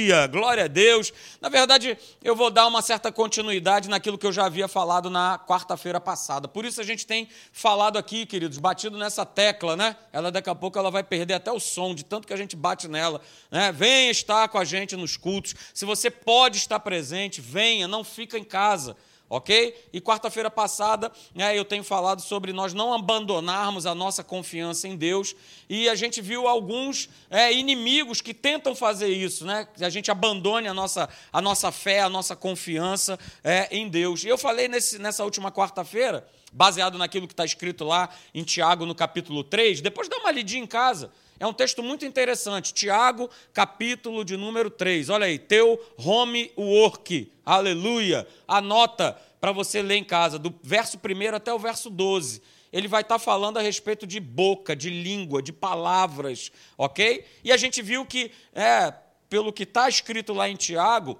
Aleluia! 0.00 0.26
Glória 0.28 0.64
a 0.64 0.66
Deus. 0.66 1.12
Na 1.42 1.50
verdade, 1.50 1.96
eu 2.24 2.34
vou 2.34 2.50
dar 2.50 2.66
uma 2.66 2.80
certa 2.80 3.12
continuidade 3.12 3.86
naquilo 3.86 4.16
que 4.16 4.26
eu 4.26 4.32
já 4.32 4.46
havia 4.46 4.66
falado 4.66 5.10
na 5.10 5.38
quarta-feira 5.38 6.00
passada. 6.00 6.48
Por 6.48 6.64
isso 6.64 6.80
a 6.80 6.84
gente 6.84 7.06
tem 7.06 7.28
falado 7.52 7.98
aqui, 7.98 8.24
queridos, 8.24 8.56
batido 8.56 8.96
nessa 8.96 9.26
tecla, 9.26 9.76
né? 9.76 9.94
Ela 10.10 10.32
daqui 10.32 10.48
a 10.48 10.54
pouco 10.54 10.78
ela 10.78 10.90
vai 10.90 11.02
perder 11.02 11.34
até 11.34 11.52
o 11.52 11.60
som 11.60 11.94
de 11.94 12.02
tanto 12.02 12.26
que 12.26 12.32
a 12.32 12.36
gente 12.36 12.56
bate 12.56 12.88
nela, 12.88 13.20
né? 13.50 13.70
Venha 13.72 14.10
estar 14.10 14.48
com 14.48 14.56
a 14.56 14.64
gente 14.64 14.96
nos 14.96 15.18
cultos. 15.18 15.54
Se 15.74 15.84
você 15.84 16.10
pode 16.10 16.56
estar 16.56 16.80
presente, 16.80 17.42
venha, 17.42 17.86
não 17.86 18.02
fica 18.02 18.38
em 18.38 18.44
casa 18.44 18.96
ok? 19.30 19.86
E 19.92 20.00
quarta-feira 20.00 20.50
passada 20.50 21.10
né, 21.32 21.56
eu 21.56 21.64
tenho 21.64 21.84
falado 21.84 22.20
sobre 22.20 22.52
nós 22.52 22.74
não 22.74 22.92
abandonarmos 22.92 23.86
a 23.86 23.94
nossa 23.94 24.24
confiança 24.24 24.88
em 24.88 24.96
Deus 24.96 25.36
e 25.68 25.88
a 25.88 25.94
gente 25.94 26.20
viu 26.20 26.48
alguns 26.48 27.08
é, 27.30 27.52
inimigos 27.52 28.20
que 28.20 28.34
tentam 28.34 28.74
fazer 28.74 29.08
isso, 29.08 29.46
né? 29.46 29.68
Que 29.72 29.84
a 29.84 29.88
gente 29.88 30.10
abandone 30.10 30.66
a 30.66 30.74
nossa, 30.74 31.08
a 31.32 31.40
nossa 31.40 31.70
fé, 31.70 32.00
a 32.00 32.08
nossa 32.08 32.34
confiança 32.34 33.16
é, 33.44 33.68
em 33.70 33.88
Deus. 33.88 34.24
E 34.24 34.28
eu 34.28 34.36
falei 34.36 34.66
nesse, 34.66 34.98
nessa 34.98 35.22
última 35.22 35.52
quarta-feira, 35.52 36.26
baseado 36.52 36.98
naquilo 36.98 37.28
que 37.28 37.32
está 37.32 37.44
escrito 37.44 37.84
lá 37.84 38.10
em 38.34 38.42
Tiago 38.42 38.84
no 38.84 38.96
capítulo 38.96 39.44
3, 39.44 39.80
depois 39.80 40.08
dá 40.08 40.16
uma 40.18 40.32
lidinha 40.32 40.64
em 40.64 40.66
casa. 40.66 41.12
É 41.40 41.46
um 41.46 41.54
texto 41.54 41.82
muito 41.82 42.04
interessante. 42.04 42.74
Tiago, 42.74 43.30
capítulo 43.54 44.26
de 44.26 44.36
número 44.36 44.68
3. 44.68 45.08
Olha 45.08 45.24
aí, 45.24 45.38
teu 45.38 45.82
homework. 45.96 47.32
Aleluia. 47.46 48.28
Anota 48.46 49.18
para 49.40 49.50
você 49.50 49.80
ler 49.80 49.96
em 49.96 50.04
casa, 50.04 50.38
do 50.38 50.54
verso 50.62 50.98
1 50.98 51.34
até 51.34 51.50
o 51.50 51.58
verso 51.58 51.88
12. 51.88 52.42
Ele 52.70 52.86
vai 52.86 53.00
estar 53.00 53.14
tá 53.14 53.18
falando 53.18 53.56
a 53.56 53.62
respeito 53.62 54.06
de 54.06 54.20
boca, 54.20 54.76
de 54.76 54.90
língua, 54.90 55.42
de 55.42 55.50
palavras, 55.50 56.52
ok? 56.76 57.24
E 57.42 57.50
a 57.50 57.56
gente 57.56 57.80
viu 57.80 58.04
que, 58.04 58.30
é, 58.52 58.92
pelo 59.30 59.50
que 59.50 59.62
está 59.62 59.88
escrito 59.88 60.34
lá 60.34 60.46
em 60.46 60.56
Tiago, 60.56 61.18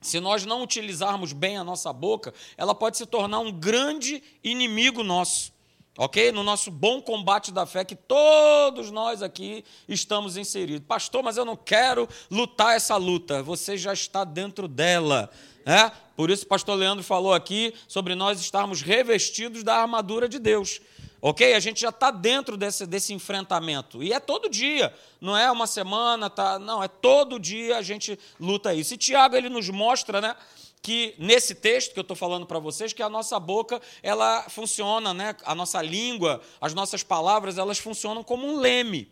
se 0.00 0.20
nós 0.20 0.46
não 0.46 0.62
utilizarmos 0.62 1.32
bem 1.32 1.56
a 1.56 1.64
nossa 1.64 1.92
boca, 1.92 2.32
ela 2.56 2.76
pode 2.76 2.96
se 2.96 3.04
tornar 3.06 3.40
um 3.40 3.50
grande 3.50 4.22
inimigo 4.44 5.02
nosso 5.02 5.57
ok? 5.98 6.30
No 6.30 6.44
nosso 6.44 6.70
bom 6.70 7.02
combate 7.02 7.50
da 7.50 7.66
fé 7.66 7.84
que 7.84 7.96
todos 7.96 8.92
nós 8.92 9.20
aqui 9.20 9.64
estamos 9.88 10.36
inseridos. 10.36 10.86
Pastor, 10.86 11.24
mas 11.24 11.36
eu 11.36 11.44
não 11.44 11.56
quero 11.56 12.08
lutar 12.30 12.76
essa 12.76 12.96
luta. 12.96 13.42
Você 13.42 13.76
já 13.76 13.92
está 13.92 14.22
dentro 14.22 14.68
dela. 14.68 15.28
É? 15.66 15.90
Por 16.16 16.30
isso, 16.30 16.44
o 16.44 16.48
pastor 16.48 16.76
Leandro 16.76 17.04
falou 17.04 17.34
aqui 17.34 17.74
sobre 17.88 18.14
nós 18.14 18.40
estarmos 18.40 18.80
revestidos 18.80 19.64
da 19.64 19.74
armadura 19.76 20.28
de 20.28 20.38
Deus. 20.38 20.80
Ok? 21.20 21.52
A 21.52 21.60
gente 21.60 21.80
já 21.80 21.88
está 21.88 22.12
dentro 22.12 22.56
desse, 22.56 22.86
desse 22.86 23.12
enfrentamento. 23.12 24.00
E 24.00 24.12
é 24.12 24.20
todo 24.20 24.48
dia, 24.48 24.94
não 25.20 25.36
é 25.36 25.50
uma 25.50 25.66
semana, 25.66 26.30
tá? 26.30 26.60
não, 26.60 26.82
é 26.82 26.86
todo 26.86 27.40
dia 27.40 27.76
a 27.76 27.82
gente 27.82 28.16
luta 28.38 28.72
isso. 28.72 28.94
E 28.94 28.96
Tiago 28.96 29.34
ele 29.34 29.48
nos 29.48 29.68
mostra 29.68 30.20
né, 30.20 30.36
que 30.82 31.14
nesse 31.18 31.54
texto 31.54 31.92
que 31.92 31.98
eu 31.98 32.02
estou 32.02 32.16
falando 32.16 32.46
para 32.46 32.58
vocês, 32.58 32.92
que 32.92 33.02
a 33.02 33.08
nossa 33.08 33.38
boca, 33.38 33.80
ela 34.02 34.48
funciona, 34.48 35.12
né? 35.12 35.34
a 35.44 35.54
nossa 35.54 35.82
língua, 35.82 36.40
as 36.60 36.74
nossas 36.74 37.02
palavras, 37.02 37.58
elas 37.58 37.78
funcionam 37.78 38.22
como 38.22 38.46
um 38.46 38.58
leme 38.58 39.10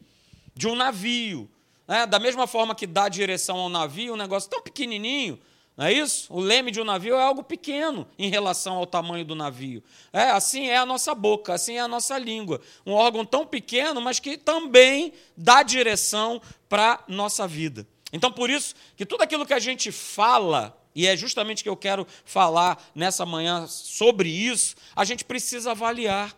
de 0.55 0.67
um 0.69 0.75
navio. 0.75 1.51
Né? 1.87 2.07
Da 2.07 2.19
mesma 2.19 2.47
forma 2.47 2.75
que 2.75 2.87
dá 2.87 3.09
direção 3.09 3.59
ao 3.59 3.69
navio, 3.69 4.15
um 4.15 4.17
negócio 4.17 4.49
tão 4.49 4.63
pequenininho, 4.63 5.39
não 5.77 5.85
é 5.85 5.93
isso? 5.93 6.33
O 6.33 6.41
leme 6.41 6.71
de 6.71 6.81
um 6.81 6.85
navio 6.85 7.15
é 7.15 7.23
algo 7.23 7.43
pequeno 7.43 8.09
em 8.19 8.31
relação 8.31 8.77
ao 8.77 8.87
tamanho 8.87 9.27
do 9.27 9.35
navio. 9.35 9.83
É, 10.11 10.31
assim 10.31 10.69
é 10.69 10.79
a 10.79 10.87
nossa 10.87 11.15
boca, 11.15 11.53
assim 11.53 11.75
é 11.75 11.81
a 11.81 11.89
nossa 11.89 12.17
língua. 12.17 12.63
Um 12.87 12.93
órgão 12.93 13.27
tão 13.27 13.47
pequeno, 13.47 14.01
mas 14.01 14.19
que 14.19 14.39
também 14.39 15.13
dá 15.37 15.63
direção 15.63 16.41
para 16.67 17.05
nossa 17.07 17.47
vida. 17.47 17.87
Então, 18.11 18.33
por 18.33 18.49
isso 18.49 18.75
que 18.97 19.05
tudo 19.05 19.21
aquilo 19.21 19.45
que 19.45 19.53
a 19.53 19.59
gente 19.59 19.93
fala, 19.93 20.75
e 20.97 21.07
é 21.07 21.15
justamente 21.15 21.63
que 21.63 21.69
eu 21.69 21.77
quero 21.77 22.07
falar 22.25 22.83
nessa 22.95 23.27
manhã 23.27 23.67
sobre 23.67 24.31
isso, 24.31 24.75
a 24.97 25.05
gente 25.05 25.27
precisa 25.27 25.73
avaliar, 25.73 26.35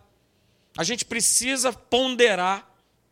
a 0.77 0.83
gente 0.83 1.05
precisa 1.05 1.73
ponderar 1.73 2.69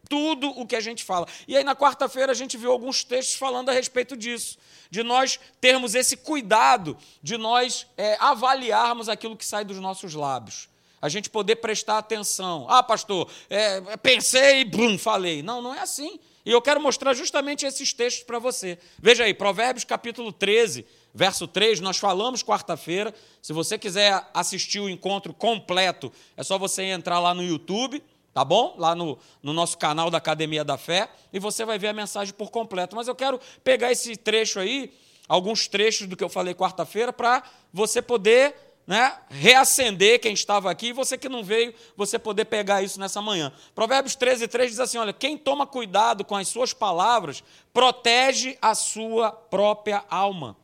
tudo 0.09 0.49
o 0.51 0.67
que 0.67 0.75
a 0.75 0.81
gente 0.81 1.05
fala. 1.05 1.27
E 1.47 1.57
aí, 1.57 1.63
na 1.63 1.77
quarta-feira, 1.77 2.33
a 2.33 2.35
gente 2.35 2.57
viu 2.57 2.73
alguns 2.73 3.05
textos 3.05 3.37
falando 3.37 3.69
a 3.69 3.73
respeito 3.73 4.17
disso, 4.17 4.59
de 4.91 5.05
nós 5.05 5.39
termos 5.61 5.95
esse 5.95 6.17
cuidado, 6.17 6.99
de 7.23 7.37
nós 7.37 7.87
é, 7.97 8.17
avaliarmos 8.19 9.09
aquilo 9.09 9.37
que 9.37 9.47
sai 9.47 9.65
dos 9.65 9.79
nossos 9.79 10.15
lábios. 10.15 10.69
A 11.01 11.09
gente 11.09 11.31
poder 11.31 11.57
prestar 11.57 11.99
atenção. 11.99 12.67
Ah, 12.69 12.83
pastor, 12.83 13.31
é, 13.49 13.97
pensei 13.99 14.63
e 14.63 14.65
brum, 14.65 14.99
falei. 14.99 15.45
Não, 15.45 15.63
não 15.63 15.73
é 15.73 15.81
assim. 15.81 16.19
E 16.47 16.51
eu 16.53 16.63
quero 16.63 16.81
mostrar 16.81 17.13
justamente 17.13 17.67
esses 17.67 17.93
textos 17.93 18.23
para 18.23 18.39
você. 18.39 18.79
Veja 19.01 19.25
aí, 19.25 19.35
Provérbios 19.35 19.85
capítulo 19.85 20.33
13, 20.33 20.87
verso 21.17 21.49
3, 21.49 21.81
nós 21.81 21.97
falamos 21.97 22.43
quarta-feira. 22.45 23.13
Se 23.41 23.55
você 23.55 23.79
quiser 23.79 24.23
assistir 24.35 24.81
o 24.81 24.89
encontro 24.89 25.33
completo, 25.33 26.13
é 26.37 26.43
só 26.43 26.59
você 26.59 26.83
entrar 26.83 27.19
lá 27.19 27.33
no 27.33 27.43
YouTube, 27.43 28.03
tá 28.35 28.45
bom? 28.45 28.75
Lá 28.77 28.95
no, 28.95 29.19
no 29.43 29.55
nosso 29.55 29.79
canal 29.79 30.11
da 30.11 30.19
Academia 30.19 30.63
da 30.63 30.77
Fé, 30.77 31.09
e 31.33 31.39
você 31.39 31.65
vai 31.65 31.79
ver 31.79 31.89
a 31.89 31.93
mensagem 31.95 32.35
por 32.35 32.51
completo. 32.51 32.95
Mas 32.95 33.09
eu 33.09 33.15
quero 33.15 33.41
pegar 33.65 33.91
esse 33.91 34.15
trecho 34.15 34.61
aí, 34.61 34.93
alguns 35.27 35.67
trechos 35.67 36.07
do 36.07 36.17
que 36.17 36.23
eu 36.23 36.29
falei 36.29 36.55
quarta-feira, 36.55 37.15
para 37.15 37.43
você 37.73 38.03
poder 38.03 38.55
né, 38.87 39.17
reacender 39.31 40.21
quem 40.21 40.35
estava 40.35 40.71
aqui, 40.71 40.89
e 40.89 40.93
você 40.93 41.17
que 41.17 41.31
não 41.31 41.43
veio, 41.43 41.73
você 41.97 42.19
poder 42.19 42.45
pegar 42.45 42.83
isso 42.83 43.01
nessa 43.01 43.23
manhã. 43.23 43.51
Provérbios 43.75 44.15
13, 44.15 44.47
3 44.49 44.71
diz 44.71 44.81
assim: 44.81 44.99
olha, 44.99 45.15
quem 45.15 45.39
toma 45.39 45.67
cuidado 45.67 46.27
com 46.27 46.37
as 46.37 46.47
suas 46.47 46.75
palavras, 46.75 47.43
protege 47.73 48.59
a 48.61 48.75
sua 48.75 49.33
própria 49.33 50.05
alma. 50.11 50.55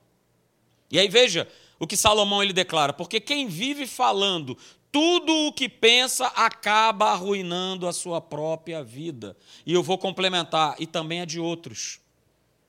E 0.92 0.98
aí 0.98 1.08
veja 1.08 1.48
o 1.80 1.86
que 1.86 1.96
Salomão 1.96 2.42
ele 2.42 2.52
declara: 2.52 2.92
porque 2.92 3.18
quem 3.18 3.48
vive 3.48 3.86
falando 3.86 4.56
tudo 4.92 5.32
o 5.46 5.52
que 5.52 5.70
pensa 5.70 6.26
acaba 6.26 7.06
arruinando 7.12 7.88
a 7.88 7.92
sua 7.94 8.20
própria 8.20 8.84
vida. 8.84 9.34
E 9.64 9.72
eu 9.72 9.82
vou 9.82 9.96
complementar, 9.96 10.76
e 10.78 10.86
também 10.86 11.22
a 11.22 11.24
de 11.24 11.40
outros, 11.40 11.98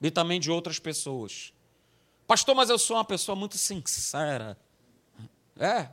e 0.01 0.09
também 0.09 0.39
de 0.39 0.49
outras 0.49 0.79
pessoas. 0.79 1.53
Pastor, 2.25 2.55
mas 2.55 2.69
eu 2.69 2.79
sou 2.79 2.95
uma 2.95 3.03
pessoa 3.03 3.35
muito 3.35 3.57
sincera. 3.57 4.57
É. 5.59 5.89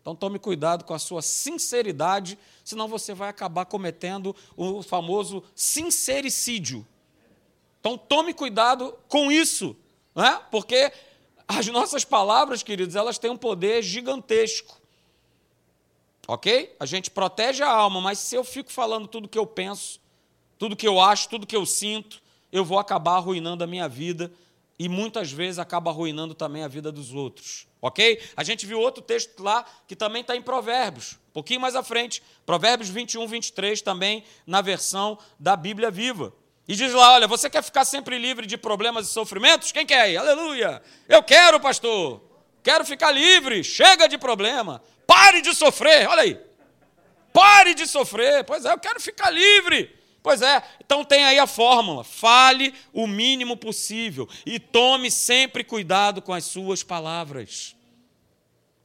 Então 0.00 0.16
tome 0.16 0.38
cuidado 0.38 0.84
com 0.84 0.94
a 0.94 0.98
sua 0.98 1.20
sinceridade, 1.20 2.38
senão 2.64 2.88
você 2.88 3.12
vai 3.12 3.28
acabar 3.28 3.66
cometendo 3.66 4.34
o 4.56 4.82
famoso 4.82 5.44
sincericídio. 5.54 6.86
Então 7.78 7.98
tome 7.98 8.32
cuidado 8.32 8.98
com 9.06 9.30
isso, 9.30 9.76
né? 10.18 10.42
porque 10.50 10.92
as 11.46 11.68
nossas 11.68 12.04
palavras, 12.04 12.60
queridos, 12.62 12.96
elas 12.96 13.18
têm 13.18 13.30
um 13.30 13.36
poder 13.36 13.82
gigantesco. 13.82 14.76
Ok? 16.26 16.74
A 16.78 16.84
gente 16.84 17.08
protege 17.08 17.62
a 17.62 17.70
alma, 17.70 18.00
mas 18.00 18.18
se 18.18 18.34
eu 18.34 18.42
fico 18.42 18.70
falando 18.72 19.06
tudo 19.06 19.28
que 19.28 19.38
eu 19.38 19.46
penso, 19.46 20.00
tudo 20.58 20.74
que 20.74 20.88
eu 20.88 21.00
acho, 21.00 21.28
tudo 21.28 21.46
que 21.46 21.56
eu 21.56 21.64
sinto, 21.64 22.20
eu 22.50 22.64
vou 22.64 22.80
acabar 22.80 23.12
arruinando 23.12 23.62
a 23.62 23.66
minha 23.66 23.88
vida 23.88 24.30
e 24.76 24.88
muitas 24.88 25.30
vezes 25.30 25.60
acaba 25.60 25.90
arruinando 25.90 26.34
também 26.34 26.64
a 26.64 26.68
vida 26.68 26.90
dos 26.90 27.14
outros. 27.14 27.68
Ok? 27.80 28.20
A 28.36 28.42
gente 28.42 28.66
viu 28.66 28.80
outro 28.80 29.00
texto 29.00 29.40
lá 29.40 29.64
que 29.86 29.94
também 29.94 30.22
está 30.22 30.34
em 30.36 30.42
Provérbios, 30.42 31.12
um 31.30 31.32
pouquinho 31.32 31.60
mais 31.60 31.76
à 31.76 31.82
frente, 31.82 32.22
Provérbios 32.44 32.88
21, 32.88 33.24
23, 33.28 33.80
também 33.82 34.24
na 34.44 34.60
versão 34.60 35.16
da 35.38 35.54
Bíblia 35.54 35.92
Viva. 35.92 36.34
E 36.68 36.76
diz 36.76 36.92
lá: 36.92 37.14
olha, 37.14 37.26
você 37.26 37.48
quer 37.48 37.62
ficar 37.62 37.86
sempre 37.86 38.18
livre 38.18 38.46
de 38.46 38.58
problemas 38.58 39.08
e 39.08 39.12
sofrimentos? 39.12 39.72
Quem 39.72 39.86
quer? 39.86 40.14
Aleluia! 40.16 40.82
Eu 41.08 41.22
quero, 41.22 41.58
pastor! 41.58 42.22
Quero 42.62 42.84
ficar 42.84 43.10
livre, 43.10 43.64
chega 43.64 44.06
de 44.06 44.18
problema, 44.18 44.82
pare 45.06 45.40
de 45.40 45.54
sofrer, 45.54 46.06
olha 46.06 46.22
aí. 46.22 46.38
Pare 47.32 47.72
de 47.72 47.86
sofrer, 47.86 48.44
pois 48.44 48.64
é, 48.64 48.72
eu 48.72 48.78
quero 48.78 49.00
ficar 49.00 49.30
livre. 49.30 49.96
Pois 50.22 50.42
é, 50.42 50.62
então 50.84 51.04
tem 51.04 51.24
aí 51.24 51.38
a 51.38 51.46
fórmula: 51.46 52.04
fale 52.04 52.74
o 52.92 53.06
mínimo 53.06 53.56
possível 53.56 54.28
e 54.44 54.58
tome 54.58 55.10
sempre 55.10 55.64
cuidado 55.64 56.20
com 56.20 56.34
as 56.34 56.44
suas 56.44 56.82
palavras. 56.82 57.74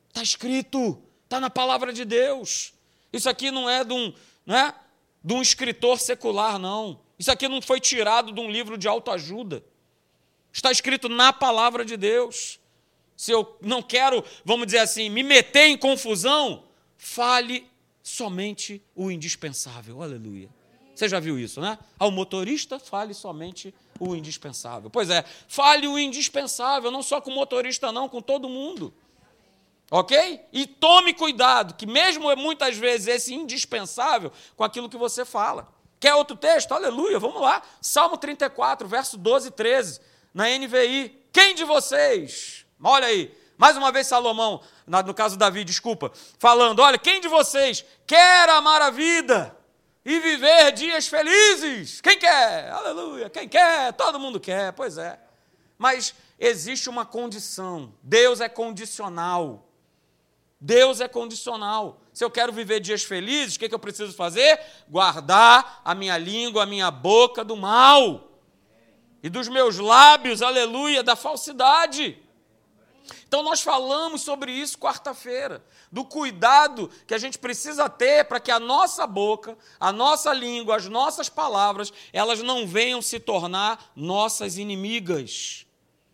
Está 0.08 0.22
escrito, 0.22 1.02
está 1.26 1.40
na 1.40 1.50
palavra 1.50 1.92
de 1.92 2.06
Deus. 2.06 2.74
Isso 3.12 3.28
aqui 3.28 3.52
não 3.52 3.70
é 3.70 3.84
de 3.84 3.94
um, 3.94 4.14
não 4.46 4.56
é, 4.56 4.74
de 5.22 5.34
um 5.34 5.42
escritor 5.42 6.00
secular, 6.00 6.58
não. 6.58 7.02
Isso 7.18 7.32
aqui 7.32 7.48
não 7.48 7.62
foi 7.62 7.80
tirado 7.80 8.32
de 8.32 8.40
um 8.40 8.50
livro 8.50 8.78
de 8.78 8.88
autoajuda. 8.88 9.64
Está 10.52 10.72
escrito 10.72 11.10
na 11.10 11.34
palavra 11.34 11.84
de 11.84 11.98
Deus. 11.98 12.60
Se 13.16 13.32
eu 13.32 13.58
não 13.62 13.82
quero, 13.82 14.24
vamos 14.44 14.68
dizer 14.68 14.80
assim, 14.80 15.10
me 15.10 15.24
meter 15.24 15.68
em 15.68 15.78
confusão, 15.78 16.64
fale 16.98 17.68
somente 18.02 18.82
o 18.96 19.10
indispensável. 19.10 20.02
Aleluia. 20.02 20.50
Você 20.94 21.10
já 21.10 21.20
viu 21.20 21.40
isso, 21.40 21.60
né? 21.60 21.78
Ao 21.98 22.12
motorista, 22.12 22.78
fale 22.78 23.14
somente 23.14 23.74
o 24.00 24.16
indispensável. 24.16 24.90
Pois 24.90 25.10
é, 25.10 25.24
fale 25.48 25.88
o 25.88 25.98
indispensável, 25.98 26.92
não 26.92 27.02
só 27.02 27.20
com 27.20 27.32
o 27.32 27.36
motorista, 27.36 27.92
não, 27.92 28.08
com 28.08 28.22
todo 28.22 28.48
mundo. 28.48 28.94
Ok? 29.90 30.42
E 30.52 30.66
tome 30.66 31.14
cuidado, 31.14 31.76
que 31.76 31.86
mesmo 31.86 32.36
muitas 32.36 32.78
vezes 32.78 33.08
esse 33.08 33.34
indispensável 33.34 34.32
com 34.56 34.64
aquilo 34.64 34.90
que 34.90 34.98
você 34.98 35.26
fala. 35.26 35.72
Quer 36.04 36.16
outro 36.16 36.36
texto? 36.36 36.74
Aleluia, 36.74 37.18
vamos 37.18 37.42
lá. 37.42 37.62
Salmo 37.80 38.18
34, 38.18 38.86
verso 38.86 39.18
12 39.18 39.48
e 39.48 39.52
13, 39.52 40.02
na 40.34 40.50
NVI. 40.50 41.18
Quem 41.32 41.56
de 41.56 41.64
vocês, 41.64 42.66
olha 42.84 43.08
aí, 43.08 43.34
mais 43.58 43.78
uma 43.78 43.90
vez 43.90 44.08
Salomão, 44.08 44.62
no 44.86 45.14
caso 45.14 45.38
Davi, 45.38 45.64
desculpa, 45.64 46.12
falando: 46.38 46.82
olha, 46.82 46.98
quem 46.98 47.22
de 47.22 47.30
vocês 47.30 47.86
quer 48.06 48.50
amar 48.50 48.82
a 48.82 48.90
vida 48.90 49.58
e 50.04 50.20
viver 50.20 50.74
dias 50.74 51.08
felizes? 51.08 52.02
Quem 52.02 52.20
quer? 52.20 52.70
Aleluia, 52.72 53.30
quem 53.30 53.48
quer? 53.48 53.94
Todo 53.94 54.20
mundo 54.20 54.42
quer, 54.42 54.74
pois 54.74 54.98
é. 54.98 55.18
Mas 55.78 56.14
existe 56.38 56.90
uma 56.90 57.06
condição, 57.06 57.94
Deus 58.04 58.42
é 58.42 58.50
condicional. 58.50 59.70
Deus 60.60 61.00
é 61.00 61.08
condicional. 61.08 62.02
Se 62.14 62.24
eu 62.24 62.30
quero 62.30 62.54
viver 62.54 62.80
dias 62.80 63.04
felizes, 63.04 63.56
o 63.56 63.60
que, 63.60 63.68
que 63.68 63.76
eu 63.76 63.80
preciso 63.80 64.14
fazer? 64.14 64.60
Guardar 64.88 65.82
a 65.84 65.96
minha 65.96 66.18
língua, 66.18 66.64
a 66.64 66.68
minha 66.68 66.92
boca 66.92 67.44
do 67.44 67.56
mal. 67.58 68.32
E 69.24 69.30
dos 69.30 69.48
meus 69.48 69.78
lábios, 69.78 70.42
aleluia, 70.42 71.02
da 71.02 71.16
falsidade. 71.16 72.20
Então 73.28 73.42
nós 73.42 73.62
falamos 73.62 74.22
sobre 74.22 74.52
isso 74.52 74.78
quarta-feira, 74.78 75.64
do 75.92 76.06
cuidado 76.06 76.90
que 77.08 77.14
a 77.14 77.18
gente 77.18 77.40
precisa 77.40 77.90
ter 77.90 78.26
para 78.26 78.40
que 78.40 78.52
a 78.52 78.60
nossa 78.60 79.08
boca, 79.08 79.58
a 79.80 79.92
nossa 79.92 80.32
língua, 80.34 80.76
as 80.76 80.88
nossas 80.88 81.30
palavras, 81.30 81.92
elas 82.12 82.42
não 82.42 82.68
venham 82.68 83.02
se 83.02 83.20
tornar 83.20 83.92
nossas 83.96 84.58
inimigas. 84.58 85.66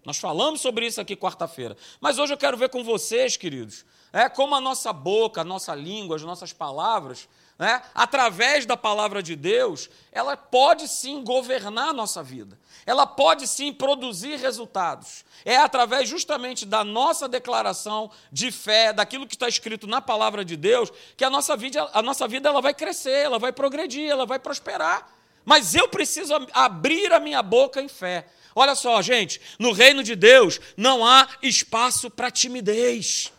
Nós 0.05 0.17
falamos 0.17 0.61
sobre 0.61 0.87
isso 0.87 1.01
aqui 1.01 1.15
quarta-feira. 1.15 1.75
Mas 1.99 2.17
hoje 2.17 2.33
eu 2.33 2.37
quero 2.37 2.57
ver 2.57 2.69
com 2.69 2.83
vocês, 2.83 3.35
queridos, 3.35 3.85
é, 4.11 4.27
como 4.27 4.55
a 4.55 4.61
nossa 4.61 4.91
boca, 4.91 5.41
a 5.41 5.43
nossa 5.43 5.75
língua, 5.75 6.15
as 6.15 6.23
nossas 6.23 6.51
palavras, 6.53 7.27
né, 7.59 7.81
através 7.93 8.65
da 8.65 8.77
palavra 8.77 9.21
de 9.21 9.35
Deus, 9.35 9.89
ela 10.11 10.37
pode 10.37 10.87
sim 10.87 11.23
governar 11.23 11.89
a 11.89 11.93
nossa 11.93 12.23
vida. 12.23 12.57
Ela 12.85 13.05
pode 13.05 13.47
sim 13.47 13.73
produzir 13.73 14.37
resultados. 14.37 15.25
É 15.43 15.57
através 15.57 16.07
justamente 16.07 16.65
da 16.65 16.83
nossa 16.85 17.27
declaração 17.27 18.09
de 18.31 18.49
fé, 18.49 18.93
daquilo 18.93 19.27
que 19.27 19.35
está 19.35 19.47
escrito 19.47 19.85
na 19.85 20.01
palavra 20.01 20.45
de 20.45 20.55
Deus, 20.55 20.89
que 21.17 21.23
a 21.25 21.29
nossa 21.29 21.57
vida, 21.57 21.89
a 21.93 22.01
nossa 22.01 22.27
vida 22.27 22.47
ela 22.47 22.61
vai 22.61 22.73
crescer, 22.73 23.25
ela 23.25 23.37
vai 23.37 23.51
progredir, 23.51 24.09
ela 24.09 24.25
vai 24.25 24.39
prosperar. 24.39 25.07
Mas 25.43 25.75
eu 25.75 25.87
preciso 25.89 26.33
abrir 26.53 27.11
a 27.11 27.19
minha 27.19 27.43
boca 27.43 27.81
em 27.81 27.89
fé. 27.89 28.25
Olha 28.55 28.73
só, 28.73 29.01
gente, 29.01 29.39
no 29.59 29.71
reino 29.71 30.01
de 30.01 30.15
Deus 30.15 30.59
não 30.77 31.05
há 31.05 31.27
espaço 31.41 32.09
para 32.09 32.31
timidez. 32.31 33.31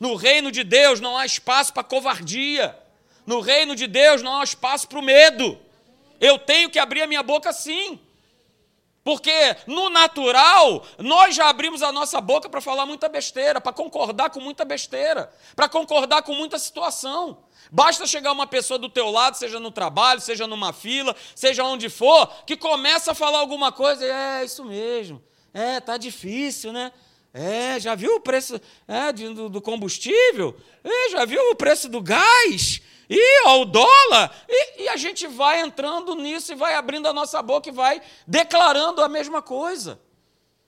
No 0.00 0.14
reino 0.14 0.50
de 0.50 0.64
Deus 0.64 0.98
não 0.98 1.18
há 1.18 1.26
espaço 1.26 1.74
para 1.74 1.84
covardia. 1.84 2.76
No 3.26 3.40
reino 3.40 3.76
de 3.76 3.86
Deus 3.86 4.22
não 4.22 4.40
há 4.40 4.42
espaço 4.42 4.88
para 4.88 4.98
o 4.98 5.02
medo. 5.02 5.58
Eu 6.18 6.38
tenho 6.38 6.70
que 6.70 6.78
abrir 6.78 7.02
a 7.02 7.06
minha 7.06 7.22
boca 7.22 7.52
sim. 7.52 8.00
Porque 9.04 9.56
no 9.66 9.90
natural, 9.90 10.86
nós 10.98 11.34
já 11.34 11.48
abrimos 11.48 11.82
a 11.82 11.90
nossa 11.92 12.20
boca 12.20 12.48
para 12.48 12.60
falar 12.60 12.86
muita 12.86 13.08
besteira, 13.08 13.60
para 13.60 13.72
concordar 13.72 14.30
com 14.30 14.40
muita 14.40 14.64
besteira, 14.64 15.32
para 15.54 15.68
concordar 15.68 16.22
com 16.22 16.34
muita 16.34 16.58
situação. 16.58 17.38
Basta 17.70 18.06
chegar 18.06 18.32
uma 18.32 18.46
pessoa 18.46 18.78
do 18.78 18.88
teu 18.88 19.10
lado, 19.10 19.36
seja 19.36 19.60
no 19.60 19.70
trabalho, 19.70 20.20
seja 20.20 20.46
numa 20.46 20.72
fila, 20.72 21.14
seja 21.34 21.64
onde 21.64 21.88
for, 21.88 22.26
que 22.46 22.56
começa 22.56 23.12
a 23.12 23.14
falar 23.14 23.38
alguma 23.38 23.72
coisa, 23.72 24.04
e 24.04 24.10
é 24.10 24.44
isso 24.44 24.64
mesmo. 24.64 25.22
É, 25.52 25.80
tá 25.80 25.96
difícil, 25.96 26.72
né? 26.72 26.92
É, 27.32 27.78
já 27.78 27.94
viu 27.94 28.16
o 28.16 28.20
preço 28.20 28.60
é, 28.88 29.12
do, 29.12 29.48
do, 29.48 29.60
combustível? 29.60 30.56
É, 30.82 31.10
já 31.10 31.24
viu 31.24 31.50
o 31.50 31.54
preço 31.54 31.88
do 31.88 32.00
gás? 32.00 32.80
E 33.08 33.42
ó, 33.46 33.60
o 33.60 33.64
dólar? 33.64 34.44
E, 34.48 34.82
e 34.82 34.88
a 34.88 34.96
gente 34.96 35.28
vai 35.28 35.60
entrando 35.60 36.16
nisso 36.16 36.52
e 36.52 36.56
vai 36.56 36.74
abrindo 36.74 37.06
a 37.06 37.12
nossa 37.12 37.40
boca 37.40 37.68
e 37.68 37.72
vai 37.72 38.02
declarando 38.26 39.00
a 39.00 39.08
mesma 39.08 39.40
coisa. 39.40 40.00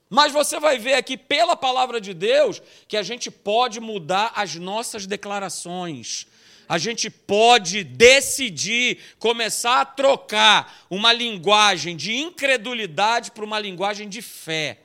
Mas 0.09 0.31
você 0.31 0.59
vai 0.59 0.77
ver 0.77 0.93
aqui, 0.93 1.17
pela 1.17 1.55
palavra 1.55 1.99
de 1.99 2.13
Deus, 2.13 2.61
que 2.87 2.95
a 2.95 3.03
gente 3.03 3.29
pode 3.29 3.79
mudar 3.79 4.31
as 4.35 4.55
nossas 4.55 5.05
declarações. 5.05 6.27
A 6.69 6.77
gente 6.77 7.09
pode 7.09 7.83
decidir 7.83 8.99
começar 9.19 9.81
a 9.81 9.85
trocar 9.85 10.85
uma 10.89 11.11
linguagem 11.11 11.97
de 11.97 12.15
incredulidade 12.15 13.31
para 13.31 13.43
uma 13.43 13.59
linguagem 13.59 14.07
de 14.07 14.21
fé 14.21 14.82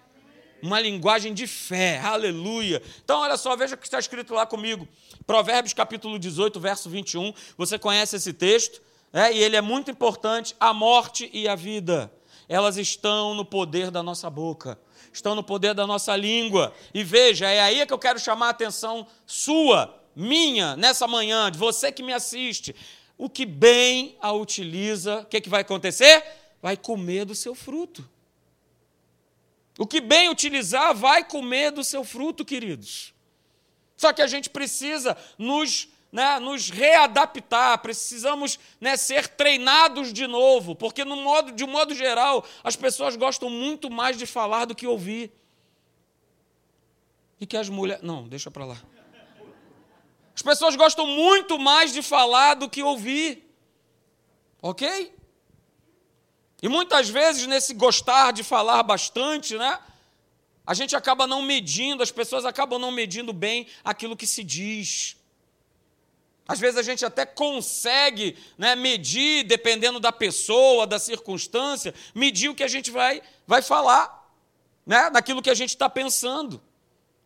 uma 0.62 0.80
linguagem 0.80 1.34
de 1.34 1.46
fé, 1.46 2.00
aleluia. 2.00 2.82
Então, 3.04 3.20
olha 3.20 3.36
só, 3.36 3.56
veja 3.56 3.74
o 3.74 3.78
que 3.78 3.86
está 3.86 3.98
escrito 3.98 4.34
lá 4.34 4.46
comigo. 4.46 4.86
Provérbios 5.26 5.72
capítulo 5.72 6.18
18, 6.18 6.58
verso 6.58 6.88
21. 6.88 7.32
Você 7.56 7.78
conhece 7.78 8.16
esse 8.16 8.32
texto, 8.32 8.80
é, 9.12 9.32
e 9.32 9.42
ele 9.42 9.56
é 9.56 9.60
muito 9.60 9.90
importante. 9.90 10.54
A 10.58 10.72
morte 10.72 11.30
e 11.32 11.48
a 11.48 11.54
vida, 11.54 12.12
elas 12.48 12.76
estão 12.76 13.34
no 13.34 13.44
poder 13.44 13.90
da 13.90 14.02
nossa 14.02 14.28
boca, 14.28 14.78
estão 15.12 15.34
no 15.34 15.42
poder 15.42 15.74
da 15.74 15.86
nossa 15.86 16.16
língua. 16.16 16.72
E 16.92 17.02
veja, 17.04 17.48
é 17.48 17.60
aí 17.60 17.86
que 17.86 17.92
eu 17.92 17.98
quero 17.98 18.18
chamar 18.18 18.46
a 18.46 18.50
atenção 18.50 19.06
sua, 19.26 19.94
minha, 20.14 20.76
nessa 20.76 21.06
manhã, 21.06 21.50
de 21.50 21.58
você 21.58 21.92
que 21.92 22.02
me 22.02 22.12
assiste. 22.12 22.74
O 23.16 23.28
que 23.28 23.46
bem 23.46 24.16
a 24.20 24.32
utiliza, 24.32 25.20
o 25.20 25.24
que, 25.26 25.40
que 25.40 25.48
vai 25.48 25.62
acontecer? 25.62 26.24
Vai 26.62 26.76
comer 26.76 27.24
do 27.24 27.34
seu 27.34 27.54
fruto. 27.54 28.08
O 29.78 29.86
que 29.86 30.00
bem 30.00 30.28
utilizar 30.28 30.92
vai 30.92 31.24
comer 31.24 31.70
do 31.70 31.84
seu 31.84 32.02
fruto, 32.02 32.44
queridos. 32.44 33.14
Só 33.96 34.12
que 34.12 34.20
a 34.20 34.26
gente 34.26 34.50
precisa 34.50 35.16
nos, 35.38 35.88
né, 36.10 36.40
nos 36.40 36.68
readaptar, 36.68 37.78
precisamos 37.78 38.58
né, 38.80 38.96
ser 38.96 39.28
treinados 39.28 40.12
de 40.12 40.26
novo, 40.26 40.74
porque 40.74 41.04
no 41.04 41.14
modo, 41.16 41.52
de 41.52 41.62
um 41.62 41.68
modo 41.68 41.94
geral 41.94 42.44
as 42.64 42.74
pessoas 42.74 43.14
gostam 43.14 43.48
muito 43.48 43.88
mais 43.88 44.18
de 44.18 44.26
falar 44.26 44.64
do 44.64 44.74
que 44.74 44.86
ouvir. 44.86 45.32
E 47.40 47.46
que 47.46 47.56
as 47.56 47.68
mulheres. 47.68 48.02
Não, 48.02 48.26
deixa 48.26 48.50
para 48.50 48.64
lá. 48.64 48.82
As 50.34 50.42
pessoas 50.42 50.74
gostam 50.74 51.06
muito 51.06 51.56
mais 51.56 51.92
de 51.92 52.02
falar 52.02 52.54
do 52.54 52.68
que 52.68 52.82
ouvir. 52.82 53.48
Ok? 54.60 55.12
E 56.62 56.68
muitas 56.68 57.08
vezes, 57.08 57.46
nesse 57.46 57.72
gostar 57.72 58.32
de 58.32 58.42
falar 58.42 58.82
bastante, 58.82 59.56
né? 59.56 59.78
A 60.66 60.74
gente 60.74 60.94
acaba 60.94 61.26
não 61.26 61.40
medindo, 61.40 62.02
as 62.02 62.10
pessoas 62.10 62.44
acabam 62.44 62.78
não 62.78 62.90
medindo 62.90 63.32
bem 63.32 63.66
aquilo 63.84 64.16
que 64.16 64.26
se 64.26 64.44
diz. 64.44 65.16
Às 66.46 66.58
vezes 66.58 66.78
a 66.78 66.82
gente 66.82 67.04
até 67.04 67.24
consegue 67.24 68.36
né, 68.56 68.74
medir, 68.74 69.44
dependendo 69.44 70.00
da 70.00 70.10
pessoa, 70.10 70.86
da 70.86 70.98
circunstância, 70.98 71.94
medir 72.14 72.48
o 72.48 72.54
que 72.54 72.64
a 72.64 72.68
gente 72.68 72.90
vai, 72.90 73.22
vai 73.46 73.62
falar, 73.62 74.30
né, 74.84 75.10
daquilo 75.10 75.42
que 75.42 75.50
a 75.50 75.54
gente 75.54 75.70
está 75.70 75.88
pensando. 75.88 76.60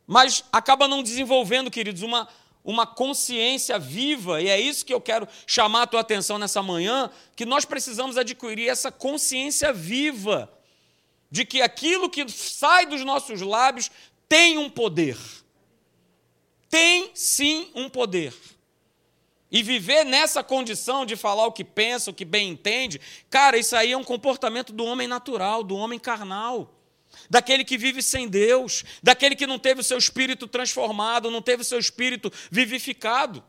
Mas 0.07 0.45
acaba 0.53 0.87
não 0.87 1.03
desenvolvendo, 1.03 1.71
queridos, 1.71 2.03
uma, 2.03 2.29
uma 2.65 2.87
consciência 2.87 3.79
viva, 3.79 4.41
e 4.41 4.49
é 4.49 4.61
isso 4.61 4.85
que 4.85 4.95
eu 4.95 5.01
quero 5.01 5.27
chamar 5.47 5.83
a 5.83 5.87
tua 5.87 6.01
atenção 6.01 6.39
nessa 6.39 6.63
manhã, 6.63 7.11
que 7.35 7.45
nós 7.45 7.65
precisamos 7.65 8.17
adquirir 8.17 8.69
essa 8.69 8.93
consciência 8.93 9.73
viva 9.73 10.53
de 11.31 11.45
que 11.45 11.61
aquilo 11.61 12.11
que 12.11 12.29
sai 12.29 12.87
dos 12.87 13.05
nossos 13.05 13.41
lábios 13.41 13.91
tem 14.29 14.59
um 14.59 14.71
poder. 14.71 15.19
Tem 16.69 17.11
sim 17.15 17.71
um 17.75 17.89
poder. 17.89 18.35
E 19.51 19.63
viver 19.63 20.05
nessa 20.05 20.43
condição 20.43 21.05
de 21.05 21.17
falar 21.17 21.47
o 21.47 21.53
que 21.53 21.65
pensa, 21.65 22.11
o 22.11 22.15
que 22.15 22.25
bem 22.25 22.51
entende, 22.51 23.01
cara, 23.29 23.59
isso 23.59 23.77
aí 23.77 23.93
é 23.93 23.97
um 23.97 24.05
comportamento 24.05 24.73
do 24.73 24.85
homem 24.85 25.09
natural, 25.09 25.63
do 25.63 25.75
homem 25.75 25.99
carnal 25.99 26.82
daquele 27.33 27.65
que 27.65 27.79
vive 27.79 28.03
sem 28.03 28.29
Deus, 28.29 28.85
daquele 29.03 29.35
que 29.35 29.47
não 29.47 29.59
teve 29.59 29.81
o 29.81 29.83
seu 29.83 29.97
espírito 29.97 30.47
transformado, 30.47 31.31
não 31.31 31.41
teve 31.41 31.63
o 31.63 31.65
seu 31.65 31.79
espírito 31.79 32.31
vivificado. 32.51 33.43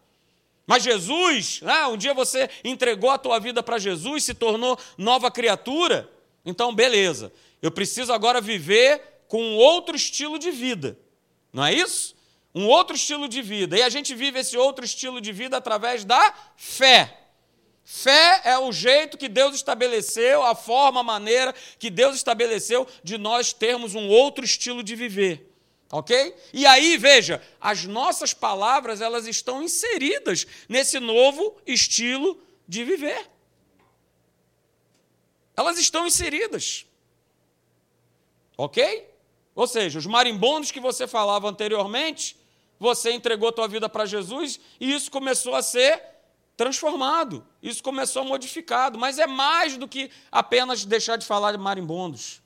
Mas 0.66 0.84
Jesus, 0.84 1.60
né, 1.62 1.86
um 1.88 1.98
dia 1.98 2.13
você 2.13 2.50
entregou 2.63 3.10
a 3.10 3.18
tua 3.18 3.42
vida 3.42 3.62
para 3.62 3.78
Jesus, 3.78 4.24
se 4.24 4.34
tornou 4.34 4.80
nova 4.98 5.30
criatura, 5.30 6.10
então 6.46 6.74
beleza, 6.74 7.34
eu 7.62 7.70
preciso 7.72 8.13
agora 8.13 8.40
viver 8.40 9.02
com 9.28 9.56
outro 9.56 9.98
estilo 9.98 10.40
de 10.40 10.50
vida, 10.50 10.98
não 11.52 11.66
é 11.66 11.74
isso? 11.74 12.16
Um 12.56 12.68
outro 12.68 12.96
estilo 12.96 13.28
de 13.28 13.42
vida. 13.42 13.78
E 13.78 13.82
a 13.82 13.90
gente 13.90 14.16
vive 14.16 14.40
esse 14.40 14.56
outro 14.56 14.86
estilo 14.86 15.20
de 15.20 15.34
vida 15.34 15.58
através 15.58 16.06
da 16.06 16.34
fé. 16.56 17.23
Fé 17.84 18.42
é 18.46 18.58
o 18.58 18.72
jeito 18.72 19.18
que 19.18 19.28
Deus 19.28 19.56
estabeleceu, 19.56 20.42
a 20.42 20.56
forma, 20.56 21.02
a 21.02 21.04
maneira 21.04 21.54
que 21.78 21.90
Deus 21.90 22.16
estabeleceu 22.16 22.88
de 23.04 23.18
nós 23.18 23.52
termos 23.52 23.94
um 23.94 24.08
outro 24.08 24.44
estilo 24.46 24.82
de 24.82 24.96
viver. 24.96 25.50
Ok? 25.92 26.36
E 26.54 26.66
aí, 26.66 26.98
veja, 26.98 27.42
as 27.60 27.84
nossas 27.84 28.34
palavras 28.34 29.02
elas 29.02 29.28
estão 29.28 29.62
inseridas 29.62 30.48
nesse 30.68 31.00
novo 31.00 31.58
estilo 31.68 32.42
de 32.68 32.84
viver. 32.84 33.30
Elas 35.56 35.78
estão 35.78 36.08
inseridas. 36.08 36.86
Ok? 38.58 39.08
Ou 39.54 39.68
seja, 39.68 40.00
os 40.00 40.08
marimbondos 40.08 40.72
que 40.72 40.80
você 40.80 41.06
falava 41.06 41.50
anteriormente, 41.50 42.36
você 42.80 43.12
entregou 43.12 43.52
tua 43.52 43.68
vida 43.68 43.88
para 43.88 44.06
Jesus 44.06 44.60
e 44.80 44.92
isso 44.92 45.12
começou 45.12 45.54
a 45.54 45.62
ser 45.62 46.12
transformado. 46.55 47.45
Isso 47.62 47.83
começou 47.83 48.24
modificado. 48.24 48.98
Mas 48.98 49.19
é 49.19 49.27
mais 49.27 49.77
do 49.77 49.88
que 49.88 50.10
apenas 50.31 50.86
deixar 50.86 51.17
de 51.17 51.25
falar 51.25 51.51
de 51.51 51.57
marimbondos. 51.57 52.41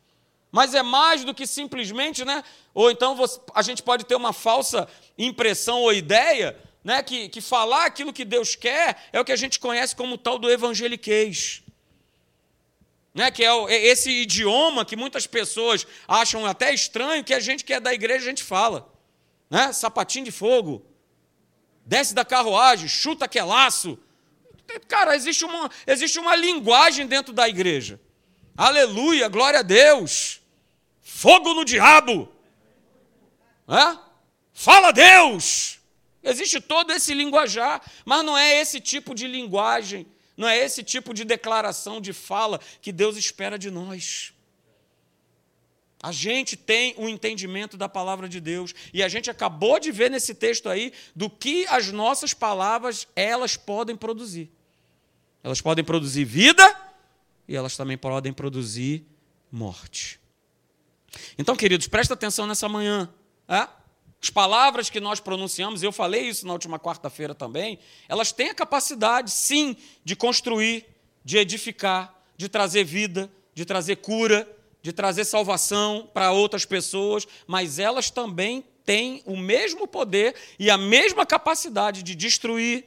Mas 0.52 0.74
é 0.74 0.82
mais 0.82 1.24
do 1.24 1.34
que 1.34 1.46
simplesmente, 1.46 2.24
né? 2.24 2.44
Ou 2.74 2.90
então 2.90 3.16
você, 3.16 3.40
a 3.54 3.62
gente 3.62 3.84
pode 3.84 4.06
ter 4.06 4.16
uma 4.16 4.34
falsa 4.34 4.88
impressão 5.18 5.82
ou 5.82 5.94
ideia, 5.94 6.58
né? 6.84 7.04
Que, 7.04 7.30
que 7.30 7.42
falar 7.42 7.86
aquilo 7.86 8.14
que 8.14 8.24
Deus 8.24 8.56
quer 8.56 9.10
é 9.12 9.20
o 9.20 9.26
que 9.26 9.32
a 9.32 9.36
gente 9.36 9.60
conhece 9.60 9.96
como 9.96 10.18
tal 10.18 10.40
do 10.40 10.50
evangeliquez. 10.50 11.64
Né, 13.14 13.32
que 13.32 13.44
é, 13.44 13.48
é 13.48 13.88
esse 13.88 14.12
idioma 14.12 14.86
que 14.86 14.96
muitas 14.96 15.26
pessoas 15.26 15.88
acham 16.08 16.46
até 16.46 16.72
estranho, 16.72 17.24
que 17.24 17.34
a 17.34 17.40
gente 17.40 17.66
que 17.66 17.74
é 17.74 17.80
da 17.80 17.92
igreja 17.92 18.26
a 18.26 18.30
gente 18.30 18.44
fala. 18.44 18.88
Né? 19.50 19.74
Sapatinho 19.74 20.26
de 20.26 20.32
fogo, 20.32 20.86
desce 21.88 22.14
da 22.14 22.26
carruagem, 22.26 22.88
chuta 22.88 23.28
que 23.28 23.40
é 23.40 23.44
laço. 23.44 23.98
Cara, 24.88 25.16
existe 25.16 25.46
uma, 25.46 25.72
existe 25.88 26.20
uma 26.20 26.36
linguagem 26.36 27.08
dentro 27.08 27.34
da 27.34 27.48
igreja. 27.48 28.00
Aleluia, 28.56 29.30
glória 29.30 29.60
a 29.60 29.64
Deus. 29.64 30.42
Fogo 31.02 31.54
no 31.54 31.64
diabo. 31.64 32.32
É? 33.68 33.98
Fala 34.54 34.92
Deus. 34.92 35.80
Existe 36.22 36.60
todo 36.60 36.92
esse 36.92 37.14
linguajar, 37.14 37.82
mas 38.04 38.26
não 38.26 38.38
é 38.38 38.60
esse 38.60 38.82
tipo 38.82 39.16
de 39.16 39.26
linguagem, 39.28 40.06
não 40.36 40.48
é 40.48 40.58
esse 40.58 40.84
tipo 40.84 41.14
de 41.14 41.24
declaração, 41.24 42.02
de 42.02 42.12
fala 42.12 42.60
que 42.82 42.92
Deus 42.92 43.16
espera 43.16 43.58
de 43.58 43.72
nós. 43.72 44.34
A 46.02 46.12
gente 46.12 46.56
tem 46.56 46.94
um 46.98 47.10
entendimento 47.10 47.76
da 47.76 47.90
palavra 47.90 48.30
de 48.30 48.40
Deus 48.40 48.74
e 48.94 49.02
a 49.02 49.08
gente 49.08 49.30
acabou 49.30 49.80
de 49.80 49.92
ver 49.92 50.12
nesse 50.12 50.36
texto 50.36 50.70
aí 50.70 50.94
do 51.16 51.30
que 51.30 51.66
as 51.68 51.92
nossas 51.92 52.34
palavras 52.34 53.08
elas 53.16 53.58
podem 53.58 53.96
produzir. 53.96 54.52
Elas 55.44 55.60
podem 55.60 55.84
produzir 55.84 56.24
vida 56.24 56.64
e 57.48 57.56
elas 57.56 57.76
também 57.76 57.98
podem 57.98 58.32
produzir 58.32 59.06
morte. 59.52 60.20
Então, 61.38 61.56
queridos, 61.56 61.88
presta 61.88 62.14
atenção 62.14 62.46
nessa 62.46 62.70
manhã. 62.70 63.10
É? 63.48 63.68
As 64.22 64.30
palavras 64.30 64.90
que 64.90 65.00
nós 65.00 65.20
pronunciamos, 65.20 65.82
eu 65.82 65.92
falei 65.92 66.28
isso 66.28 66.46
na 66.46 66.54
última 66.54 66.80
quarta-feira 66.80 67.34
também, 67.34 67.80
elas 68.10 68.32
têm 68.32 68.50
a 68.50 68.54
capacidade, 68.54 69.32
sim, 69.32 69.76
de 70.04 70.16
construir, 70.16 70.86
de 71.24 71.38
edificar, 71.38 72.14
de 72.36 72.50
trazer 72.50 72.84
vida, 72.84 73.32
de 73.54 73.64
trazer 73.64 73.98
cura, 73.98 74.48
de 74.82 74.94
trazer 74.94 75.26
salvação 75.26 76.10
para 76.14 76.32
outras 76.32 76.66
pessoas, 76.66 77.28
mas 77.46 77.80
elas 77.80 78.10
também 78.10 78.64
têm 78.86 79.22
o 79.26 79.36
mesmo 79.36 79.88
poder 79.88 80.36
e 80.58 80.70
a 80.70 80.78
mesma 80.78 81.26
capacidade 81.26 82.04
de 82.04 82.16
destruir, 82.16 82.86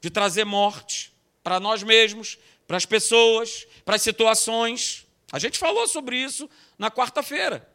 de 0.00 0.10
trazer 0.10 0.44
morte 0.44 1.12
para 1.42 1.58
nós 1.58 1.82
mesmos, 1.82 2.38
para 2.66 2.76
as 2.76 2.84
pessoas, 2.84 3.66
para 3.84 3.96
as 3.96 4.02
situações. 4.02 5.06
A 5.32 5.38
gente 5.38 5.58
falou 5.58 5.88
sobre 5.88 6.16
isso 6.16 6.48
na 6.78 6.90
quarta-feira. 6.90 7.71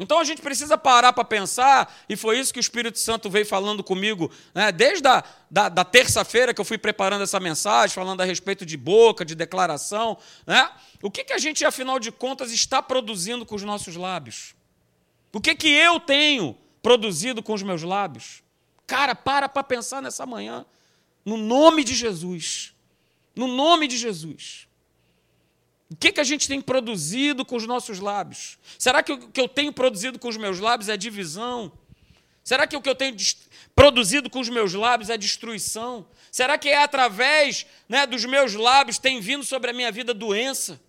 Então 0.00 0.18
a 0.18 0.24
gente 0.24 0.40
precisa 0.40 0.78
parar 0.78 1.12
para 1.12 1.24
pensar, 1.24 1.94
e 2.08 2.16
foi 2.16 2.38
isso 2.38 2.52
que 2.54 2.58
o 2.58 2.60
Espírito 2.60 2.98
Santo 2.98 3.28
veio 3.28 3.44
falando 3.44 3.84
comigo, 3.84 4.30
né, 4.54 4.72
desde 4.72 5.06
a 5.06 5.22
da, 5.50 5.68
da 5.68 5.84
terça-feira 5.84 6.54
que 6.54 6.60
eu 6.60 6.64
fui 6.64 6.78
preparando 6.78 7.22
essa 7.22 7.38
mensagem, 7.38 7.94
falando 7.94 8.22
a 8.22 8.24
respeito 8.24 8.64
de 8.64 8.78
boca, 8.78 9.24
de 9.24 9.34
declaração. 9.34 10.16
Né, 10.46 10.70
o 11.02 11.10
que, 11.10 11.22
que 11.22 11.34
a 11.34 11.38
gente, 11.38 11.64
afinal 11.66 11.98
de 11.98 12.10
contas, 12.10 12.50
está 12.50 12.82
produzindo 12.82 13.44
com 13.44 13.54
os 13.54 13.62
nossos 13.62 13.94
lábios? 13.94 14.54
O 15.32 15.40
que, 15.40 15.54
que 15.54 15.68
eu 15.68 16.00
tenho 16.00 16.56
produzido 16.82 17.42
com 17.42 17.52
os 17.52 17.62
meus 17.62 17.82
lábios? 17.82 18.42
Cara, 18.86 19.14
para 19.14 19.48
para 19.48 19.62
pensar 19.62 20.00
nessa 20.00 20.24
manhã, 20.24 20.64
no 21.24 21.36
nome 21.36 21.84
de 21.84 21.94
Jesus. 21.94 22.72
No 23.36 23.46
nome 23.46 23.86
de 23.86 23.98
Jesus. 23.98 24.66
O 25.90 25.96
que, 25.96 26.12
que 26.12 26.20
a 26.20 26.24
gente 26.24 26.46
tem 26.46 26.60
produzido 26.60 27.44
com 27.44 27.56
os 27.56 27.66
nossos 27.66 27.98
lábios? 27.98 28.58
Será 28.78 29.02
que 29.02 29.12
o 29.12 29.28
que 29.28 29.40
eu 29.40 29.48
tenho 29.48 29.72
produzido 29.72 30.20
com 30.20 30.28
os 30.28 30.36
meus 30.36 30.60
lábios 30.60 30.88
é 30.88 30.96
divisão? 30.96 31.72
Será 32.44 32.64
que 32.64 32.76
o 32.76 32.80
que 32.80 32.88
eu 32.88 32.94
tenho 32.94 33.16
produzido 33.74 34.30
com 34.30 34.38
os 34.38 34.48
meus 34.48 34.72
lábios 34.72 35.10
é 35.10 35.18
destruição? 35.18 36.06
Será 36.30 36.56
que 36.56 36.68
é 36.68 36.80
através 36.80 37.66
né, 37.88 38.06
dos 38.06 38.24
meus 38.24 38.54
lábios 38.54 38.98
tem 38.98 39.20
vindo 39.20 39.44
sobre 39.44 39.70
a 39.70 39.72
minha 39.72 39.90
vida 39.90 40.14
doença? 40.14 40.80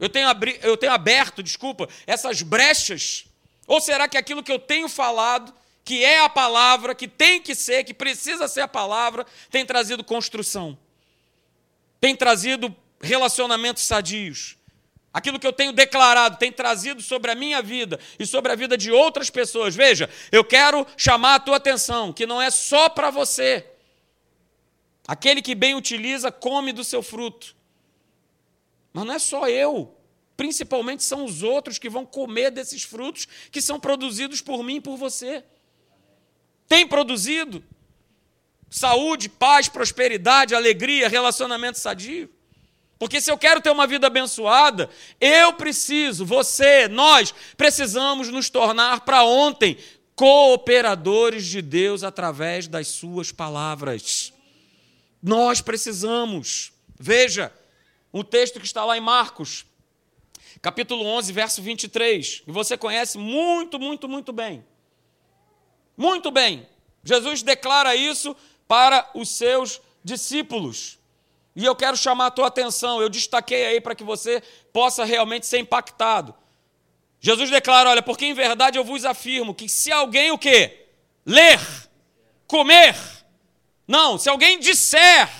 Eu 0.00 0.08
tenho, 0.08 0.28
abri, 0.28 0.58
eu 0.62 0.76
tenho 0.76 0.92
aberto, 0.92 1.42
desculpa, 1.42 1.88
essas 2.06 2.42
brechas? 2.42 3.26
Ou 3.68 3.80
será 3.80 4.08
que 4.08 4.18
aquilo 4.18 4.42
que 4.42 4.52
eu 4.52 4.58
tenho 4.58 4.88
falado, 4.88 5.54
que 5.84 6.04
é 6.04 6.20
a 6.20 6.28
palavra, 6.28 6.92
que 6.92 7.06
tem 7.06 7.40
que 7.40 7.54
ser, 7.54 7.84
que 7.84 7.94
precisa 7.94 8.48
ser 8.48 8.62
a 8.62 8.68
palavra, 8.68 9.24
tem 9.48 9.64
trazido 9.64 10.02
construção? 10.02 10.76
Tem 12.00 12.14
trazido 12.14 12.74
relacionamentos 13.00 13.82
sadios. 13.82 14.56
Aquilo 15.12 15.38
que 15.38 15.46
eu 15.46 15.52
tenho 15.52 15.72
declarado 15.72 16.36
tem 16.36 16.52
trazido 16.52 17.00
sobre 17.00 17.30
a 17.30 17.34
minha 17.34 17.62
vida 17.62 17.98
e 18.18 18.26
sobre 18.26 18.52
a 18.52 18.54
vida 18.54 18.76
de 18.76 18.92
outras 18.92 19.30
pessoas. 19.30 19.74
Veja, 19.74 20.10
eu 20.30 20.44
quero 20.44 20.86
chamar 20.94 21.36
a 21.36 21.40
tua 21.40 21.56
atenção 21.56 22.12
que 22.12 22.26
não 22.26 22.40
é 22.40 22.50
só 22.50 22.90
para 22.90 23.10
você. 23.10 23.64
Aquele 25.08 25.40
que 25.40 25.54
bem 25.54 25.74
utiliza, 25.74 26.30
come 26.30 26.70
do 26.70 26.84
seu 26.84 27.02
fruto. 27.02 27.56
Mas 28.92 29.06
não 29.06 29.14
é 29.14 29.18
só 29.18 29.48
eu. 29.48 29.96
Principalmente 30.36 31.02
são 31.02 31.24
os 31.24 31.42
outros 31.42 31.78
que 31.78 31.88
vão 31.88 32.04
comer 32.04 32.50
desses 32.50 32.82
frutos 32.82 33.26
que 33.50 33.62
são 33.62 33.80
produzidos 33.80 34.42
por 34.42 34.62
mim 34.62 34.76
e 34.76 34.80
por 34.82 34.98
você. 34.98 35.42
Tem 36.68 36.86
produzido 36.86 37.64
saúde, 38.68 39.30
paz, 39.30 39.66
prosperidade, 39.66 40.54
alegria, 40.54 41.08
relacionamento 41.08 41.78
sadio. 41.78 42.28
Porque 42.98 43.20
se 43.20 43.30
eu 43.30 43.36
quero 43.36 43.60
ter 43.60 43.70
uma 43.70 43.86
vida 43.86 44.06
abençoada, 44.06 44.88
eu 45.20 45.52
preciso, 45.52 46.24
você, 46.24 46.88
nós, 46.88 47.34
precisamos 47.56 48.28
nos 48.28 48.48
tornar 48.48 49.00
para 49.00 49.22
ontem 49.24 49.76
cooperadores 50.14 51.46
de 51.46 51.60
Deus 51.60 52.02
através 52.02 52.66
das 52.66 52.88
Suas 52.88 53.30
palavras. 53.30 54.32
Nós 55.22 55.60
precisamos. 55.60 56.72
Veja, 56.98 57.52
o 58.10 58.24
texto 58.24 58.58
que 58.58 58.64
está 58.66 58.82
lá 58.82 58.96
em 58.96 59.00
Marcos, 59.00 59.66
capítulo 60.62 61.04
11, 61.04 61.32
verso 61.32 61.60
23, 61.60 62.40
que 62.40 62.50
você 62.50 62.78
conhece 62.78 63.18
muito, 63.18 63.78
muito, 63.78 64.08
muito 64.08 64.32
bem. 64.32 64.64
Muito 65.96 66.30
bem. 66.30 66.66
Jesus 67.04 67.42
declara 67.42 67.94
isso 67.94 68.34
para 68.66 69.10
os 69.14 69.28
seus 69.28 69.82
discípulos. 70.02 70.98
E 71.56 71.64
eu 71.64 71.74
quero 71.74 71.96
chamar 71.96 72.26
a 72.26 72.30
tua 72.30 72.48
atenção, 72.48 73.00
eu 73.00 73.08
destaquei 73.08 73.64
aí 73.64 73.80
para 73.80 73.94
que 73.94 74.04
você 74.04 74.42
possa 74.74 75.06
realmente 75.06 75.46
ser 75.46 75.58
impactado. 75.58 76.34
Jesus 77.18 77.48
declara, 77.48 77.88
olha, 77.88 78.02
porque 78.02 78.26
em 78.26 78.34
verdade 78.34 78.78
eu 78.78 78.84
vos 78.84 79.06
afirmo 79.06 79.54
que 79.54 79.66
se 79.66 79.90
alguém 79.90 80.30
o 80.30 80.36
quê? 80.36 80.86
Ler, 81.24 81.58
comer, 82.46 82.94
não, 83.88 84.18
se 84.18 84.28
alguém 84.28 84.60
disser 84.60 85.30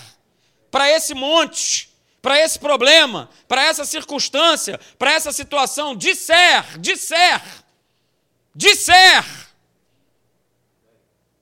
para 0.70 0.90
esse 0.90 1.12
monte, 1.12 1.90
para 2.23 2.40
esse 2.40 2.58
problema, 2.58 3.28
para 3.46 3.64
essa 3.64 3.85
circunstância, 3.85 4.80
para 4.99 5.12
essa 5.12 5.30
situação, 5.32 5.94
disser, 5.94 6.80
disser, 6.80 7.42
disser, 8.54 9.46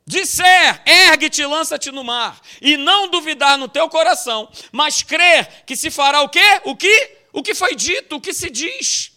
disser, 0.06 0.82
ergue-te 0.84 1.44
lança-te 1.46 1.90
no 1.90 2.04
mar, 2.04 2.40
e 2.60 2.76
não 2.76 3.08
duvidar 3.08 3.56
no 3.56 3.68
teu 3.68 3.88
coração, 3.88 4.50
mas 4.70 5.02
crer 5.02 5.64
que 5.64 5.76
se 5.76 5.90
fará 5.90 6.20
o 6.20 6.28
quê? 6.28 6.60
O 6.64 6.76
que? 6.76 7.16
O 7.32 7.42
que 7.42 7.54
foi 7.54 7.74
dito, 7.74 8.16
o 8.16 8.20
que 8.20 8.32
se 8.32 8.50
diz. 8.50 9.12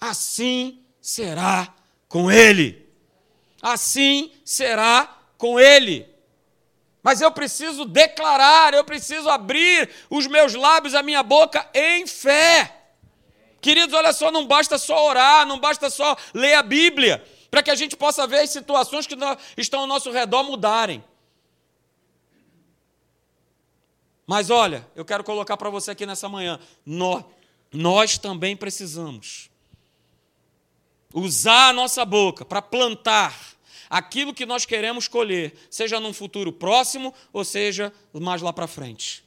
Assim 0.00 0.82
será 1.00 1.72
com 2.08 2.30
ele. 2.30 2.88
Assim 3.60 4.32
será 4.44 5.16
com 5.36 5.60
ele. 5.60 6.08
Mas 7.02 7.20
eu 7.20 7.30
preciso 7.30 7.84
declarar, 7.84 8.74
eu 8.74 8.84
preciso 8.84 9.28
abrir 9.28 9.88
os 10.10 10.26
meus 10.26 10.54
lábios, 10.54 10.94
a 10.94 11.02
minha 11.02 11.22
boca 11.22 11.68
em 11.74 12.06
fé. 12.06 12.74
Queridos, 13.60 13.94
olha 13.94 14.12
só, 14.12 14.30
não 14.30 14.46
basta 14.46 14.78
só 14.78 15.06
orar, 15.06 15.46
não 15.46 15.58
basta 15.58 15.90
só 15.90 16.16
ler 16.34 16.54
a 16.54 16.62
Bíblia 16.62 17.24
para 17.50 17.62
que 17.62 17.70
a 17.70 17.74
gente 17.74 17.96
possa 17.96 18.26
ver 18.26 18.40
as 18.40 18.50
situações 18.50 19.06
que 19.06 19.16
estão 19.56 19.80
ao 19.80 19.86
nosso 19.86 20.10
redor 20.10 20.42
mudarem. 20.44 21.02
Mas 24.26 24.50
olha, 24.50 24.86
eu 24.94 25.04
quero 25.04 25.24
colocar 25.24 25.56
para 25.56 25.70
você 25.70 25.92
aqui 25.92 26.04
nessa 26.04 26.28
manhã, 26.28 26.60
nós, 26.84 27.24
nós 27.72 28.18
também 28.18 28.54
precisamos 28.54 29.48
usar 31.14 31.70
a 31.70 31.72
nossa 31.72 32.04
boca 32.04 32.44
para 32.44 32.60
plantar 32.60 33.34
aquilo 33.88 34.34
que 34.34 34.44
nós 34.44 34.66
queremos 34.66 35.08
colher, 35.08 35.54
seja 35.70 35.98
num 35.98 36.12
futuro 36.12 36.52
próximo 36.52 37.14
ou 37.32 37.42
seja 37.42 37.90
mais 38.12 38.42
lá 38.42 38.52
para 38.52 38.66
frente. 38.66 39.24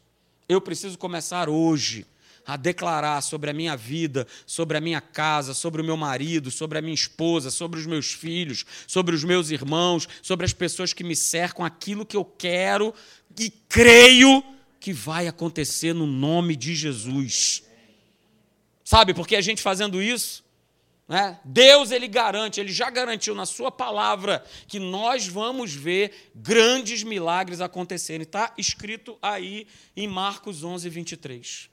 Eu 0.47 0.61
preciso 0.61 0.97
começar 0.97 1.49
hoje 1.49 2.05
a 2.45 2.57
declarar 2.57 3.21
sobre 3.21 3.50
a 3.50 3.53
minha 3.53 3.75
vida, 3.75 4.27
sobre 4.45 4.77
a 4.77 4.81
minha 4.81 5.01
casa, 5.01 5.53
sobre 5.53 5.81
o 5.81 5.86
meu 5.86 5.98
marido, 5.98 6.51
sobre 6.51 6.77
a 6.77 6.81
minha 6.81 6.93
esposa, 6.93 7.51
sobre 7.51 7.79
os 7.79 7.86
meus 7.86 8.12
filhos, 8.12 8.65
sobre 8.88 9.15
os 9.15 9.24
meus 9.24 9.51
irmãos, 9.51 10.07
sobre 10.21 10.45
as 10.45 10.53
pessoas 10.53 10.93
que 10.93 11.03
me 11.03 11.15
cercam, 11.15 11.65
aquilo 11.65 12.05
que 12.05 12.17
eu 12.17 12.25
quero 12.25 12.93
e 13.39 13.50
creio 13.50 14.43
que 14.79 14.91
vai 14.91 15.27
acontecer 15.27 15.93
no 15.93 16.07
nome 16.07 16.55
de 16.55 16.75
Jesus. 16.75 17.63
Sabe, 18.83 19.13
porque 19.13 19.36
a 19.36 19.41
gente 19.41 19.62
fazendo 19.62 20.01
isso, 20.01 20.43
né, 21.07 21.39
Deus 21.45 21.91
ele 21.91 22.07
garante, 22.07 22.60
ele 22.60 22.71
já 22.71 22.89
garantiu 22.89 23.36
na 23.36 23.45
sua 23.45 23.71
palavra 23.71 24.43
que 24.67 24.79
nós 24.79 25.27
vamos 25.27 25.74
ver 25.74 26.31
grandes 26.36 27.03
milagres 27.03 27.62
acontecerem. 27.62 28.24
Está 28.24 28.53
escrito 28.57 29.17
aí 29.21 29.67
em 29.95 30.07
Marcos 30.07 30.63
11, 30.63 30.89
23. 30.89 31.70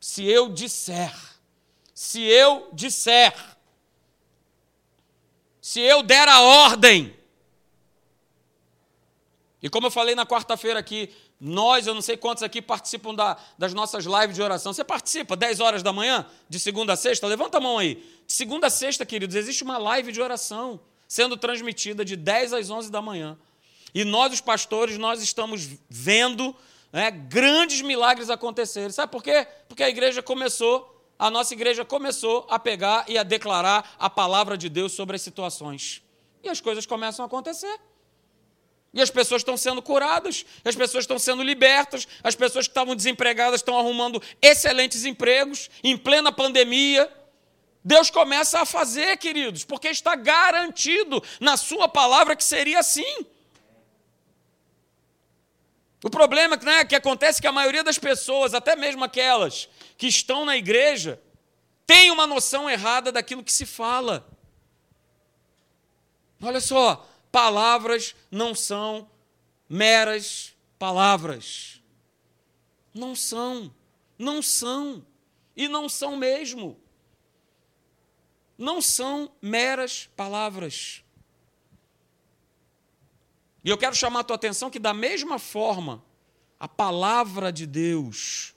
Se 0.00 0.24
eu 0.24 0.48
disser, 0.48 1.14
se 1.94 2.22
eu 2.22 2.68
disser, 2.72 3.34
se 5.60 5.80
eu 5.80 6.02
der 6.02 6.28
a 6.28 6.40
ordem, 6.40 7.16
e 9.62 9.68
como 9.68 9.88
eu 9.88 9.90
falei 9.90 10.14
na 10.14 10.24
quarta-feira 10.24 10.78
aqui, 10.78 11.10
nós, 11.40 11.86
eu 11.86 11.94
não 11.94 12.02
sei 12.02 12.16
quantos 12.16 12.42
aqui 12.42 12.60
participam 12.60 13.14
da, 13.14 13.36
das 13.56 13.72
nossas 13.72 14.04
lives 14.04 14.34
de 14.34 14.42
oração. 14.42 14.72
Você 14.72 14.84
participa 14.84 15.36
10 15.36 15.60
horas 15.60 15.82
da 15.82 15.92
manhã, 15.92 16.26
de 16.48 16.58
segunda 16.58 16.92
a 16.94 16.96
sexta? 16.96 17.26
Levanta 17.26 17.58
a 17.58 17.60
mão 17.60 17.78
aí. 17.78 17.94
De 18.26 18.32
segunda 18.32 18.66
a 18.66 18.70
sexta, 18.70 19.06
queridos, 19.06 19.36
existe 19.36 19.62
uma 19.62 19.78
live 19.78 20.10
de 20.10 20.20
oração 20.20 20.80
sendo 21.06 21.36
transmitida 21.36 22.04
de 22.04 22.16
10 22.16 22.52
às 22.52 22.70
11 22.70 22.90
da 22.90 23.00
manhã. 23.00 23.38
E 23.94 24.04
nós, 24.04 24.32
os 24.32 24.40
pastores, 24.40 24.98
nós 24.98 25.22
estamos 25.22 25.68
vendo 25.88 26.54
né, 26.92 27.10
grandes 27.10 27.82
milagres 27.82 28.30
acontecerem. 28.30 28.90
Sabe 28.90 29.12
por 29.12 29.22
quê? 29.22 29.46
Porque 29.68 29.82
a 29.82 29.88
igreja 29.88 30.22
começou, 30.22 31.04
a 31.18 31.30
nossa 31.30 31.52
igreja 31.54 31.84
começou 31.84 32.46
a 32.48 32.58
pegar 32.58 33.04
e 33.08 33.18
a 33.18 33.22
declarar 33.22 33.94
a 33.98 34.08
palavra 34.08 34.56
de 34.56 34.68
Deus 34.68 34.92
sobre 34.92 35.16
as 35.16 35.22
situações. 35.22 36.02
E 36.42 36.48
as 36.48 36.60
coisas 36.60 36.86
começam 36.86 37.24
a 37.24 37.26
acontecer. 37.26 37.78
E 38.92 39.02
as 39.02 39.10
pessoas 39.10 39.42
estão 39.42 39.56
sendo 39.56 39.82
curadas, 39.82 40.46
as 40.64 40.74
pessoas 40.74 41.04
estão 41.04 41.18
sendo 41.18 41.42
libertas, 41.42 42.08
as 42.24 42.34
pessoas 42.34 42.66
que 42.66 42.70
estavam 42.70 42.96
desempregadas 42.96 43.60
estão 43.60 43.78
arrumando 43.78 44.22
excelentes 44.40 45.04
empregos 45.04 45.68
em 45.84 45.96
plena 45.96 46.32
pandemia. 46.32 47.10
Deus 47.84 48.10
começa 48.10 48.60
a 48.60 48.66
fazer, 48.66 49.16
queridos, 49.18 49.64
porque 49.64 49.88
está 49.88 50.16
garantido 50.16 51.22
na 51.38 51.56
Sua 51.56 51.86
palavra 51.86 52.34
que 52.34 52.44
seria 52.44 52.78
assim. 52.78 53.26
O 56.02 56.08
problema 56.08 56.56
né, 56.56 56.84
que 56.84 56.94
acontece 56.94 57.38
é 57.38 57.42
que 57.42 57.46
a 57.46 57.52
maioria 57.52 57.82
das 57.82 57.98
pessoas, 57.98 58.54
até 58.54 58.76
mesmo 58.76 59.04
aquelas 59.04 59.68
que 59.96 60.06
estão 60.06 60.44
na 60.44 60.56
igreja, 60.56 61.20
tem 61.86 62.10
uma 62.10 62.26
noção 62.26 62.70
errada 62.70 63.10
daquilo 63.10 63.42
que 63.42 63.52
se 63.52 63.66
fala. 63.66 64.28
Olha 66.40 66.60
só, 66.60 67.08
palavras 67.32 68.14
não 68.30 68.54
são 68.54 69.10
meras 69.68 70.54
palavras. 70.78 71.82
Não 72.94 73.14
são, 73.14 73.74
não 74.16 74.40
são, 74.40 75.04
e 75.56 75.66
não 75.66 75.88
são 75.88 76.16
mesmo. 76.16 76.80
Não 78.56 78.80
são 78.80 79.30
meras 79.42 80.08
palavras. 80.16 81.02
E 83.68 83.70
eu 83.70 83.76
quero 83.76 83.94
chamar 83.94 84.20
a 84.20 84.24
tua 84.24 84.36
atenção 84.36 84.70
que, 84.70 84.78
da 84.78 84.94
mesma 84.94 85.38
forma, 85.38 86.02
a 86.58 86.66
palavra 86.66 87.52
de 87.52 87.66
Deus, 87.66 88.54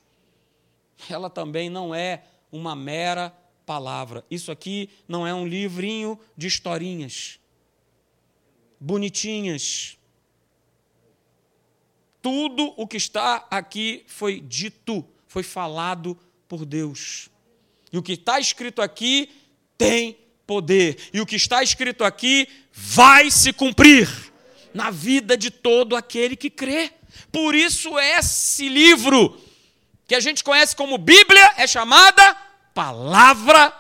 ela 1.10 1.30
também 1.30 1.70
não 1.70 1.94
é 1.94 2.24
uma 2.50 2.78
mera 2.78 3.30
palavra. 3.66 4.26
Isso 4.32 4.54
aqui 4.54 4.90
não 5.10 5.28
é 5.28 5.34
um 5.34 5.46
livrinho 5.46 6.18
de 6.38 6.48
historinhas 6.48 7.42
bonitinhas. 8.80 9.98
Tudo 12.22 12.74
o 12.78 12.88
que 12.88 12.96
está 12.96 13.46
aqui 13.52 14.06
foi 14.08 14.40
dito, 14.40 15.06
foi 15.28 15.44
falado 15.44 16.18
por 16.48 16.64
Deus. 16.64 17.30
E 17.92 17.98
o 17.98 18.02
que 18.02 18.14
está 18.14 18.40
escrito 18.40 18.82
aqui 18.82 19.30
tem 19.78 20.18
poder. 20.48 21.10
E 21.12 21.20
o 21.20 21.26
que 21.26 21.36
está 21.36 21.62
escrito 21.62 22.06
aqui 22.06 22.48
vai 22.72 23.30
se 23.30 23.52
cumprir 23.52 24.31
na 24.74 24.90
vida 24.90 25.38
de 25.38 25.50
todo 25.50 25.96
aquele 25.96 26.36
que 26.36 26.50
crê. 26.50 26.92
Por 27.32 27.56
isso, 27.56 27.98
esse 28.00 28.70
livro, 28.70 29.40
que 30.08 30.16
a 30.16 30.20
gente 30.20 30.44
conhece 30.44 30.76
como 30.76 30.98
Bíblia, 30.98 31.54
é 31.58 31.68
chamada 31.68 32.36
Palavra 32.74 33.74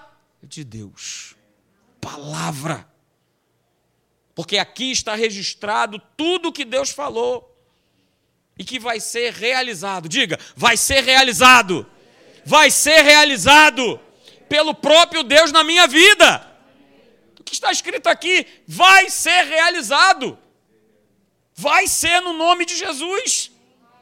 de 0.43 0.63
Deus. 0.63 1.36
Palavra 1.99 2.91
porque 4.41 4.58
aqui 4.58 4.91
está 4.91 5.15
registrado 5.15 6.01
tudo 6.17 6.49
o 6.49 6.51
que 6.51 6.65
Deus 6.65 6.89
falou 6.89 7.47
e 8.58 8.63
que 8.63 8.80
vai 8.80 8.99
ser 8.99 9.34
realizado. 9.34 10.08
Diga, 10.08 10.39
vai 10.56 10.77
ser 10.77 11.04
realizado. 11.04 11.86
Vai 12.45 12.71
ser 12.71 13.04
realizado 13.04 13.99
pelo 14.49 14.73
próprio 14.73 15.23
Deus 15.23 15.51
na 15.51 15.63
minha 15.63 15.86
vida. 15.86 16.47
O 17.39 17.43
que 17.43 17.54
está 17.54 17.71
escrito 17.71 18.08
aqui 18.08 18.47
vai 18.67 19.10
ser 19.10 19.43
realizado. 19.43 20.38
Vai 21.62 21.86
ser 21.86 22.21
no 22.21 22.34
nome 22.34 22.65
de 22.65 22.76
Jesus. 22.76 23.52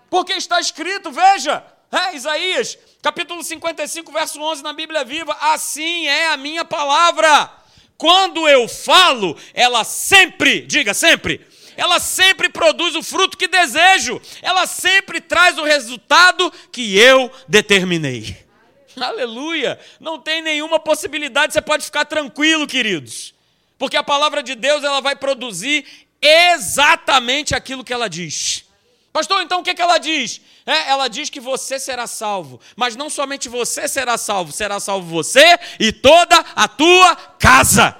Porque 0.09 0.31
está 0.31 0.61
escrito, 0.61 1.11
veja, 1.11 1.61
é, 1.91 2.15
Isaías, 2.15 2.77
capítulo 3.01 3.43
55, 3.43 4.09
verso 4.13 4.41
11 4.41 4.63
na 4.63 4.71
Bíblia 4.71 5.03
Viva: 5.03 5.35
Assim 5.41 6.07
é 6.07 6.27
a 6.27 6.37
minha 6.37 6.63
palavra 6.63 7.51
quando 7.97 8.47
eu 8.47 8.65
falo, 8.69 9.37
ela 9.53 9.83
sempre, 9.83 10.61
diga 10.61 10.93
sempre, 10.93 11.45
ela 11.75 11.99
sempre 11.99 12.47
produz 12.47 12.95
o 12.95 13.03
fruto 13.03 13.37
que 13.37 13.49
desejo, 13.49 14.21
ela 14.41 14.65
sempre 14.65 15.19
traz 15.19 15.57
o 15.57 15.65
resultado 15.65 16.49
que 16.71 16.97
eu 16.97 17.29
determinei. 17.45 18.37
Aleluia! 18.95 19.77
Não 19.99 20.17
tem 20.17 20.41
nenhuma 20.41 20.79
possibilidade, 20.79 21.51
você 21.51 21.61
pode 21.61 21.83
ficar 21.83 22.05
tranquilo, 22.05 22.65
queridos, 22.65 23.35
porque 23.77 23.97
a 23.97 24.03
palavra 24.03 24.41
de 24.41 24.55
Deus 24.55 24.81
ela 24.81 25.01
vai 25.01 25.17
produzir 25.17 25.85
exatamente 26.21 27.55
aquilo 27.55 27.83
que 27.83 27.93
ela 27.93 28.09
diz. 28.09 28.65
Pastor, 29.11 29.41
então 29.41 29.61
o 29.61 29.63
que, 29.63 29.73
que 29.73 29.81
ela 29.81 29.97
diz? 29.97 30.41
É, 30.65 30.89
ela 30.89 31.07
diz 31.07 31.29
que 31.29 31.39
você 31.39 31.79
será 31.79 32.05
salvo, 32.05 32.61
mas 32.75 32.95
não 32.95 33.09
somente 33.09 33.49
você 33.49 33.87
será 33.87 34.17
salvo, 34.17 34.51
será 34.51 34.79
salvo 34.79 35.07
você 35.07 35.57
e 35.79 35.91
toda 35.91 36.37
a 36.55 36.67
tua 36.67 37.15
casa. 37.15 37.97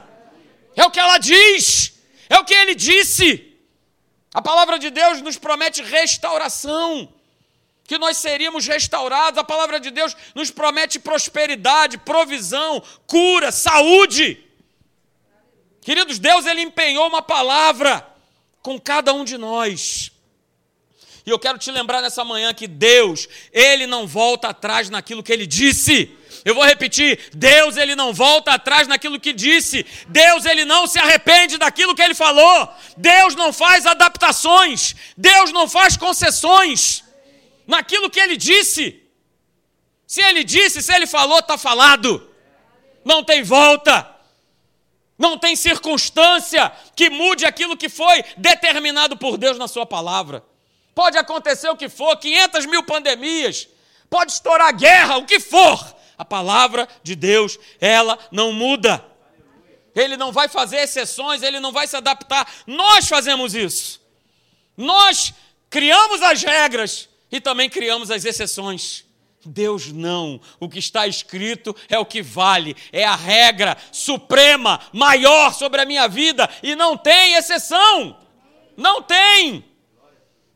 É 0.75 0.85
o 0.85 0.91
que 0.91 0.99
ela 0.99 1.17
diz, 1.17 1.93
é 2.29 2.37
o 2.37 2.45
que 2.45 2.53
ele 2.53 2.75
disse. 2.75 3.45
A 4.33 4.41
palavra 4.41 4.77
de 4.77 4.91
Deus 4.91 5.21
nos 5.21 5.37
promete 5.37 5.81
restauração, 5.81 7.11
que 7.85 7.97
nós 7.97 8.17
seríamos 8.17 8.67
restaurados. 8.67 9.39
A 9.39 9.43
palavra 9.43 9.79
de 9.79 9.89
Deus 9.89 10.15
nos 10.35 10.51
promete 10.51 10.99
prosperidade, 10.99 11.97
provisão, 11.97 12.83
cura, 13.07 13.51
saúde. 13.51 14.45
Queridos, 15.81 16.19
Deus 16.19 16.45
ele 16.45 16.61
empenhou 16.61 17.07
uma 17.07 17.23
palavra 17.23 18.07
com 18.61 18.79
cada 18.79 19.13
um 19.13 19.23
de 19.23 19.37
nós. 19.37 20.11
E 21.25 21.29
eu 21.29 21.37
quero 21.37 21.57
te 21.57 21.69
lembrar 21.69 22.01
nessa 22.01 22.23
manhã 22.23 22.53
que 22.53 22.67
Deus, 22.67 23.27
Ele 23.51 23.85
não 23.85 24.07
volta 24.07 24.49
atrás 24.49 24.89
naquilo 24.89 25.21
que 25.21 25.31
Ele 25.31 25.45
disse. 25.45 26.15
Eu 26.43 26.55
vou 26.55 26.63
repetir: 26.63 27.29
Deus, 27.33 27.77
Ele 27.77 27.95
não 27.95 28.13
volta 28.13 28.51
atrás 28.51 28.87
naquilo 28.87 29.19
que 29.19 29.33
disse. 29.33 29.85
Deus, 30.07 30.45
Ele 30.45 30.65
não 30.65 30.87
se 30.87 30.97
arrepende 30.97 31.57
daquilo 31.57 31.93
que 31.93 32.01
Ele 32.01 32.15
falou. 32.15 32.73
Deus 32.97 33.35
não 33.35 33.51
faz 33.53 33.85
adaptações. 33.85 34.95
Deus 35.15 35.51
não 35.51 35.67
faz 35.67 35.97
concessões 35.97 37.03
naquilo 37.67 38.09
que 38.09 38.19
Ele 38.19 38.37
disse. 38.37 38.99
Se 40.07 40.21
Ele 40.21 40.43
disse, 40.43 40.81
se 40.81 40.91
Ele 40.91 41.05
falou, 41.05 41.39
está 41.39 41.57
falado. 41.57 42.27
Não 43.05 43.23
tem 43.23 43.43
volta. 43.43 44.18
Não 45.19 45.37
tem 45.37 45.53
circunstância 45.53 46.71
que 46.95 47.09
mude 47.09 47.45
aquilo 47.45 47.75
que 47.75 47.89
foi 47.89 48.23
determinado 48.37 49.17
por 49.17 49.37
Deus 49.37 49.57
na 49.57 49.67
Sua 49.67 49.85
palavra. 49.85 50.41
Pode 50.95 51.17
acontecer 51.17 51.67
o 51.67 51.75
que 51.75 51.89
for, 51.89 52.15
500 52.15 52.65
mil 52.65 52.81
pandemias, 52.83 53.67
pode 54.09 54.31
estourar 54.31 54.73
guerra, 54.73 55.17
o 55.17 55.25
que 55.25 55.39
for. 55.41 55.95
A 56.17 56.23
palavra 56.23 56.87
de 57.03 57.15
Deus, 57.15 57.59
ela 57.79 58.17
não 58.31 58.53
muda. 58.53 59.05
Ele 59.93 60.15
não 60.15 60.31
vai 60.31 60.47
fazer 60.47 60.77
exceções, 60.77 61.41
ele 61.41 61.59
não 61.59 61.71
vai 61.71 61.85
se 61.85 61.97
adaptar. 61.97 62.49
Nós 62.65 63.07
fazemos 63.07 63.53
isso. 63.53 64.01
Nós 64.75 65.33
criamos 65.69 66.21
as 66.21 66.43
regras 66.43 67.09
e 67.29 67.41
também 67.41 67.69
criamos 67.69 68.09
as 68.09 68.23
exceções. 68.23 69.05
Deus 69.45 69.91
não. 69.91 70.39
O 70.59 70.67
que 70.67 70.79
está 70.79 71.07
escrito 71.07 71.75
é 71.87 71.97
o 71.97 72.05
que 72.05 72.21
vale, 72.21 72.75
é 72.91 73.05
a 73.05 73.15
regra 73.15 73.77
suprema, 73.91 74.79
maior 74.91 75.53
sobre 75.53 75.81
a 75.81 75.85
minha 75.85 76.07
vida 76.07 76.49
e 76.61 76.75
não 76.75 76.97
tem 76.97 77.35
exceção. 77.35 78.17
Não 78.75 79.01
tem. 79.01 79.65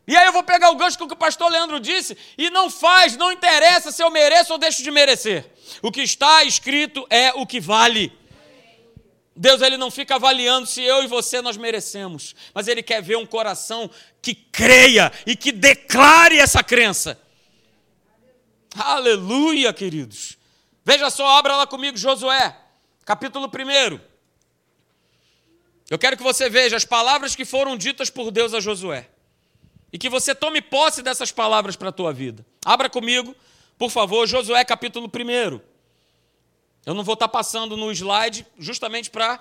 E 0.06 0.16
aí 0.16 0.26
eu 0.26 0.32
vou 0.32 0.42
pegar 0.42 0.70
o 0.70 0.76
gancho 0.76 0.98
com 0.98 1.04
o 1.04 1.08
que 1.08 1.14
o 1.14 1.16
pastor 1.16 1.50
Leandro 1.50 1.80
disse, 1.80 2.16
e 2.36 2.50
não 2.50 2.68
faz, 2.68 3.16
não 3.16 3.32
interessa 3.32 3.90
se 3.90 4.02
eu 4.02 4.10
mereço 4.10 4.52
ou 4.52 4.58
deixo 4.58 4.82
de 4.82 4.90
merecer. 4.90 5.50
O 5.80 5.90
que 5.90 6.02
está 6.02 6.44
escrito 6.44 7.06
é 7.08 7.32
o 7.32 7.46
que 7.46 7.58
vale. 7.58 8.12
Deus 9.34 9.62
ele 9.62 9.76
não 9.76 9.90
fica 9.90 10.14
avaliando 10.14 10.66
se 10.66 10.82
eu 10.82 11.02
e 11.02 11.06
você 11.06 11.40
nós 11.40 11.56
merecemos, 11.56 12.36
mas 12.52 12.68
ele 12.68 12.82
quer 12.82 13.02
ver 13.02 13.16
um 13.16 13.26
coração 13.26 13.90
que 14.22 14.34
creia 14.34 15.10
e 15.26 15.34
que 15.34 15.50
declare 15.50 16.38
essa 16.38 16.62
crença. 16.62 17.18
Aleluia, 18.76 19.72
queridos. 19.72 20.36
Veja 20.84 21.08
só, 21.08 21.38
abra 21.38 21.56
lá 21.56 21.66
comigo 21.66 21.96
Josué, 21.96 22.56
capítulo 23.04 23.46
1. 23.46 24.00
Eu 25.88 25.98
quero 25.98 26.16
que 26.16 26.22
você 26.22 26.48
veja 26.50 26.76
as 26.76 26.84
palavras 26.84 27.36
que 27.36 27.44
foram 27.44 27.76
ditas 27.76 28.10
por 28.10 28.30
Deus 28.30 28.52
a 28.52 28.60
Josué 28.60 29.08
e 29.92 29.98
que 29.98 30.08
você 30.08 30.34
tome 30.34 30.60
posse 30.60 31.02
dessas 31.02 31.30
palavras 31.30 31.76
para 31.76 31.90
a 31.90 31.92
tua 31.92 32.12
vida. 32.12 32.44
Abra 32.64 32.90
comigo, 32.90 33.34
por 33.78 33.90
favor, 33.90 34.26
Josué 34.26 34.64
capítulo 34.64 35.06
1. 35.08 35.60
Eu 36.84 36.94
não 36.94 37.04
vou 37.04 37.14
estar 37.14 37.28
tá 37.28 37.32
passando 37.32 37.76
no 37.76 37.92
slide 37.92 38.46
justamente 38.58 39.08
para 39.08 39.40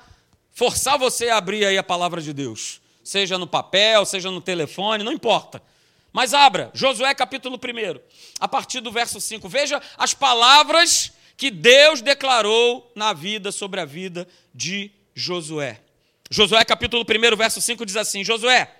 forçar 0.52 0.98
você 0.98 1.30
a 1.30 1.38
abrir 1.38 1.65
aí 1.65 1.78
a 1.78 1.84
palavra 1.84 2.22
de 2.22 2.32
Deus. 2.32 2.80
Seja 3.04 3.38
no 3.38 3.48
papel, 3.48 4.06
seja 4.06 4.30
no 4.30 4.39
telefone, 4.39 5.04
não 5.04 5.12
importa. 5.12 5.62
Mas 6.13 6.34
abra, 6.34 6.71
Josué 6.73 7.13
capítulo 7.15 7.58
1, 7.58 7.99
a 8.39 8.47
partir 8.47 8.80
do 8.80 8.91
verso 8.91 9.19
5. 9.19 9.49
Veja 9.49 9.82
as 9.97 10.13
palavras 10.13 11.12
que 11.36 11.49
Deus 11.49 12.02
declarou 12.02 12.91
na 12.95 13.12
vida, 13.12 13.52
sobre 13.52 13.82
a 13.82 13.86
vida 13.86 14.28
de 14.54 14.91
Josué. 15.15 15.82
Josué 16.30 16.63
capítulo 16.63 17.04
1, 17.04 17.36
verso 17.36 17.60
5 17.60 17.86
diz 17.86 17.97
assim: 17.97 18.23
Josué, 18.23 18.71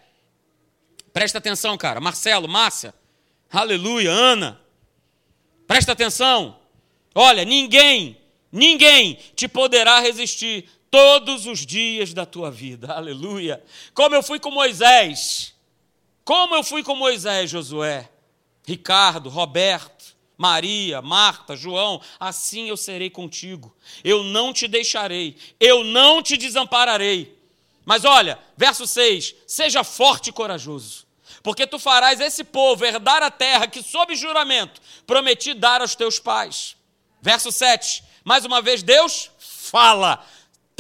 Presta 1.14 1.38
atenção, 1.38 1.78
cara. 1.78 2.02
Marcelo, 2.02 2.48
Márcia, 2.48 2.94
aleluia, 3.52 4.10
Ana. 4.10 4.60
Presta 5.68 5.92
atenção. 5.92 6.60
Olha, 7.14 7.46
ninguém, 7.46 8.18
ninguém 8.52 9.20
te 9.36 9.48
poderá 9.48 10.00
resistir 10.00 10.68
todos 10.90 11.46
os 11.46 11.64
dias 11.66 12.14
da 12.14 12.26
tua 12.26 12.50
vida. 12.50 12.92
Aleluia. 12.92 13.64
Como 13.94 14.16
eu 14.16 14.24
fui 14.24 14.40
com 14.40 14.50
Moisés. 14.50 15.53
Como 16.24 16.56
eu 16.56 16.64
fui 16.64 16.84
com 16.84 16.96
Moisés, 16.96 17.50
Josué, 17.50 18.10
Ricardo, 18.66 19.30
Roberto, 19.30 20.16
Maria, 20.38 21.02
Marta, 21.02 21.56
João, 21.56 22.02
assim 22.20 22.70
eu 22.70 22.78
serei 22.78 23.10
contigo. 23.10 23.76
Eu 24.04 24.24
não 24.24 24.54
te 24.54 24.68
deixarei, 24.68 25.38
eu 25.60 25.84
não 25.84 26.22
te 26.22 26.38
desampararei. 26.38 27.38
Mas 27.86 28.06
olha, 28.06 28.40
verso 28.56 28.88
6: 28.88 29.36
seja 29.46 29.84
forte 29.84 30.30
e 30.30 30.34
corajoso, 30.34 31.06
porque 31.42 31.68
tu 31.68 31.78
farás 31.78 32.20
esse 32.20 32.44
povo 32.44 32.86
herdar 32.86 33.22
a 33.22 33.30
terra 33.30 33.68
que, 33.68 33.84
sob 33.84 34.16
juramento, 34.16 34.82
prometi 35.06 35.54
dar 35.54 35.82
aos 35.82 35.96
teus 35.96 36.20
pais. 36.20 36.78
Verso 37.22 37.52
7: 37.52 38.04
mais 38.24 38.46
uma 38.46 38.62
vez, 38.62 38.82
Deus 38.82 39.30
fala. 39.38 40.26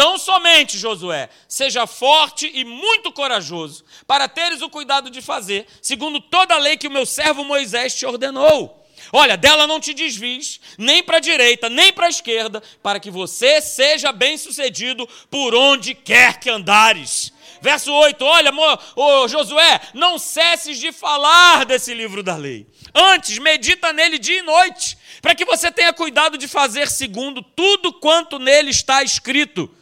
Tão 0.03 0.17
somente, 0.17 0.77
Josué, 0.77 1.29
seja 1.47 1.87
forte 1.87 2.51
e 2.53 2.65
muito 2.65 3.09
corajoso, 3.09 3.85
para 4.05 4.27
teres 4.27 4.61
o 4.61 4.69
cuidado 4.69 5.09
de 5.09 5.21
fazer, 5.21 5.65
segundo 5.81 6.19
toda 6.19 6.55
a 6.55 6.57
lei 6.57 6.75
que 6.75 6.89
o 6.89 6.91
meu 6.91 7.05
servo 7.05 7.45
Moisés 7.45 7.95
te 7.95 8.05
ordenou. 8.05 8.85
Olha, 9.13 9.37
dela 9.37 9.65
não 9.65 9.79
te 9.79 9.93
desvies, 9.93 10.59
nem 10.77 11.01
para 11.01 11.17
a 11.17 11.21
direita, 11.21 11.69
nem 11.69 11.93
para 11.93 12.07
a 12.07 12.09
esquerda, 12.09 12.61
para 12.81 12.99
que 12.99 13.09
você 13.09 13.61
seja 13.61 14.11
bem-sucedido 14.11 15.07
por 15.31 15.55
onde 15.55 15.95
quer 15.95 16.37
que 16.37 16.49
andares. 16.49 17.31
Verso 17.61 17.89
8: 17.93 18.25
Olha, 18.25 18.51
oh, 18.97 19.25
Josué, 19.29 19.79
não 19.93 20.19
cesses 20.19 20.79
de 20.79 20.91
falar 20.91 21.63
desse 21.63 21.93
livro 21.93 22.21
da 22.21 22.35
lei. 22.35 22.67
Antes, 22.93 23.37
medita 23.37 23.93
nele 23.93 24.19
dia 24.19 24.39
e 24.39 24.41
noite, 24.41 24.97
para 25.21 25.33
que 25.33 25.45
você 25.45 25.71
tenha 25.71 25.93
cuidado 25.93 26.37
de 26.37 26.49
fazer 26.49 26.89
segundo 26.89 27.41
tudo 27.41 27.93
quanto 27.93 28.37
nele 28.37 28.69
está 28.69 29.01
escrito. 29.01 29.73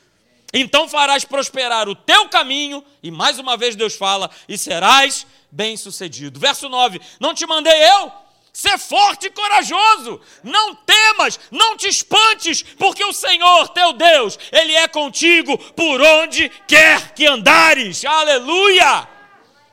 Então 0.54 0.88
farás 0.88 1.24
prosperar 1.24 1.88
o 1.88 1.96
teu 1.96 2.28
caminho, 2.28 2.84
e 3.02 3.10
mais 3.10 3.40
uma 3.40 3.56
vez 3.56 3.76
Deus 3.76 3.96
fala, 3.96 4.30
e 4.48 4.58
serás 4.58 5.26
bem-sucedido. 5.52 6.40
Verso 6.40 6.68
9: 6.68 7.00
Não 7.20 7.34
te 7.34 7.46
mandei 7.46 7.84
eu? 7.90 8.12
Ser 8.54 8.78
forte 8.78 9.28
e 9.28 9.32
corajoso. 9.32 10.20
Não 10.44 10.76
temas, 10.76 11.40
não 11.50 11.78
te 11.78 11.88
espantes, 11.88 12.62
porque 12.78 13.04
o 13.04 13.14
Senhor 13.14 13.70
teu 13.70 13.94
Deus, 13.94 14.38
Ele 14.52 14.76
é 14.76 14.88
contigo 14.88 15.58
por 15.74 16.02
onde 16.02 16.50
quer 16.68 17.14
que 17.14 17.26
andares. 17.26 18.04
Aleluia! 18.04 19.08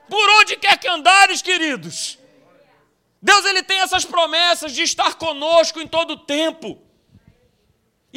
Por 0.09 0.31
onde 0.41 0.57
quer 0.57 0.79
que 0.79 0.89
andares, 0.89 1.43
queridos. 1.43 2.19
Deus 3.21 3.45
ele 3.45 3.63
tem 3.63 3.81
essas 3.81 4.05
promessas 4.05 4.73
de 4.73 4.83
estar 4.83 5.17
conosco 5.17 5.81
em 5.81 5.87
todo 5.87 6.13
o 6.13 6.17
tempo. 6.17 6.81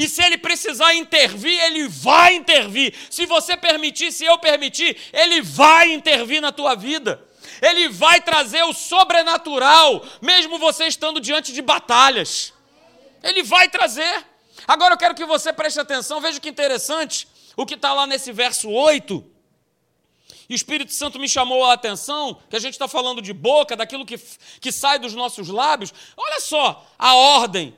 E 0.02 0.10
se 0.10 0.24
ele 0.24 0.36
precisar 0.36 0.96
intervir, 0.96 1.62
ele 1.62 1.88
vai 1.88 2.34
intervir. 2.34 2.92
Se 3.08 3.28
você 3.28 3.56
permitir, 3.56 4.12
se 4.12 4.26
eu 4.26 4.36
permitir, 4.40 4.98
ele 5.14 5.44
vai 5.44 5.94
intervir 5.94 6.42
na 6.42 6.52
tua 6.52 6.74
vida. 6.74 7.24
Ele 7.62 7.88
vai 7.88 8.20
trazer 8.20 8.64
o 8.64 8.74
sobrenatural, 8.74 10.04
mesmo 10.20 10.58
você 10.58 10.86
estando 10.86 11.22
diante 11.22 11.54
de 11.54 11.62
batalhas. 11.62 12.52
Ele 13.22 13.44
vai 13.44 13.70
trazer. 13.70 14.26
Agora 14.68 14.96
eu 14.96 14.98
quero 14.98 15.14
que 15.14 15.24
você 15.24 15.54
preste 15.54 15.80
atenção, 15.80 16.20
veja 16.20 16.40
que 16.40 16.50
interessante 16.50 17.28
o 17.56 17.64
que 17.64 17.76
está 17.76 17.94
lá 17.94 18.08
nesse 18.08 18.32
verso 18.32 18.72
8. 18.72 19.24
E 20.50 20.54
o 20.54 20.56
Espírito 20.56 20.94
Santo 20.94 21.20
me 21.20 21.30
chamou 21.30 21.64
a 21.64 21.74
atenção, 21.74 22.42
que 22.50 22.56
a 22.56 22.60
gente 22.60 22.74
está 22.74 22.88
falando 22.88 23.22
de 23.22 23.34
boca, 23.34 23.76
daquilo 23.76 24.04
que, 24.04 24.20
que 24.60 24.72
sai 24.72 24.98
dos 24.98 25.14
nossos 25.14 25.48
lábios. 25.48 25.94
Olha 26.18 26.40
só 26.40 26.92
a 26.98 27.14
ordem 27.14 27.78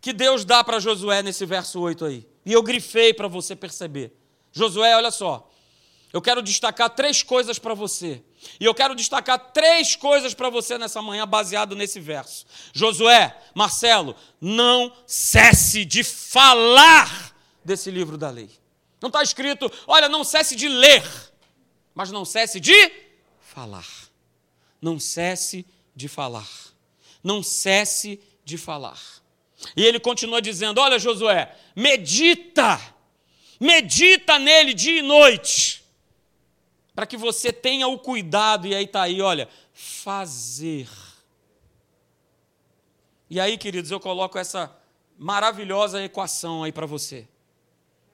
que 0.00 0.12
Deus 0.12 0.44
dá 0.44 0.64
para 0.64 0.80
Josué 0.80 1.22
nesse 1.22 1.44
verso 1.44 1.80
8 1.80 2.04
aí. 2.04 2.26
E 2.44 2.52
eu 2.52 2.62
grifei 2.62 3.12
para 3.12 3.28
você 3.28 3.54
perceber. 3.54 4.12
Josué, 4.52 4.96
olha 4.96 5.10
só. 5.10 5.48
Eu 6.12 6.20
quero 6.20 6.42
destacar 6.42 6.90
três 6.90 7.22
coisas 7.22 7.58
para 7.58 7.74
você. 7.74 8.22
E 8.58 8.64
eu 8.64 8.74
quero 8.74 8.94
destacar 8.94 9.38
três 9.52 9.94
coisas 9.94 10.34
para 10.34 10.50
você 10.50 10.76
nessa 10.76 11.00
manhã, 11.00 11.26
baseado 11.26 11.76
nesse 11.76 12.00
verso. 12.00 12.46
Josué, 12.72 13.36
Marcelo, 13.54 14.16
não 14.40 14.92
cesse 15.06 15.84
de 15.84 16.02
falar 16.02 17.36
desse 17.64 17.90
livro 17.90 18.16
da 18.16 18.30
lei. 18.30 18.50
Não 19.00 19.08
está 19.08 19.22
escrito, 19.22 19.70
olha, 19.86 20.08
não 20.08 20.24
cesse 20.24 20.56
de 20.56 20.68
ler, 20.68 21.04
mas 21.94 22.10
não 22.10 22.24
cesse 22.24 22.58
de 22.58 22.92
falar. 23.40 23.86
Não 24.80 24.98
cesse 24.98 25.64
de 25.94 26.08
falar. 26.08 26.48
Não 27.22 27.42
cesse 27.42 28.20
de 28.44 28.58
falar. 28.58 29.19
E 29.76 29.84
ele 29.84 30.00
continua 30.00 30.40
dizendo: 30.40 30.80
Olha, 30.80 30.98
Josué, 30.98 31.54
medita, 31.76 32.80
medita 33.58 34.38
nele 34.38 34.74
dia 34.74 34.98
e 34.98 35.02
noite 35.02 35.80
para 37.00 37.06
que 37.06 37.16
você 37.16 37.50
tenha 37.50 37.88
o 37.88 37.98
cuidado, 37.98 38.66
e 38.66 38.74
aí 38.74 38.84
está 38.84 39.00
aí, 39.00 39.22
olha, 39.22 39.48
fazer. 39.72 40.86
E 43.30 43.40
aí, 43.40 43.56
queridos, 43.56 43.90
eu 43.90 43.98
coloco 43.98 44.38
essa 44.38 44.76
maravilhosa 45.16 46.04
equação 46.04 46.62
aí 46.62 46.70
para 46.70 46.84
você, 46.84 47.26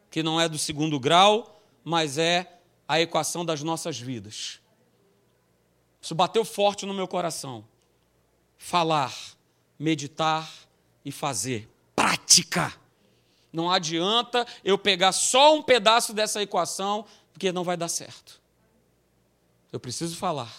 que 0.08 0.22
não 0.22 0.40
é 0.40 0.48
do 0.48 0.56
segundo 0.56 1.00
grau, 1.00 1.60
mas 1.82 2.16
é 2.16 2.60
a 2.86 3.00
equação 3.00 3.44
das 3.44 3.60
nossas 3.60 3.98
vidas. 3.98 4.60
Isso 6.00 6.14
bateu 6.14 6.44
forte 6.44 6.86
no 6.86 6.94
meu 6.94 7.08
coração. 7.08 7.66
Falar, 8.56 9.12
meditar 9.76 10.48
e 11.06 11.12
fazer. 11.12 11.70
Prática. 11.94 12.74
Não 13.52 13.70
adianta 13.70 14.44
eu 14.64 14.76
pegar 14.76 15.12
só 15.12 15.54
um 15.54 15.62
pedaço 15.62 16.12
dessa 16.12 16.42
equação, 16.42 17.06
porque 17.32 17.52
não 17.52 17.62
vai 17.62 17.76
dar 17.76 17.88
certo. 17.88 18.42
Eu 19.72 19.78
preciso 19.78 20.16
falar, 20.16 20.52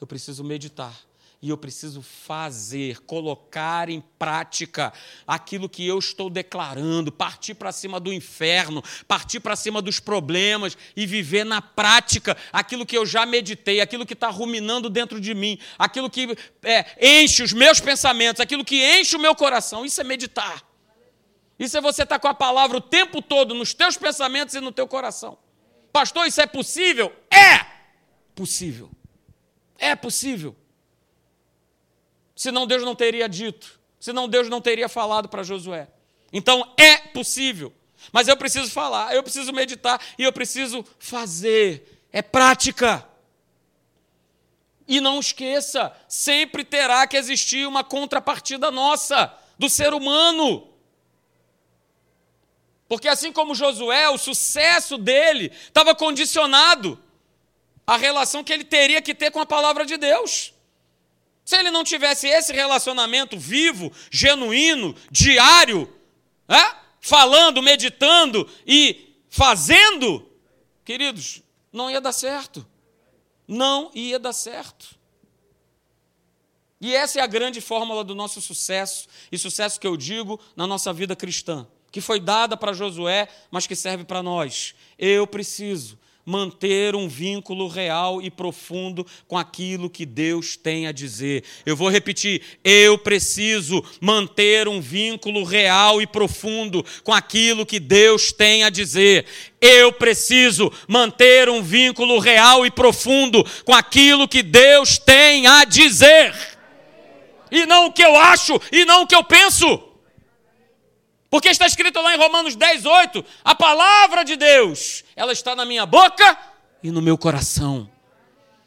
eu 0.00 0.06
preciso 0.06 0.44
meditar 0.44 0.94
e 1.42 1.50
eu 1.50 1.58
preciso 1.58 2.00
fazer, 2.00 3.00
colocar 3.00 3.88
em 3.88 4.00
prática 4.00 4.92
aquilo 5.26 5.68
que 5.68 5.84
eu 5.84 5.98
estou 5.98 6.30
declarando, 6.30 7.10
partir 7.10 7.54
para 7.54 7.72
cima 7.72 7.98
do 7.98 8.12
inferno, 8.12 8.82
partir 9.08 9.40
para 9.40 9.56
cima 9.56 9.82
dos 9.82 9.98
problemas 9.98 10.78
e 10.96 11.04
viver 11.04 11.44
na 11.44 11.60
prática 11.60 12.36
aquilo 12.52 12.86
que 12.86 12.96
eu 12.96 13.04
já 13.04 13.26
meditei, 13.26 13.80
aquilo 13.80 14.06
que 14.06 14.12
está 14.12 14.28
ruminando 14.28 14.88
dentro 14.88 15.20
de 15.20 15.34
mim, 15.34 15.58
aquilo 15.76 16.08
que 16.08 16.36
é, 16.62 17.20
enche 17.20 17.42
os 17.42 17.52
meus 17.52 17.80
pensamentos, 17.80 18.40
aquilo 18.40 18.64
que 18.64 18.82
enche 19.00 19.16
o 19.16 19.20
meu 19.20 19.34
coração. 19.34 19.84
Isso 19.84 20.00
é 20.00 20.04
meditar. 20.04 20.62
Isso 21.58 21.76
é 21.76 21.80
você 21.80 22.04
estar 22.04 22.16
tá 22.16 22.20
com 22.20 22.28
a 22.28 22.34
palavra 22.34 22.76
o 22.76 22.80
tempo 22.80 23.20
todo 23.20 23.52
nos 23.52 23.74
teus 23.74 23.96
pensamentos 23.96 24.54
e 24.54 24.60
no 24.60 24.70
teu 24.70 24.86
coração. 24.86 25.36
Pastor, 25.92 26.26
isso 26.26 26.40
é 26.40 26.46
possível? 26.46 27.12
É! 27.28 27.72
possível. 28.34 28.90
É 29.78 29.94
possível. 29.94 30.56
Senão 32.42 32.66
Deus 32.66 32.82
não 32.82 32.96
teria 32.96 33.28
dito, 33.28 33.78
senão 34.00 34.26
Deus 34.26 34.48
não 34.48 34.60
teria 34.60 34.88
falado 34.88 35.28
para 35.28 35.44
Josué. 35.44 35.86
Então 36.32 36.74
é 36.76 36.96
possível. 36.96 37.72
Mas 38.10 38.26
eu 38.26 38.36
preciso 38.36 38.68
falar, 38.68 39.14
eu 39.14 39.22
preciso 39.22 39.52
meditar 39.52 40.00
e 40.18 40.24
eu 40.24 40.32
preciso 40.32 40.84
fazer. 40.98 42.04
É 42.10 42.20
prática. 42.20 43.08
E 44.88 45.00
não 45.00 45.20
esqueça, 45.20 45.96
sempre 46.08 46.64
terá 46.64 47.06
que 47.06 47.16
existir 47.16 47.64
uma 47.64 47.84
contrapartida 47.84 48.72
nossa, 48.72 49.32
do 49.56 49.70
ser 49.70 49.94
humano. 49.94 50.68
Porque 52.88 53.06
assim 53.06 53.30
como 53.32 53.54
Josué, 53.54 54.08
o 54.08 54.18
sucesso 54.18 54.98
dele 54.98 55.52
estava 55.68 55.94
condicionado 55.94 56.98
à 57.86 57.96
relação 57.96 58.42
que 58.42 58.52
ele 58.52 58.64
teria 58.64 59.00
que 59.00 59.14
ter 59.14 59.30
com 59.30 59.38
a 59.38 59.46
palavra 59.46 59.86
de 59.86 59.96
Deus. 59.96 60.52
Se 61.44 61.56
ele 61.56 61.70
não 61.70 61.84
tivesse 61.84 62.28
esse 62.28 62.52
relacionamento 62.52 63.38
vivo, 63.38 63.92
genuíno, 64.10 64.94
diário, 65.10 65.92
é? 66.48 66.76
falando, 67.00 67.62
meditando 67.62 68.48
e 68.66 69.16
fazendo, 69.28 70.28
queridos, 70.84 71.42
não 71.72 71.90
ia 71.90 72.00
dar 72.00 72.12
certo. 72.12 72.66
Não 73.46 73.90
ia 73.94 74.18
dar 74.18 74.32
certo. 74.32 74.96
E 76.80 76.94
essa 76.94 77.20
é 77.20 77.22
a 77.22 77.26
grande 77.26 77.60
fórmula 77.60 78.02
do 78.02 78.14
nosso 78.14 78.40
sucesso, 78.40 79.08
e 79.30 79.38
sucesso 79.38 79.78
que 79.78 79.86
eu 79.86 79.96
digo 79.96 80.40
na 80.56 80.66
nossa 80.66 80.92
vida 80.92 81.14
cristã 81.14 81.66
que 81.92 82.00
foi 82.00 82.18
dada 82.18 82.56
para 82.56 82.72
Josué, 82.72 83.28
mas 83.50 83.66
que 83.66 83.76
serve 83.76 84.02
para 84.02 84.22
nós. 84.22 84.74
Eu 84.98 85.26
preciso 85.26 85.98
manter 86.24 86.94
um 86.94 87.08
vínculo 87.08 87.66
real 87.66 88.22
e 88.22 88.30
profundo 88.30 89.06
com 89.26 89.36
aquilo 89.36 89.90
que 89.90 90.06
Deus 90.06 90.56
tem 90.56 90.86
a 90.86 90.92
dizer. 90.92 91.42
Eu 91.66 91.76
vou 91.76 91.88
repetir, 91.88 92.42
eu 92.62 92.96
preciso 92.96 93.84
manter 94.00 94.68
um 94.68 94.80
vínculo 94.80 95.42
real 95.44 96.00
e 96.00 96.06
profundo 96.06 96.84
com 97.02 97.12
aquilo 97.12 97.66
que 97.66 97.80
Deus 97.80 98.32
tem 98.32 98.64
a 98.64 98.70
dizer. 98.70 99.26
Eu 99.60 99.92
preciso 99.92 100.72
manter 100.86 101.48
um 101.48 101.62
vínculo 101.62 102.18
real 102.18 102.64
e 102.64 102.70
profundo 102.70 103.44
com 103.64 103.74
aquilo 103.74 104.28
que 104.28 104.42
Deus 104.42 104.98
tem 104.98 105.46
a 105.46 105.64
dizer. 105.64 106.34
E 107.50 107.66
não 107.66 107.86
o 107.86 107.92
que 107.92 108.02
eu 108.02 108.16
acho, 108.16 108.60
e 108.70 108.84
não 108.84 109.02
o 109.02 109.06
que 109.06 109.14
eu 109.14 109.22
penso. 109.22 109.91
Porque 111.32 111.48
está 111.48 111.66
escrito 111.66 111.98
lá 112.02 112.14
em 112.14 112.18
Romanos 112.18 112.54
10, 112.54 112.84
8: 112.84 113.24
a 113.42 113.54
palavra 113.54 114.22
de 114.22 114.36
Deus, 114.36 115.02
ela 115.16 115.32
está 115.32 115.56
na 115.56 115.64
minha 115.64 115.86
boca 115.86 116.36
e 116.82 116.90
no 116.90 117.00
meu 117.00 117.16
coração. 117.16 117.90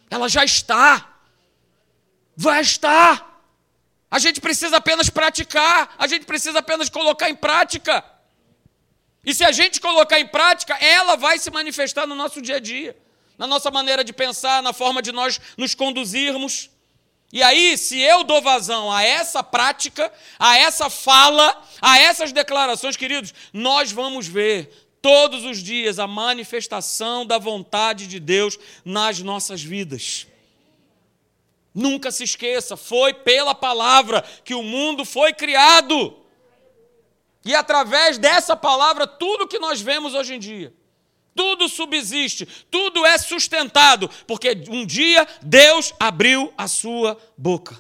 Ela 0.10 0.28
já 0.28 0.43
está. 0.43 1.13
Vai 2.36 2.62
estar. 2.62 3.39
A 4.10 4.17
gente 4.17 4.41
precisa 4.41 4.78
apenas 4.78 5.12
praticar, 5.12 5.93
a 5.95 6.08
gente 6.08 6.25
precisa 6.25 6.58
apenas 6.58 6.89
colocar 6.89 7.30
em 7.30 7.36
prática. 7.36 8.04
E 9.23 9.32
se 9.32 9.45
a 9.45 9.51
gente 9.51 9.80
colocar 9.80 10.19
em 10.19 10.25
prática, 10.25 10.73
ela 10.84 11.15
vai 11.15 11.38
se 11.38 11.51
manifestar 11.51 12.08
no 12.08 12.15
nosso 12.15 12.41
dia 12.41 12.56
a 12.56 12.60
dia, 12.60 12.97
na 13.38 13.45
nossa 13.45 13.69
maneira 13.69 14.04
de 14.04 14.12
pensar, 14.12 14.63
na 14.63 14.73
forma 14.73 15.04
de 15.04 15.12
nós 15.12 15.39
nos 15.56 15.75
conduzirmos. 15.75 16.71
E 17.31 17.41
aí, 17.43 17.77
se 17.77 17.99
eu 17.99 18.23
dou 18.23 18.41
vazão 18.41 18.91
a 18.91 19.03
essa 19.03 19.43
prática, 19.43 20.11
a 20.39 20.57
essa 20.57 20.89
fala, 20.89 21.61
a 21.81 21.99
essas 21.99 22.31
declarações, 22.31 22.95
queridos, 22.95 23.33
nós 23.51 23.91
vamos 23.91 24.27
ver 24.27 24.69
todos 25.01 25.43
os 25.43 25.61
dias 25.61 25.99
a 25.99 26.07
manifestação 26.07 27.25
da 27.25 27.38
vontade 27.38 28.07
de 28.07 28.19
Deus 28.19 28.57
nas 28.83 29.19
nossas 29.19 29.61
vidas. 29.61 30.27
Nunca 31.73 32.09
se 32.09 32.23
esqueça, 32.23 32.77
foi 32.77 33.13
pela 33.13 33.53
palavra 33.53 34.23
que 34.43 34.53
o 34.53 34.63
mundo 34.63 35.03
foi 35.03 35.33
criado. 35.33 36.17
E 37.43 37.53
através 37.53 38.17
dessa 38.17 38.55
palavra, 38.55 39.05
tudo 39.05 39.47
que 39.47 39.59
nós 39.59 39.81
vemos 39.81 40.13
hoje 40.13 40.35
em 40.35 40.39
dia 40.39 40.73
tudo 41.36 41.67
subsiste, 41.67 42.48
tudo 42.71 43.06
é 43.06 43.17
sustentado, 43.17 44.10
porque 44.26 44.58
um 44.69 44.86
dia 44.86 45.28
Deus 45.41 45.93
abriu 46.00 46.52
a 46.58 46.67
sua 46.67 47.19
boca. 47.38 47.80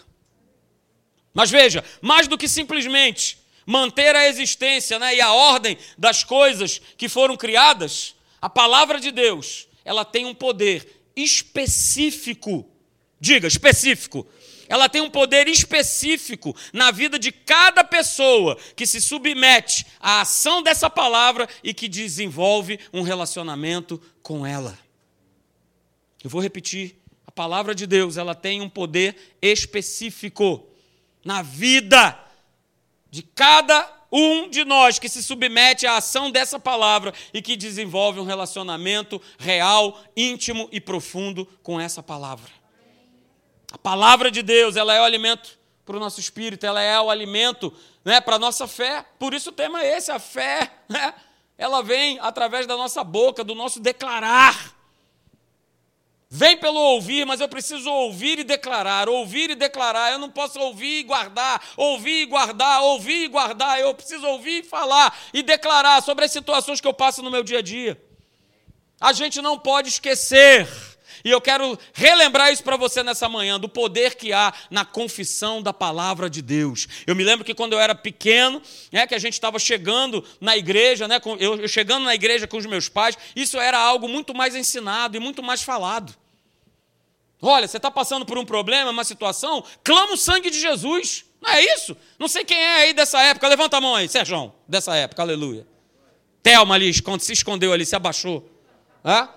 Mas 1.33 1.49
veja, 1.49 1.83
mais 2.01 2.27
do 2.27 2.37
que 2.37 2.47
simplesmente 2.47 3.37
manter 3.65 4.15
a 4.15 4.27
existência 4.27 4.99
né, 4.99 5.15
e 5.15 5.21
a 5.21 5.33
ordem 5.33 5.77
das 5.97 6.23
coisas 6.23 6.79
que 6.97 7.09
foram 7.09 7.35
criadas, 7.35 8.15
a 8.41 8.49
palavra 8.49 8.99
de 8.99 9.11
Deus, 9.11 9.67
ela 9.83 10.05
tem 10.05 10.25
um 10.25 10.35
poder 10.35 11.01
específico. 11.15 12.69
Diga, 13.19 13.47
específico 13.47 14.27
ela 14.67 14.89
tem 14.89 15.01
um 15.01 15.09
poder 15.09 15.47
específico 15.47 16.55
na 16.73 16.91
vida 16.91 17.17
de 17.19 17.31
cada 17.31 17.83
pessoa 17.83 18.57
que 18.75 18.85
se 18.85 18.99
submete 18.99 19.85
à 19.99 20.21
ação 20.21 20.61
dessa 20.61 20.89
palavra 20.89 21.47
e 21.63 21.73
que 21.73 21.87
desenvolve 21.87 22.79
um 22.93 23.01
relacionamento 23.01 24.01
com 24.21 24.45
ela. 24.45 24.77
Eu 26.23 26.29
vou 26.29 26.41
repetir, 26.41 26.95
a 27.27 27.31
palavra 27.31 27.75
de 27.75 27.85
Deus, 27.85 28.17
ela 28.17 28.33
tem 28.33 28.61
um 28.61 28.69
poder 28.69 29.15
específico 29.41 30.67
na 31.23 31.41
vida 31.41 32.19
de 33.11 33.21
cada 33.21 33.91
um 34.11 34.49
de 34.49 34.63
nós 34.63 34.97
que 34.97 35.09
se 35.09 35.21
submete 35.21 35.85
à 35.85 35.97
ação 35.97 36.31
dessa 36.31 36.59
palavra 36.59 37.13
e 37.33 37.41
que 37.41 37.55
desenvolve 37.55 38.19
um 38.19 38.25
relacionamento 38.25 39.21
real, 39.37 40.01
íntimo 40.15 40.69
e 40.71 40.79
profundo 40.79 41.45
com 41.61 41.79
essa 41.79 42.01
palavra. 42.01 42.49
A 43.75 43.77
palavra 43.77 44.31
de 44.31 44.41
Deus, 44.41 44.77
ela 44.77 44.93
é 44.93 45.01
o 45.01 45.03
alimento 45.03 45.59
para 45.85 45.97
o 45.97 45.99
nosso 45.99 46.17
espírito, 46.17 46.65
ela 46.65 46.81
é 46.81 46.97
o 46.97 47.09
alimento 47.09 47.73
né, 48.05 48.21
para 48.21 48.37
a 48.37 48.39
nossa 48.39 48.69
fé. 48.69 49.05
Por 49.19 49.33
isso 49.33 49.49
o 49.49 49.51
tema 49.51 49.83
é 49.83 49.97
esse, 49.97 50.09
a 50.11 50.17
fé. 50.17 50.71
Né? 50.87 51.13
Ela 51.57 51.81
vem 51.83 52.17
através 52.21 52.65
da 52.65 52.77
nossa 52.77 53.03
boca, 53.03 53.43
do 53.43 53.53
nosso 53.53 53.81
declarar. 53.81 54.73
Vem 56.29 56.55
pelo 56.55 56.79
ouvir, 56.79 57.25
mas 57.25 57.41
eu 57.41 57.49
preciso 57.49 57.89
ouvir 57.89 58.39
e 58.39 58.43
declarar, 58.45 59.09
ouvir 59.09 59.49
e 59.49 59.55
declarar. 59.55 60.13
Eu 60.13 60.19
não 60.19 60.29
posso 60.29 60.57
ouvir 60.57 60.99
e 60.99 61.03
guardar, 61.03 61.61
ouvir 61.75 62.21
e 62.21 62.25
guardar, 62.27 62.81
ouvir 62.81 63.25
e 63.25 63.27
guardar. 63.27 63.79
Eu 63.79 63.93
preciso 63.93 64.25
ouvir 64.25 64.59
e 64.59 64.63
falar 64.63 65.17
e 65.33 65.43
declarar 65.43 66.01
sobre 66.01 66.23
as 66.23 66.31
situações 66.31 66.79
que 66.79 66.87
eu 66.87 66.93
passo 66.93 67.21
no 67.21 67.31
meu 67.31 67.43
dia 67.43 67.59
a 67.59 67.61
dia. 67.61 68.01
A 69.01 69.11
gente 69.11 69.41
não 69.41 69.59
pode 69.59 69.89
esquecer 69.89 70.94
e 71.25 71.31
eu 71.31 71.41
quero 71.41 71.77
relembrar 71.91 72.53
isso 72.53 72.63
para 72.63 72.77
você 72.77 73.01
nessa 73.01 73.27
manhã, 73.27 73.59
do 73.59 73.67
poder 73.67 74.13
que 74.13 74.31
há 74.31 74.53
na 74.69 74.85
confissão 74.85 75.59
da 75.59 75.73
palavra 75.73 76.29
de 76.29 76.39
Deus. 76.39 76.87
Eu 77.07 77.15
me 77.15 77.23
lembro 77.23 77.43
que 77.43 77.55
quando 77.55 77.73
eu 77.73 77.79
era 77.79 77.95
pequeno, 77.95 78.61
né, 78.91 79.07
que 79.07 79.15
a 79.15 79.19
gente 79.19 79.33
estava 79.33 79.57
chegando 79.57 80.23
na 80.39 80.55
igreja, 80.55 81.07
né, 81.07 81.19
eu 81.39 81.67
chegando 81.67 82.03
na 82.03 82.13
igreja 82.13 82.45
com 82.45 82.57
os 82.57 82.67
meus 82.67 82.87
pais, 82.87 83.17
isso 83.35 83.59
era 83.59 83.79
algo 83.79 84.07
muito 84.07 84.35
mais 84.35 84.55
ensinado 84.55 85.17
e 85.17 85.19
muito 85.19 85.41
mais 85.41 85.63
falado. 85.63 86.13
Olha, 87.41 87.67
você 87.67 87.77
está 87.77 87.89
passando 87.89 88.23
por 88.23 88.37
um 88.37 88.45
problema, 88.45 88.91
uma 88.91 89.03
situação, 89.03 89.63
clama 89.83 90.13
o 90.13 90.17
sangue 90.17 90.51
de 90.51 90.59
Jesus. 90.59 91.25
Não 91.41 91.49
é 91.49 91.61
isso? 91.73 91.97
Não 92.19 92.27
sei 92.27 92.45
quem 92.45 92.57
é 92.57 92.75
aí 92.81 92.93
dessa 92.93 93.19
época. 93.21 93.47
Levanta 93.47 93.77
a 93.77 93.81
mão 93.81 93.95
aí, 93.95 94.07
Sérgio, 94.07 94.53
dessa 94.67 94.95
época, 94.95 95.23
aleluia. 95.23 95.65
Thelma 96.43 96.75
ali, 96.75 96.93
se 96.93 97.33
escondeu 97.33 97.73
ali, 97.73 97.83
se 97.83 97.95
abaixou. 97.95 98.47
Hã? 99.03 99.27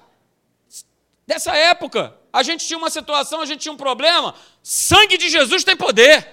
Dessa 1.29 1.55
época. 1.55 2.15
A 2.33 2.43
gente 2.43 2.67
tinha 2.67 2.79
uma 2.79 2.89
situação, 2.89 3.43
a 3.43 3.47
gente 3.47 3.61
tinha 3.61 3.73
um 3.73 3.77
problema. 3.77 4.35
Sangue 4.63 5.19
de 5.19 5.29
Jesus 5.29 5.63
tem 5.63 5.77
poder. 5.77 6.27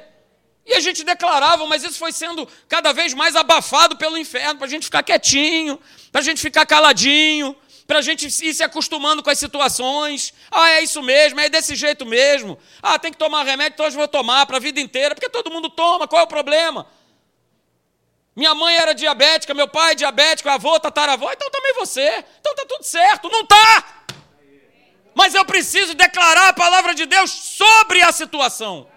E 0.66 0.74
a 0.74 0.80
gente 0.80 1.04
declarava, 1.04 1.68
mas 1.68 1.84
isso 1.84 2.00
foi 2.00 2.14
sendo 2.14 2.48
cada 2.68 2.94
vez 2.94 3.14
mais 3.14 3.36
abafado 3.36 3.98
pelo 3.98 4.18
inferno, 4.18 4.58
para 4.58 4.66
a 4.66 4.70
gente 4.70 4.86
ficar 4.86 5.04
quietinho, 5.04 5.80
para 6.12 6.22
a 6.22 6.24
gente 6.24 6.42
ficar 6.42 6.66
caladinho, 6.66 7.56
para 7.86 8.00
a 8.00 8.02
gente 8.02 8.26
ir 8.26 8.54
se 8.54 8.64
acostumando 8.64 9.22
com 9.22 9.30
as 9.30 9.38
situações. 9.38 10.34
Ah, 10.50 10.72
é 10.72 10.82
isso 10.82 11.04
mesmo, 11.04 11.40
é 11.42 11.50
desse 11.50 11.76
jeito 11.76 12.06
mesmo. 12.06 12.58
Ah, 12.82 12.98
tem 12.98 13.12
que 13.12 13.18
tomar 13.18 13.44
remédio, 13.44 13.74
então 13.74 13.86
hoje 13.86 13.98
vou 13.98 14.08
tomar 14.08 14.46
para 14.46 14.58
a 14.58 14.62
vida 14.62 14.80
inteira, 14.80 15.14
porque 15.14 15.30
todo 15.30 15.52
mundo 15.52 15.70
toma, 15.70 16.08
qual 16.08 16.22
é 16.22 16.24
o 16.24 16.28
problema? 16.28 16.88
Minha 18.36 18.56
mãe 18.56 18.76
era 18.76 18.94
diabética, 18.96 19.54
meu 19.54 19.68
pai 19.68 19.92
é 19.92 19.96
diabético, 19.96 20.50
avô, 20.50 20.80
tataravó, 20.80 21.32
então 21.32 21.50
também 21.52 21.74
você. 21.76 22.26
Então 22.40 22.56
tá 22.56 22.66
tudo 22.68 22.84
certo. 22.84 23.30
Não 23.30 23.46
tá! 23.46 24.06
Mas 25.16 25.34
eu 25.34 25.46
preciso 25.46 25.94
declarar 25.94 26.50
a 26.50 26.54
palavra 26.54 26.94
de 26.94 27.06
Deus 27.06 27.32
sobre 27.32 28.02
a 28.02 28.12
situação. 28.12 28.88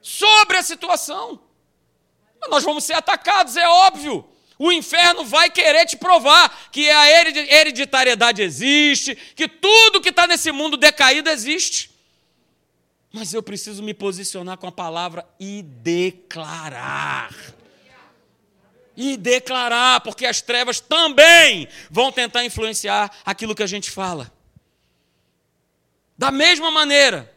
Sobre 0.00 0.56
a 0.56 0.62
situação. 0.62 1.40
Nós 2.48 2.64
vamos 2.64 2.84
ser 2.84 2.94
atacados, 2.94 3.56
é 3.58 3.68
óbvio. 3.68 4.26
O 4.58 4.72
inferno 4.72 5.24
vai 5.24 5.50
querer 5.50 5.84
te 5.84 5.96
provar 5.96 6.70
que 6.72 6.88
a 6.90 7.08
hereditariedade 7.10 8.42
existe, 8.42 9.14
que 9.14 9.46
tudo 9.46 10.00
que 10.00 10.08
está 10.08 10.26
nesse 10.26 10.50
mundo 10.50 10.76
decaído 10.76 11.28
existe. 11.28 11.90
Mas 13.12 13.34
eu 13.34 13.42
preciso 13.42 13.82
me 13.82 13.92
posicionar 13.92 14.56
com 14.56 14.66
a 14.66 14.72
palavra 14.72 15.28
e 15.38 15.62
declarar. 15.62 17.34
E 18.96 19.16
declarar, 19.16 20.00
porque 20.00 20.26
as 20.26 20.40
trevas 20.40 20.80
também 20.80 21.68
vão 21.90 22.10
tentar 22.10 22.44
influenciar 22.44 23.10
aquilo 23.24 23.54
que 23.54 23.62
a 23.62 23.66
gente 23.66 23.90
fala. 23.90 24.37
Da 26.18 26.30
mesma 26.32 26.70
maneira. 26.70 27.32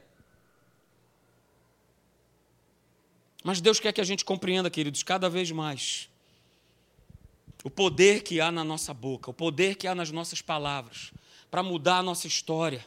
Mas 3.43 3.61
Deus 3.61 3.79
quer 3.79 3.93
que 3.93 4.01
a 4.01 4.03
gente 4.03 4.25
compreenda, 4.25 4.69
queridos, 4.69 5.03
cada 5.03 5.29
vez 5.29 5.51
mais 5.51 6.09
o 7.63 7.69
poder 7.69 8.23
que 8.23 8.41
há 8.41 8.51
na 8.51 8.63
nossa 8.63 8.91
boca, 8.91 9.29
o 9.29 9.33
poder 9.33 9.75
que 9.75 9.87
há 9.87 9.93
nas 9.93 10.09
nossas 10.09 10.41
palavras, 10.41 11.13
para 11.49 11.61
mudar 11.61 11.99
a 11.99 12.03
nossa 12.03 12.25
história. 12.25 12.83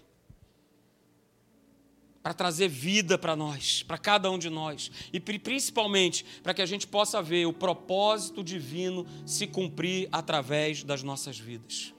para 2.24 2.32
trazer 2.32 2.68
vida 2.68 3.18
para 3.18 3.36
nós, 3.36 3.82
para 3.82 3.98
cada 3.98 4.30
um 4.30 4.38
de 4.38 4.48
nós, 4.48 4.90
e 5.12 5.20
principalmente 5.20 6.24
para 6.42 6.54
que 6.54 6.62
a 6.62 6.66
gente 6.66 6.86
possa 6.86 7.20
ver 7.20 7.44
o 7.44 7.52
propósito 7.52 8.42
divino 8.42 9.06
se 9.26 9.46
cumprir 9.46 10.08
através 10.10 10.82
das 10.82 11.02
nossas 11.02 11.38
vidas. 11.38 11.92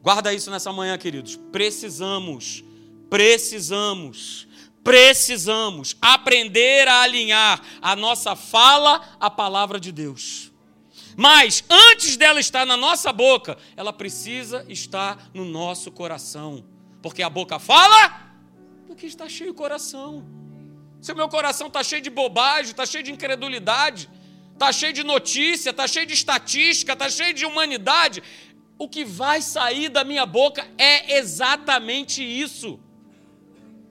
Guarda 0.00 0.32
isso 0.32 0.48
nessa 0.48 0.72
manhã, 0.72 0.96
queridos. 0.96 1.34
Precisamos, 1.50 2.62
precisamos, 3.10 4.46
precisamos 4.82 5.96
aprender 6.00 6.88
a 6.88 7.02
alinhar 7.02 7.62
a 7.80 7.96
nossa 7.96 8.36
fala 8.36 9.16
à 9.20 9.30
palavra 9.30 9.78
de 9.80 9.92
Deus. 9.92 10.52
Mas 11.16 11.64
antes 11.70 12.16
dela 12.16 12.38
estar 12.40 12.66
na 12.66 12.76
nossa 12.76 13.12
boca, 13.12 13.56
ela 13.74 13.92
precisa 13.92 14.66
estar 14.68 15.30
no 15.32 15.44
nosso 15.44 15.90
coração. 15.90 16.64
Porque 17.00 17.22
a 17.22 17.30
boca 17.30 17.58
fala 17.58 18.26
porque 18.86 19.06
está 19.06 19.28
cheio 19.28 19.50
o 19.50 19.54
coração. 19.54 20.24
Se 21.00 21.12
o 21.12 21.16
meu 21.16 21.28
coração 21.28 21.66
está 21.66 21.82
cheio 21.82 22.02
de 22.02 22.10
bobagem, 22.10 22.70
está 22.70 22.86
cheio 22.86 23.04
de 23.04 23.12
incredulidade, 23.12 24.08
está 24.52 24.72
cheio 24.72 24.92
de 24.92 25.04
notícia, 25.04 25.70
está 25.70 25.86
cheio 25.86 26.06
de 26.06 26.14
estatística, 26.14 26.94
está 26.94 27.08
cheio 27.10 27.34
de 27.34 27.44
humanidade, 27.44 28.22
o 28.78 28.88
que 28.88 29.04
vai 29.04 29.42
sair 29.42 29.88
da 29.88 30.02
minha 30.02 30.26
boca 30.26 30.66
é 30.78 31.18
exatamente 31.18 32.22
isso. 32.22 32.80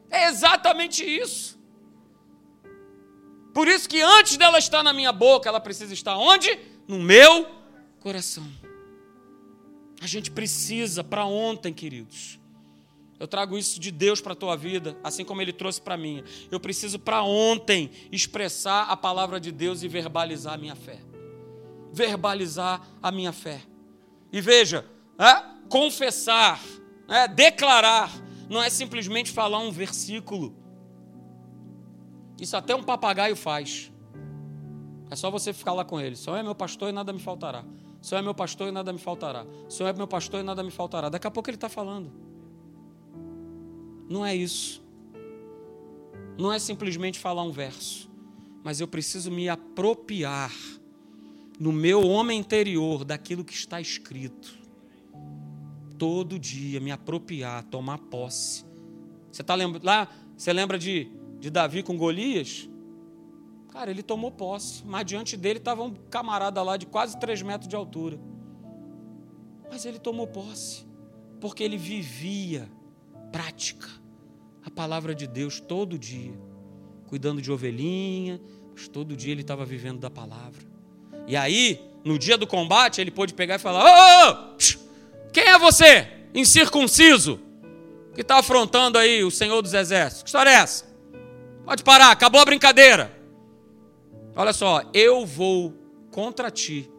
É 0.09 0.27
exatamente 0.27 1.03
isso. 1.03 1.55
Por 3.53 3.67
isso 3.67 3.87
que 3.87 4.01
antes 4.01 4.35
dela 4.37 4.59
estar 4.59 4.83
na 4.83 4.91
minha 4.91 5.11
boca, 5.13 5.47
ela 5.47 5.59
precisa 5.59 5.93
estar 5.93 6.17
onde? 6.17 6.59
No 6.87 6.99
meu 6.99 7.47
coração. 7.99 8.45
A 10.01 10.07
gente 10.07 10.29
precisa 10.29 11.03
para 11.03 11.25
ontem, 11.25 11.73
queridos. 11.73 12.39
Eu 13.17 13.27
trago 13.27 13.57
isso 13.57 13.79
de 13.79 13.91
Deus 13.91 14.19
para 14.19 14.33
a 14.33 14.35
tua 14.35 14.57
vida, 14.57 14.97
assim 15.01 15.23
como 15.23 15.41
Ele 15.41 15.53
trouxe 15.53 15.81
para 15.81 15.95
minha. 15.95 16.23
Eu 16.51 16.59
preciso 16.59 16.99
para 16.99 17.23
ontem 17.23 17.89
expressar 18.11 18.83
a 18.89 18.97
palavra 18.97 19.39
de 19.39 19.51
Deus 19.51 19.83
e 19.83 19.87
verbalizar 19.87 20.53
a 20.53 20.57
minha 20.57 20.75
fé. 20.75 20.99
Verbalizar 21.93 22.85
a 23.01 23.09
minha 23.11 23.31
fé. 23.31 23.61
E 24.33 24.41
veja, 24.41 24.85
é, 25.17 25.41
confessar, 25.69 26.61
é, 27.07 27.25
declarar, 27.25 28.11
não 28.49 28.61
é 28.61 28.69
simplesmente 28.69 29.31
falar 29.31 29.59
um 29.59 29.71
versículo. 29.71 30.55
Isso 32.39 32.55
até 32.55 32.75
um 32.75 32.83
papagaio 32.83 33.35
faz. 33.35 33.91
É 35.09 35.15
só 35.15 35.31
você 35.31 35.53
ficar 35.53 35.73
lá 35.73 35.85
com 35.85 35.99
ele. 35.99 36.15
Só 36.15 36.35
é 36.35 36.43
meu 36.43 36.55
pastor 36.55 36.89
e 36.89 36.91
nada 36.91 37.13
me 37.13 37.19
faltará. 37.19 37.63
Só 38.01 38.17
é 38.17 38.21
meu 38.21 38.33
pastor 38.33 38.67
e 38.67 38.71
nada 38.71 38.91
me 38.91 38.99
faltará. 38.99 39.45
Só 39.69 39.87
é 39.87 39.93
meu 39.93 40.07
pastor 40.07 40.41
e 40.41 40.43
nada 40.43 40.61
me 40.61 40.71
faltará. 40.71 41.09
Daqui 41.09 41.27
a 41.27 41.31
pouco 41.31 41.49
ele 41.49 41.57
está 41.57 41.69
falando. 41.69 42.11
Não 44.09 44.25
é 44.25 44.35
isso. 44.35 44.83
Não 46.37 46.51
é 46.51 46.59
simplesmente 46.59 47.17
falar 47.17 47.43
um 47.43 47.51
verso, 47.51 48.11
mas 48.63 48.81
eu 48.81 48.87
preciso 48.87 49.31
me 49.31 49.47
apropriar 49.47 50.51
no 51.57 51.71
meu 51.71 52.05
homem 52.05 52.39
interior 52.39 53.05
daquilo 53.05 53.43
que 53.43 53.53
está 53.53 53.79
escrito. 53.79 54.64
Todo 55.97 56.37
dia 56.37 56.79
me 56.79 56.91
apropriar, 56.91 57.63
tomar 57.63 57.97
posse. 57.97 58.65
Você 59.31 59.43
tá 59.43 59.55
lembra, 59.55 59.81
lá, 59.83 60.09
você 60.35 60.51
lembra 60.51 60.77
de, 60.77 61.09
de 61.39 61.49
Davi 61.49 61.83
com 61.83 61.97
Golias? 61.97 62.69
Cara, 63.69 63.91
ele 63.91 64.01
tomou 64.01 64.31
posse, 64.31 64.83
mas 64.85 65.05
diante 65.05 65.35
dele 65.35 65.59
estava 65.59 65.83
um 65.83 65.93
camarada 66.09 66.61
lá 66.63 66.77
de 66.77 66.85
quase 66.85 67.19
3 67.19 67.41
metros 67.41 67.67
de 67.67 67.75
altura. 67.75 68.17
Mas 69.69 69.85
ele 69.85 69.99
tomou 69.99 70.27
posse, 70.27 70.85
porque 71.41 71.63
ele 71.63 71.77
vivia 71.77 72.69
prática 73.31 73.89
a 74.63 74.71
palavra 74.71 75.13
de 75.13 75.27
Deus 75.27 75.59
todo 75.59 75.99
dia, 75.99 76.33
cuidando 77.07 77.41
de 77.41 77.51
ovelhinha, 77.51 78.39
mas 78.73 78.87
todo 78.87 79.15
dia 79.15 79.31
ele 79.31 79.41
estava 79.41 79.65
vivendo 79.65 79.99
da 79.99 80.09
palavra. 80.09 80.63
E 81.27 81.35
aí, 81.35 81.79
no 82.03 82.17
dia 82.17 82.37
do 82.37 82.47
combate, 82.47 83.01
ele 83.01 83.11
pôde 83.11 83.33
pegar 83.33 83.55
e 83.55 83.59
falar: 83.59 83.83
Ô, 83.83 84.53
ô 84.53 84.84
quem 85.35 85.43
é 85.43 85.59
você, 85.59 86.07
incircunciso, 86.33 87.41
que 88.13 88.21
está 88.21 88.39
afrontando 88.39 88.97
aí 88.97 89.21
o 89.21 89.29
Senhor 89.29 89.61
dos 89.61 89.73
Exércitos? 89.73 90.23
Que 90.23 90.29
história 90.29 90.49
é 90.49 90.53
essa? 90.53 90.85
Pode 91.65 91.83
parar, 91.83 92.11
acabou 92.11 92.39
a 92.39 92.45
brincadeira. 92.45 93.13
Olha 94.33 94.53
só, 94.53 94.81
eu 94.93 95.25
vou 95.25 95.73
contra 96.09 96.49
ti 96.49 96.89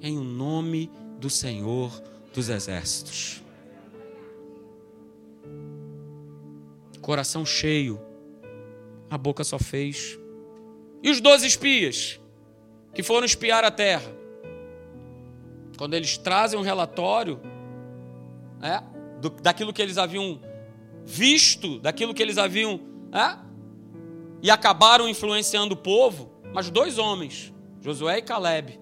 em 0.00 0.16
nome 0.16 0.88
do 1.18 1.28
Senhor 1.28 1.90
dos 2.32 2.48
Exércitos. 2.48 3.42
coração 7.00 7.46
cheio, 7.46 8.00
a 9.08 9.16
boca 9.16 9.44
só 9.44 9.60
fez. 9.60 10.18
E 11.00 11.08
os 11.08 11.20
doze 11.20 11.46
espias 11.46 12.20
que 12.92 13.02
foram 13.02 13.24
espiar 13.24 13.64
a 13.64 13.70
terra? 13.70 14.12
Quando 15.78 15.94
eles 15.94 16.16
trazem 16.16 16.58
um 16.58 16.62
relatório 16.62 17.40
né, 18.58 18.82
do, 19.20 19.30
daquilo 19.30 19.72
que 19.72 19.82
eles 19.82 19.98
haviam 19.98 20.40
visto, 21.04 21.78
daquilo 21.80 22.14
que 22.14 22.22
eles 22.22 22.38
haviam. 22.38 22.80
Né, 23.10 23.38
e 24.42 24.50
acabaram 24.50 25.08
influenciando 25.08 25.74
o 25.74 25.76
povo, 25.76 26.30
mas 26.52 26.70
dois 26.70 26.98
homens, 26.98 27.52
Josué 27.80 28.18
e 28.18 28.22
Caleb, 28.22 28.78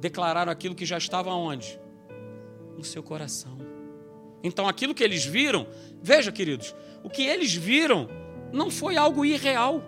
declararam 0.00 0.50
aquilo 0.50 0.74
que 0.74 0.84
já 0.84 0.98
estava 0.98 1.32
onde? 1.32 1.80
No 2.76 2.84
seu 2.84 3.02
coração. 3.02 3.58
Então 4.42 4.68
aquilo 4.68 4.94
que 4.94 5.04
eles 5.04 5.24
viram, 5.24 5.66
veja, 6.02 6.32
queridos, 6.32 6.74
o 7.02 7.08
que 7.08 7.22
eles 7.22 7.54
viram 7.54 8.08
não 8.52 8.70
foi 8.70 8.96
algo 8.96 9.24
irreal. 9.24 9.82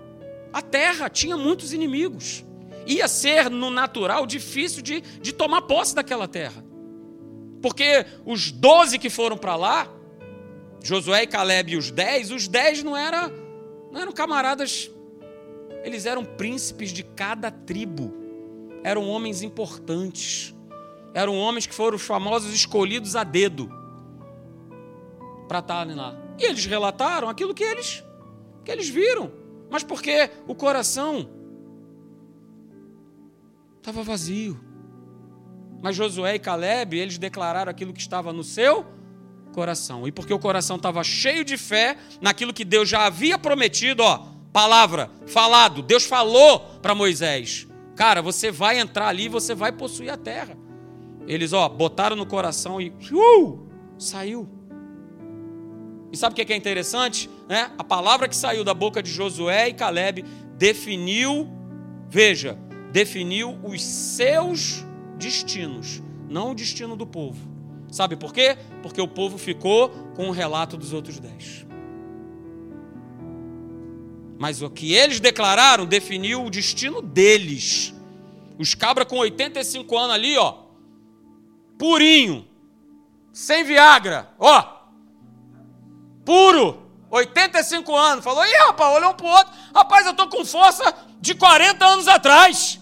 A 0.52 0.62
terra 0.62 1.10
tinha 1.10 1.36
muitos 1.36 1.72
inimigos. 1.72 2.44
Ia 2.86 3.08
ser 3.08 3.50
no 3.50 3.70
natural 3.70 4.26
difícil 4.26 4.82
de, 4.82 5.00
de 5.00 5.32
tomar 5.32 5.62
posse 5.62 5.94
daquela 5.94 6.28
terra. 6.28 6.63
Porque 7.64 8.04
os 8.26 8.52
doze 8.52 8.98
que 8.98 9.08
foram 9.08 9.38
para 9.38 9.56
lá, 9.56 9.88
Josué 10.82 11.22
e 11.22 11.26
Caleb 11.26 11.72
e 11.72 11.76
os 11.78 11.90
dez, 11.90 12.30
os 12.30 12.46
dez 12.46 12.82
não, 12.82 12.94
era, 12.94 13.32
não 13.90 13.98
eram 13.98 14.12
camaradas, 14.12 14.90
eles 15.82 16.04
eram 16.04 16.26
príncipes 16.26 16.90
de 16.90 17.02
cada 17.02 17.50
tribo. 17.50 18.12
Eram 18.82 19.08
homens 19.08 19.40
importantes. 19.40 20.54
Eram 21.14 21.38
homens 21.38 21.66
que 21.66 21.74
foram 21.74 21.96
os 21.96 22.02
famosos 22.02 22.52
escolhidos 22.52 23.16
a 23.16 23.24
dedo 23.24 23.70
para 25.48 25.60
estarem 25.60 25.94
lá. 25.94 26.14
E 26.38 26.44
eles 26.44 26.66
relataram 26.66 27.30
aquilo 27.30 27.54
que 27.54 27.64
eles, 27.64 28.04
que 28.62 28.70
eles 28.70 28.90
viram. 28.90 29.32
Mas 29.70 29.82
porque 29.82 30.28
o 30.46 30.54
coração 30.54 31.30
estava 33.78 34.02
vazio. 34.02 34.63
Mas 35.84 35.96
Josué 35.96 36.36
e 36.36 36.38
Caleb, 36.38 36.96
eles 36.96 37.18
declararam 37.18 37.70
aquilo 37.70 37.92
que 37.92 38.00
estava 38.00 38.32
no 38.32 38.42
seu 38.42 38.86
coração. 39.52 40.08
E 40.08 40.10
porque 40.10 40.32
o 40.32 40.38
coração 40.38 40.76
estava 40.76 41.04
cheio 41.04 41.44
de 41.44 41.58
fé 41.58 41.98
naquilo 42.22 42.54
que 42.54 42.64
Deus 42.64 42.88
já 42.88 43.04
havia 43.04 43.38
prometido, 43.38 44.02
ó, 44.02 44.28
palavra, 44.50 45.10
falado, 45.26 45.82
Deus 45.82 46.04
falou 46.04 46.60
para 46.80 46.94
Moisés: 46.94 47.68
"Cara, 47.94 48.22
você 48.22 48.50
vai 48.50 48.80
entrar 48.80 49.08
ali, 49.08 49.28
você 49.28 49.54
vai 49.54 49.72
possuir 49.72 50.08
a 50.08 50.16
terra". 50.16 50.56
Eles, 51.26 51.52
ó, 51.52 51.68
botaram 51.68 52.16
no 52.16 52.24
coração 52.24 52.80
e 52.80 52.88
uh, 53.12 53.68
saiu. 53.98 54.48
E 56.10 56.16
sabe 56.16 56.32
o 56.32 56.46
que 56.46 56.50
é 56.50 56.56
interessante? 56.56 57.28
Né? 57.46 57.70
A 57.76 57.84
palavra 57.84 58.26
que 58.26 58.36
saiu 58.36 58.64
da 58.64 58.72
boca 58.72 59.02
de 59.02 59.10
Josué 59.10 59.68
e 59.68 59.74
Caleb 59.74 60.24
definiu, 60.56 61.46
veja, 62.08 62.58
definiu 62.90 63.60
os 63.62 63.82
seus 63.82 64.82
destinos, 65.18 66.02
não 66.28 66.52
o 66.52 66.54
destino 66.54 66.96
do 66.96 67.06
povo. 67.06 67.54
Sabe 67.90 68.16
por 68.16 68.32
quê? 68.32 68.56
Porque 68.82 69.00
o 69.00 69.08
povo 69.08 69.38
ficou 69.38 69.88
com 70.16 70.28
o 70.28 70.32
relato 70.32 70.76
dos 70.76 70.92
outros 70.92 71.20
dez. 71.20 71.64
Mas 74.38 74.62
o 74.62 74.68
que 74.68 74.94
eles 74.94 75.20
declararam 75.20 75.86
definiu 75.86 76.44
o 76.44 76.50
destino 76.50 77.00
deles. 77.00 77.94
Os 78.58 78.74
cabras 78.74 79.06
com 79.06 79.16
85 79.16 79.96
anos 79.96 80.14
ali, 80.14 80.36
ó, 80.36 80.56
purinho, 81.78 82.46
sem 83.32 83.64
Viagra, 83.64 84.28
ó, 84.38 84.62
puro, 86.24 86.82
85 87.10 87.94
anos. 87.94 88.24
Falou, 88.24 88.44
ih, 88.44 88.66
rapaz, 88.66 88.96
olhou 88.96 89.12
um 89.12 89.14
para 89.14 89.26
o 89.26 89.30
outro. 89.30 89.52
Rapaz, 89.74 90.04
eu 90.04 90.12
estou 90.12 90.28
com 90.28 90.44
força 90.44 90.94
de 91.20 91.34
40 91.34 91.84
anos 91.84 92.08
atrás. 92.08 92.80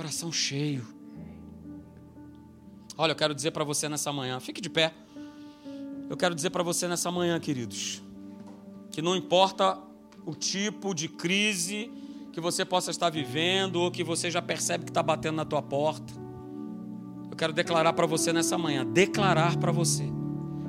Coração 0.00 0.32
cheio. 0.32 0.82
Olha, 2.96 3.12
eu 3.12 3.16
quero 3.16 3.34
dizer 3.34 3.50
para 3.50 3.64
você 3.64 3.86
nessa 3.86 4.10
manhã, 4.10 4.40
fique 4.40 4.58
de 4.58 4.70
pé. 4.70 4.94
Eu 6.08 6.16
quero 6.16 6.34
dizer 6.34 6.48
para 6.48 6.62
você 6.62 6.88
nessa 6.88 7.10
manhã, 7.10 7.38
queridos, 7.38 8.02
que 8.90 9.02
não 9.02 9.14
importa 9.14 9.78
o 10.24 10.34
tipo 10.34 10.94
de 10.94 11.06
crise 11.06 11.92
que 12.32 12.40
você 12.40 12.64
possa 12.64 12.90
estar 12.90 13.10
vivendo 13.10 13.76
ou 13.76 13.90
que 13.90 14.02
você 14.02 14.30
já 14.30 14.40
percebe 14.40 14.84
que 14.84 14.90
está 14.90 15.02
batendo 15.02 15.36
na 15.36 15.44
tua 15.44 15.60
porta 15.60 16.14
quero 17.40 17.54
declarar 17.54 17.94
para 17.94 18.04
você 18.04 18.34
nessa 18.34 18.58
manhã, 18.58 18.84
declarar 18.84 19.56
para 19.56 19.72
você 19.72 20.04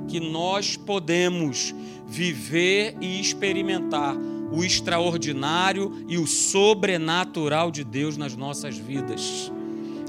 que 0.08 0.22
nós 0.22 0.78
podemos 0.78 1.76
viver 2.08 2.96
e 3.02 3.20
experimentar 3.20 4.16
o 4.52 4.64
extraordinário 4.64 6.04
e 6.08 6.18
o 6.18 6.28
sobrenatural 6.28 7.72
de 7.72 7.84
Deus 7.84 8.18
nas 8.18 8.36
nossas 8.36 8.78
vidas. 8.78 9.52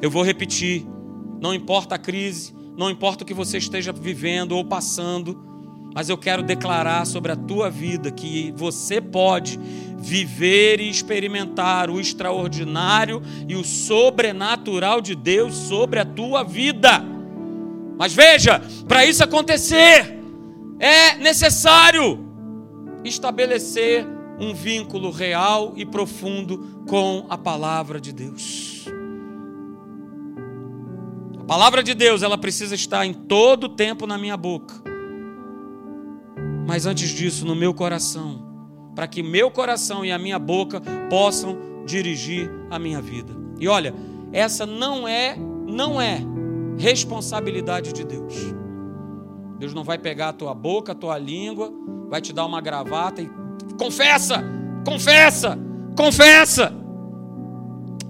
Eu 0.00 0.10
vou 0.10 0.22
repetir: 0.22 0.86
não 1.40 1.54
importa 1.54 1.94
a 1.94 1.98
crise, 1.98 2.54
não 2.76 2.90
importa 2.90 3.22
o 3.22 3.26
que 3.26 3.34
você 3.34 3.58
esteja 3.58 3.92
vivendo 3.92 4.52
ou 4.52 4.64
passando, 4.64 5.38
mas 5.94 6.08
eu 6.08 6.16
quero 6.16 6.42
declarar 6.42 7.06
sobre 7.06 7.32
a 7.32 7.36
tua 7.36 7.70
vida 7.70 8.10
que 8.10 8.52
você 8.56 9.00
pode 9.00 9.58
viver 9.98 10.80
e 10.80 10.90
experimentar 10.90 11.88
o 11.90 12.00
extraordinário 12.00 13.22
e 13.46 13.54
o 13.54 13.62
sobrenatural 13.62 15.00
de 15.00 15.14
Deus 15.14 15.54
sobre 15.54 16.00
a 16.00 16.04
tua 16.04 16.42
vida. 16.42 17.04
Mas 17.96 18.12
veja, 18.12 18.60
para 18.88 19.04
isso 19.04 19.22
acontecer, 19.22 20.18
é 20.80 21.14
necessário 21.16 22.26
estabelecer 23.04 24.06
um 24.42 24.52
vínculo 24.52 25.12
real 25.12 25.72
e 25.76 25.86
profundo 25.86 26.82
com 26.88 27.26
a 27.30 27.38
palavra 27.38 28.00
de 28.00 28.12
Deus. 28.12 28.84
A 31.38 31.44
palavra 31.44 31.80
de 31.80 31.94
Deus, 31.94 32.22
ela 32.22 32.36
precisa 32.36 32.74
estar 32.74 33.06
em 33.06 33.12
todo 33.12 33.64
o 33.64 33.68
tempo 33.68 34.04
na 34.04 34.18
minha 34.18 34.36
boca. 34.36 34.74
Mas 36.66 36.86
antes 36.86 37.10
disso, 37.10 37.46
no 37.46 37.54
meu 37.54 37.72
coração, 37.72 38.44
para 38.96 39.06
que 39.06 39.22
meu 39.22 39.48
coração 39.48 40.04
e 40.04 40.10
a 40.10 40.18
minha 40.18 40.40
boca 40.40 40.82
possam 41.08 41.84
dirigir 41.86 42.50
a 42.68 42.80
minha 42.80 43.00
vida. 43.00 43.32
E 43.60 43.68
olha, 43.68 43.94
essa 44.32 44.66
não 44.66 45.06
é, 45.06 45.36
não 45.36 46.00
é 46.00 46.20
responsabilidade 46.78 47.92
de 47.92 48.04
Deus. 48.04 48.34
Deus 49.58 49.72
não 49.72 49.84
vai 49.84 49.98
pegar 49.98 50.30
a 50.30 50.32
tua 50.32 50.54
boca, 50.54 50.90
a 50.90 50.94
tua 50.96 51.16
língua, 51.16 51.72
vai 52.08 52.20
te 52.20 52.32
dar 52.32 52.44
uma 52.44 52.60
gravata 52.60 53.22
e 53.22 53.41
confessa, 53.78 54.42
confessa, 54.84 55.58
confessa. 55.96 56.72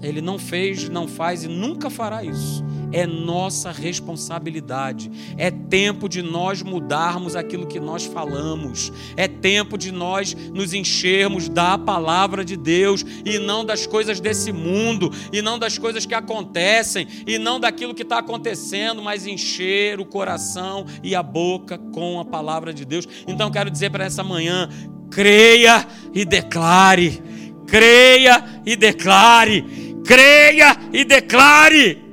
Ele 0.01 0.21
não 0.21 0.37
fez, 0.37 0.89
não 0.89 1.07
faz 1.07 1.43
e 1.43 1.47
nunca 1.47 1.89
fará 1.89 2.23
isso 2.23 2.63
é 2.93 3.07
nossa 3.07 3.71
responsabilidade. 3.71 5.11
É 5.35 5.49
tempo 5.49 6.07
de 6.07 6.21
nós 6.21 6.61
mudarmos 6.61 7.35
aquilo 7.35 7.65
que 7.65 7.79
nós 7.79 8.05
falamos. 8.05 8.93
É 9.17 9.27
tempo 9.27 9.77
de 9.77 9.91
nós 9.91 10.33
nos 10.53 10.73
enchermos 10.73 11.49
da 11.49 11.77
palavra 11.77 12.45
de 12.45 12.55
Deus 12.55 13.03
e 13.25 13.39
não 13.39 13.65
das 13.65 13.87
coisas 13.87 14.19
desse 14.19 14.51
mundo, 14.51 15.11
e 15.33 15.41
não 15.41 15.57
das 15.57 15.77
coisas 15.77 16.05
que 16.05 16.13
acontecem, 16.13 17.07
e 17.25 17.39
não 17.39 17.59
daquilo 17.59 17.95
que 17.95 18.03
está 18.03 18.19
acontecendo, 18.19 19.01
mas 19.01 19.25
encher 19.25 19.99
o 19.99 20.05
coração 20.05 20.85
e 21.01 21.15
a 21.15 21.23
boca 21.23 21.79
com 21.91 22.19
a 22.19 22.25
palavra 22.25 22.71
de 22.71 22.85
Deus. 22.85 23.07
Então 23.27 23.49
quero 23.49 23.71
dizer 23.71 23.89
para 23.89 24.05
essa 24.05 24.23
manhã: 24.23 24.69
creia 25.13 25.87
e 26.13 26.25
declare. 26.25 27.21
Creia 27.67 28.43
e 28.65 28.75
declare. 28.75 29.63
Creia 30.05 30.77
e 30.91 31.05
declare 31.05 32.03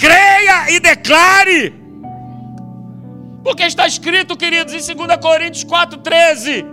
creia 0.00 0.70
e 0.70 0.80
declare. 0.80 1.74
Porque 3.44 3.64
está 3.64 3.86
escrito, 3.86 4.36
queridos, 4.36 4.72
em 4.88 4.96
2 4.96 5.16
Coríntios 5.20 5.64
4,13. 5.64 6.64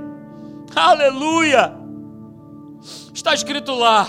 Aleluia! 0.74 1.74
Está 3.13 3.34
escrito 3.34 3.74
lá. 3.74 4.07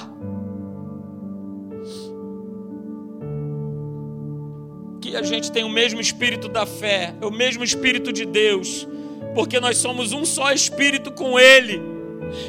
Que 5.00 5.16
a 5.16 5.22
gente 5.22 5.50
tem 5.50 5.64
o 5.64 5.68
mesmo 5.68 6.00
espírito 6.00 6.48
da 6.48 6.66
fé, 6.66 7.14
o 7.22 7.30
mesmo 7.30 7.64
espírito 7.64 8.12
de 8.12 8.26
Deus, 8.26 8.86
porque 9.34 9.60
nós 9.60 9.78
somos 9.78 10.12
um 10.12 10.24
só 10.24 10.52
espírito 10.52 11.10
com 11.10 11.38
Ele. 11.38 11.80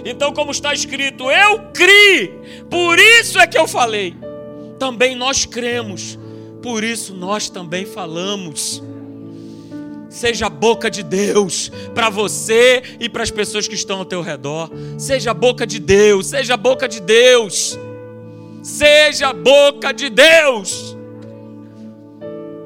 Então, 0.04 0.34
como 0.34 0.52
está 0.52 0.74
escrito, 0.74 1.30
eu 1.32 1.60
criei, 1.74 2.28
por 2.70 3.00
isso 3.00 3.40
é 3.40 3.48
que 3.48 3.58
eu 3.58 3.68
falei. 3.68 4.16
Também 4.78 5.16
nós 5.16 5.46
cremos 5.46 6.18
por 6.62 6.84
isso 6.84 7.14
nós 7.14 7.50
também 7.50 7.86
falamos. 7.86 8.84
Seja 10.10 10.48
a 10.48 10.50
boca 10.50 10.90
de 10.90 11.04
Deus 11.04 11.72
para 11.94 12.10
você 12.10 12.82
e 13.00 13.08
para 13.08 13.24
as 13.24 13.32
pessoas 13.32 13.68
que 13.68 13.76
estão 13.76 14.00
ao 14.00 14.06
teu 14.06 14.22
redor. 14.22 14.70
Seja 14.98 15.32
a 15.32 15.34
boca 15.34 15.68
de 15.68 15.80
Deus, 15.80 16.28
seja 16.28 16.56
a 16.56 16.58
boca 16.58 16.88
de 16.88 17.00
Deus. 17.00 17.78
Seja 18.62 19.30
a 19.30 19.34
boca 19.34 19.94
de 19.94 20.10
Deus. 20.10 20.98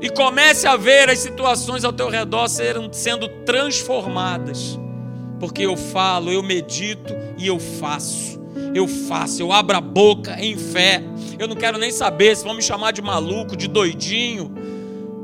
E 0.03 0.09
comece 0.09 0.67
a 0.67 0.75
ver 0.75 1.09
as 1.09 1.17
situações 1.17 1.83
ao 1.83 1.91
teu 1.91 2.09
redor 2.09 2.47
sendo 2.47 3.27
transformadas. 3.43 4.77
Porque 5.39 5.63
eu 5.63 5.75
falo, 5.75 6.31
eu 6.31 6.43
medito 6.43 7.15
e 7.37 7.47
eu 7.47 7.57
faço. 7.57 8.39
Eu 8.75 8.87
faço, 8.87 9.41
eu 9.41 9.51
abro 9.51 9.77
a 9.77 9.81
boca 9.81 10.35
em 10.39 10.55
fé 10.55 11.01
eu 11.43 11.47
não 11.47 11.55
quero 11.55 11.77
nem 11.77 11.91
saber 11.91 12.35
se 12.35 12.43
vão 12.43 12.53
me 12.53 12.61
chamar 12.61 12.91
de 12.91 13.01
maluco, 13.01 13.55
de 13.55 13.67
doidinho, 13.67 14.53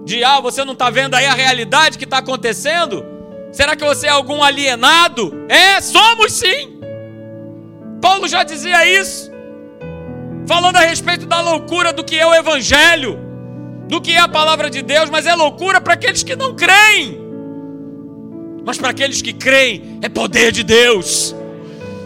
de 0.06 0.24
ah, 0.24 0.40
você 0.40 0.66
não 0.66 0.74
está 0.74 0.90
vendo 0.90 1.16
aí 1.16 1.26
a 1.26 1.34
realidade 1.34 1.98
que 1.98 2.04
está 2.04 2.18
acontecendo? 2.18 3.06
Será 3.52 3.76
que 3.76 3.86
você 3.86 4.08
é 4.08 4.10
algum 4.10 4.44
alienado? 4.44 5.46
É, 5.48 5.80
somos 5.82 6.34
sim. 6.34 6.80
Paulo 8.02 8.28
já 8.28 8.44
dizia 8.44 8.86
isso, 8.86 9.32
falando 10.48 10.78
a 10.78 10.82
respeito 10.82 11.26
da 11.26 11.42
loucura 11.42 11.92
do 11.92 12.04
que 12.04 12.18
é 12.18 12.26
o 12.26 12.34
Evangelho, 12.34 13.20
do 13.90 14.00
que 14.00 14.14
é 14.14 14.20
a 14.20 14.28
palavra 14.30 14.70
de 14.70 14.82
Deus, 14.82 15.10
mas 15.10 15.26
é 15.26 15.36
loucura 15.36 15.82
para 15.82 15.96
aqueles 15.96 16.24
que 16.24 16.36
não 16.38 16.56
creem. 16.56 17.20
Mas 18.64 18.78
para 18.78 18.92
aqueles 18.92 19.22
que 19.22 19.34
creem, 19.34 20.00
é 20.02 20.08
poder 20.08 20.54
de 20.54 20.64
Deus. 20.64 21.36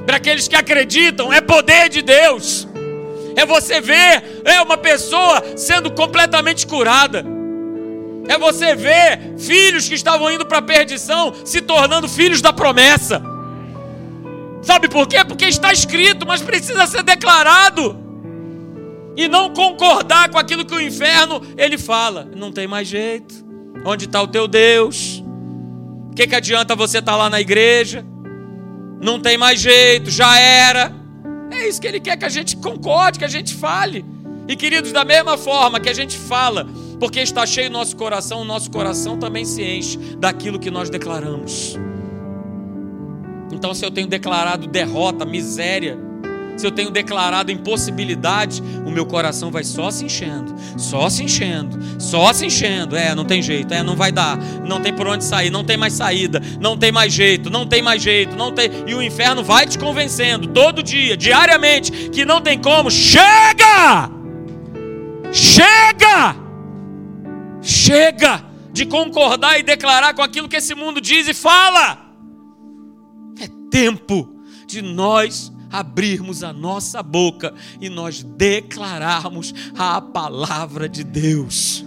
Para 0.06 0.18
aqueles 0.18 0.48
que 0.48 0.56
acreditam, 0.56 1.32
é 1.32 1.40
poder 1.40 1.90
de 1.90 2.02
Deus 2.02 2.68
é 3.36 3.46
você 3.46 3.82
ver 3.82 4.42
é 4.46 4.62
uma 4.62 4.78
pessoa 4.78 5.44
sendo 5.58 5.92
completamente 5.92 6.66
curada. 6.68 7.26
É 8.28 8.38
você 8.38 8.76
ver 8.76 9.36
filhos 9.38 9.88
que 9.88 9.96
estavam 9.96 10.32
indo 10.32 10.46
para 10.46 10.60
a 10.60 10.62
perdição 10.62 11.34
se 11.44 11.62
tornando 11.62 12.08
filhos 12.08 12.42
da 12.42 12.54
promessa. 12.54 13.22
Sabe 14.62 14.88
por 14.88 15.08
quê? 15.08 15.24
Porque 15.26 15.46
está 15.46 15.74
escrito, 15.74 16.26
mas 16.26 16.42
precisa 16.42 16.88
ser 16.88 17.04
declarado. 17.04 18.00
E 19.16 19.28
não 19.28 19.54
concordar 19.54 20.30
com 20.30 20.38
aquilo 20.38 20.66
que 20.66 20.74
o 20.74 20.82
inferno 20.82 21.42
ele 21.58 21.78
fala. 21.78 22.28
Não 22.36 22.52
tem 22.52 22.68
mais 22.68 22.88
jeito. 22.88 23.46
Onde 23.86 24.06
está 24.06 24.22
o 24.22 24.28
teu 24.28 24.48
Deus? 24.48 25.24
O 26.12 26.16
que, 26.16 26.28
que 26.28 26.36
adianta 26.36 26.76
você 26.76 27.00
estar 27.00 27.14
tá 27.14 27.18
lá 27.18 27.30
na 27.30 27.42
igreja? 27.42 28.06
Não 29.02 29.20
tem 29.20 29.38
mais 29.38 29.60
jeito, 29.60 30.10
já 30.10 30.40
era. 30.40 30.94
É 31.52 31.68
isso 31.68 31.82
que 31.82 31.88
Ele 31.88 32.00
quer 32.00 32.18
que 32.18 32.26
a 32.26 32.30
gente 32.30 32.56
concorde, 32.56 33.20
que 33.20 33.26
a 33.26 33.30
gente 33.30 33.54
fale. 33.54 34.06
E 34.48 34.56
queridos, 34.56 34.92
da 34.92 35.04
mesma 35.04 35.38
forma 35.38 35.80
que 35.80 35.90
a 35.90 35.94
gente 35.94 36.18
fala, 36.18 36.68
porque 37.00 37.20
está 37.20 37.46
cheio 37.46 37.70
o 37.70 37.74
nosso 37.74 37.96
coração, 37.96 38.42
o 38.42 38.46
nosso 38.46 38.70
coração 38.72 39.18
também 39.18 39.46
se 39.46 39.62
enche 39.64 39.98
daquilo 40.18 40.60
que 40.60 40.72
nós 40.72 40.90
declaramos. 40.90 41.78
Então, 43.52 43.74
se 43.74 43.86
eu 43.86 43.92
tenho 43.92 44.08
declarado 44.08 44.68
derrota, 44.68 45.26
miséria, 45.26 45.98
se 46.56 46.66
eu 46.66 46.72
tenho 46.72 46.92
declarado 46.92 47.52
impossibilidade, 47.52 48.62
o 48.86 48.92
meu 48.92 49.06
coração 49.06 49.52
vai 49.52 49.64
só 49.64 49.90
se 49.90 50.06
enchendo, 50.06 50.56
só 50.78 51.10
se 51.10 51.24
enchendo, 51.24 51.80
só 52.00 52.32
se 52.34 52.46
enchendo. 52.46 52.96
É, 52.96 53.16
não 53.16 53.26
tem 53.26 53.42
jeito, 53.42 53.74
é, 53.74 53.84
não 53.84 53.96
vai 53.96 54.12
dar, 54.12 54.38
não 54.38 54.82
tem 54.82 54.94
por 54.94 55.08
onde 55.08 55.24
sair, 55.24 55.50
não 55.50 55.64
tem 55.64 55.78
mais 55.78 55.94
saída, 55.94 56.42
não 56.60 56.78
tem 56.78 56.92
mais 56.92 57.14
jeito, 57.14 57.50
não 57.50 57.66
tem 57.66 57.82
mais 57.82 58.02
jeito, 58.02 58.36
não 58.36 58.52
tem. 58.52 58.70
E 58.88 58.94
o 58.94 59.02
inferno 59.02 59.44
vai 59.44 59.68
te 59.68 59.78
convencendo 59.78 60.48
todo 60.48 60.84
dia, 60.84 61.16
diariamente, 61.18 61.92
que 62.10 62.26
não 62.26 62.42
tem 62.42 62.60
como. 62.60 62.90
Chega! 62.90 64.10
Chega! 65.32 66.36
Chega 67.62 68.44
de 68.74 68.86
concordar 68.86 69.60
e 69.60 69.64
declarar 69.64 70.14
com 70.14 70.22
aquilo 70.22 70.50
que 70.50 70.58
esse 70.58 70.74
mundo 70.74 71.00
diz 71.00 71.28
e 71.28 71.34
fala. 71.34 72.00
É 73.40 73.48
tempo 73.70 74.30
de 74.68 74.82
nós 74.82 75.53
abrirmos 75.74 76.44
a 76.44 76.54
nossa 76.54 77.02
boca 77.02 77.52
e 77.82 77.90
nós 77.90 78.22
declararmos 78.22 79.54
a 79.76 80.00
palavra 80.00 80.88
de 80.88 81.04
Deus. 81.04 81.84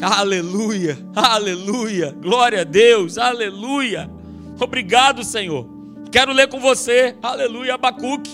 Aleluia, 0.00 0.98
aleluia, 1.14 2.12
glória 2.12 2.62
a 2.62 2.64
Deus, 2.64 3.18
aleluia. 3.18 4.10
Obrigado, 4.58 5.22
Senhor. 5.22 5.68
Quero 6.10 6.32
ler 6.32 6.48
com 6.48 6.58
você, 6.58 7.14
aleluia, 7.22 7.74
Abacuque. 7.74 8.30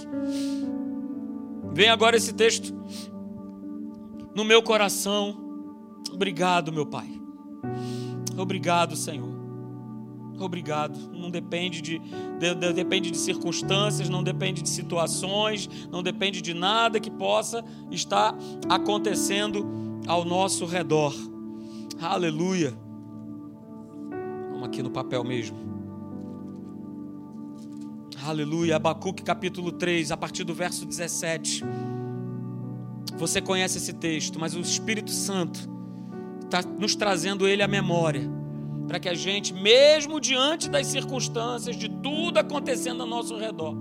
Vem 1.72 1.88
agora 1.88 2.16
esse 2.16 2.32
texto 2.32 2.72
no 4.34 4.44
meu 4.44 4.62
coração. 4.62 5.36
Obrigado, 6.12 6.72
meu 6.72 6.86
Pai. 6.86 7.08
Obrigado, 8.36 8.94
Senhor. 8.94 9.41
Obrigado. 10.45 10.99
Não 11.12 11.30
depende 11.30 11.80
de, 11.80 11.99
de, 11.99 12.55
de, 12.55 12.72
depende 12.72 13.11
de 13.11 13.16
circunstâncias, 13.16 14.09
não 14.09 14.22
depende 14.22 14.62
de 14.62 14.68
situações, 14.68 15.68
não 15.90 16.03
depende 16.03 16.40
de 16.43 16.55
nada 16.55 17.01
que 17.01 17.11
possa 17.11 17.64
estar 17.90 18.34
acontecendo 18.68 19.66
ao 20.07 20.24
nosso 20.24 20.66
redor. 20.66 21.14
Aleluia. 22.01 22.74
Vamos 24.51 24.64
aqui 24.64 24.82
no 24.82 24.90
papel 24.90 25.22
mesmo. 25.24 25.57
Aleluia. 28.24 28.76
Abacuque 28.76 29.22
capítulo 29.22 29.72
3, 29.72 30.12
a 30.12 30.16
partir 30.16 30.45
do 30.45 30.55
verso 30.55 30.86
17. 30.86 31.64
Você 33.16 33.40
conhece 33.40 33.78
esse 33.78 33.93
texto, 33.93 34.38
mas 34.38 34.55
o 34.55 34.61
Espírito 34.61 35.11
Santo 35.11 35.68
está 36.45 36.62
nos 36.62 36.95
trazendo 36.95 37.49
ele 37.49 37.62
à 37.62 37.68
memória, 37.68 38.28
para 38.93 39.01
que 39.01 39.09
a 39.09 39.14
gente, 39.14 39.55
mesmo 39.55 40.20
diante 40.20 40.68
das 40.68 40.86
circunstâncias, 40.88 41.76
de 41.76 41.88
tudo 41.88 42.36
acontecendo 42.36 43.01
ao 43.01 43.09
nosso 43.09 43.34
redor, 43.38 43.74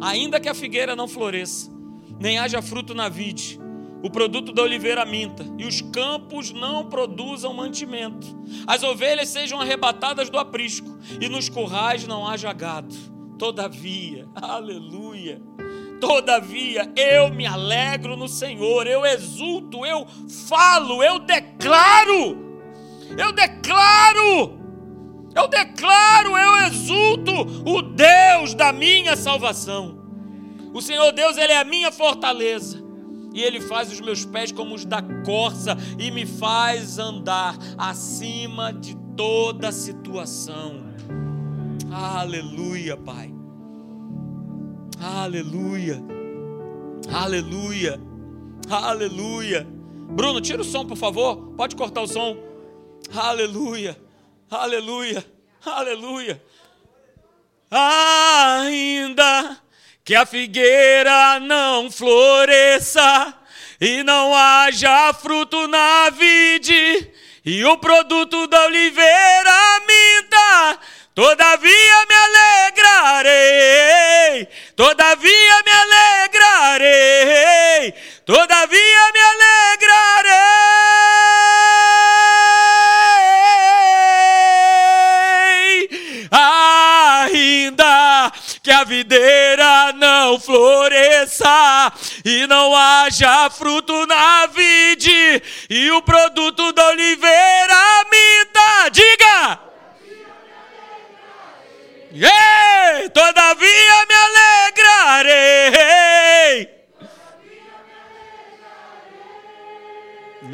ainda 0.00 0.40
que 0.40 0.48
a 0.48 0.54
figueira 0.54 0.96
não 0.96 1.06
floresça, 1.06 1.70
nem 2.18 2.38
haja 2.38 2.62
fruto 2.62 2.94
na 2.94 3.06
vide, 3.10 3.60
o 4.02 4.08
produto 4.08 4.50
da 4.50 4.62
oliveira 4.62 5.04
minta, 5.04 5.44
e 5.58 5.66
os 5.66 5.82
campos 5.82 6.52
não 6.52 6.86
produzam 6.86 7.52
mantimento, 7.52 8.26
as 8.66 8.82
ovelhas 8.82 9.28
sejam 9.28 9.60
arrebatadas 9.60 10.30
do 10.30 10.38
aprisco, 10.38 10.88
e 11.20 11.28
nos 11.28 11.50
currais 11.50 12.06
não 12.06 12.26
haja 12.26 12.50
gado. 12.50 12.96
Todavia, 13.38 14.26
aleluia, 14.40 15.42
todavia 16.00 16.90
eu 16.96 17.28
me 17.28 17.44
alegro 17.44 18.16
no 18.16 18.26
Senhor, 18.26 18.86
eu 18.86 19.04
exulto, 19.04 19.84
eu 19.84 20.06
falo, 20.48 21.02
eu 21.02 21.18
declaro, 21.18 22.49
eu 23.20 23.32
declaro, 23.32 24.58
eu 25.34 25.48
declaro, 25.48 26.36
eu 26.36 26.66
exulto, 26.66 27.32
o 27.66 27.82
Deus 27.82 28.54
da 28.54 28.72
minha 28.72 29.16
salvação. 29.16 29.98
O 30.72 30.80
Senhor 30.80 31.12
Deus, 31.12 31.36
Ele 31.36 31.52
é 31.52 31.58
a 31.58 31.64
minha 31.64 31.92
fortaleza 31.92 32.82
e 33.34 33.42
Ele 33.42 33.60
faz 33.60 33.92
os 33.92 34.00
meus 34.00 34.24
pés 34.24 34.52
como 34.52 34.74
os 34.74 34.84
da 34.84 35.02
corça 35.24 35.76
e 35.98 36.10
me 36.10 36.26
faz 36.26 36.98
andar 36.98 37.56
acima 37.76 38.72
de 38.72 38.96
toda 39.16 39.72
situação. 39.72 40.90
Aleluia, 41.90 42.96
Pai. 42.96 43.34
Aleluia. 45.00 46.00
Aleluia. 47.12 48.00
Aleluia. 48.68 49.66
Bruno, 50.12 50.40
tira 50.40 50.60
o 50.62 50.64
som, 50.64 50.84
por 50.84 50.96
favor. 50.96 51.54
Pode 51.56 51.74
cortar 51.74 52.02
o 52.02 52.06
som. 52.06 52.49
Aleluia. 53.14 53.96
Aleluia. 54.50 55.24
Aleluia. 55.64 56.42
Ainda 57.70 59.60
que 60.04 60.14
a 60.14 60.24
figueira 60.24 61.38
não 61.40 61.90
floresça 61.90 63.34
e 63.80 64.02
não 64.02 64.34
haja 64.34 65.12
fruto 65.12 65.68
na 65.68 66.10
vide 66.10 67.12
e 67.44 67.64
o 67.64 67.76
produto 67.78 68.46
da 68.46 68.66
oliveira 68.66 69.80
minta. 69.86 70.78
Todavia 71.14 72.06
me 72.08 72.14
alegrarei, 72.14 74.48
todavia 74.76 75.62
me 75.64 75.70
alegrarei, 76.32 77.92
todavia 78.24 79.12
me 79.12 79.20
alegrarei. 79.20 80.59
A 88.80 88.84
videira 88.84 89.92
não 89.92 90.40
floresça 90.40 91.92
e 92.24 92.46
não 92.46 92.74
haja 92.74 93.50
fruto 93.50 94.06
na 94.06 94.46
vide 94.46 95.42
e 95.68 95.90
o 95.90 96.00
produto 96.00 96.72
da 96.72 96.88
oliveira 96.88 98.06
minta. 98.10 98.88
Diga! 98.90 99.60
Ei, 102.12 103.10
todavia 103.10 104.06
me 104.08 104.14
alegrarei. 104.94 105.60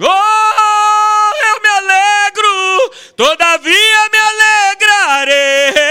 Oh, 0.02 1.30
eu 1.46 1.60
me 1.62 1.68
alegro, 1.68 2.90
todavia 3.16 4.08
me 4.12 4.18
alegrarei. 4.18 5.85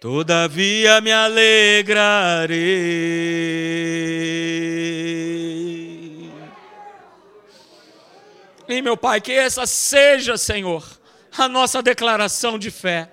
Todavia 0.00 1.00
me 1.00 1.10
alegrarei. 1.10 2.58
E 8.68 8.80
meu 8.80 8.96
Pai, 8.96 9.20
que 9.20 9.32
essa 9.32 9.66
seja, 9.66 10.38
Senhor, 10.38 10.86
a 11.36 11.48
nossa 11.48 11.82
declaração 11.82 12.56
de 12.58 12.70
fé. 12.70 13.10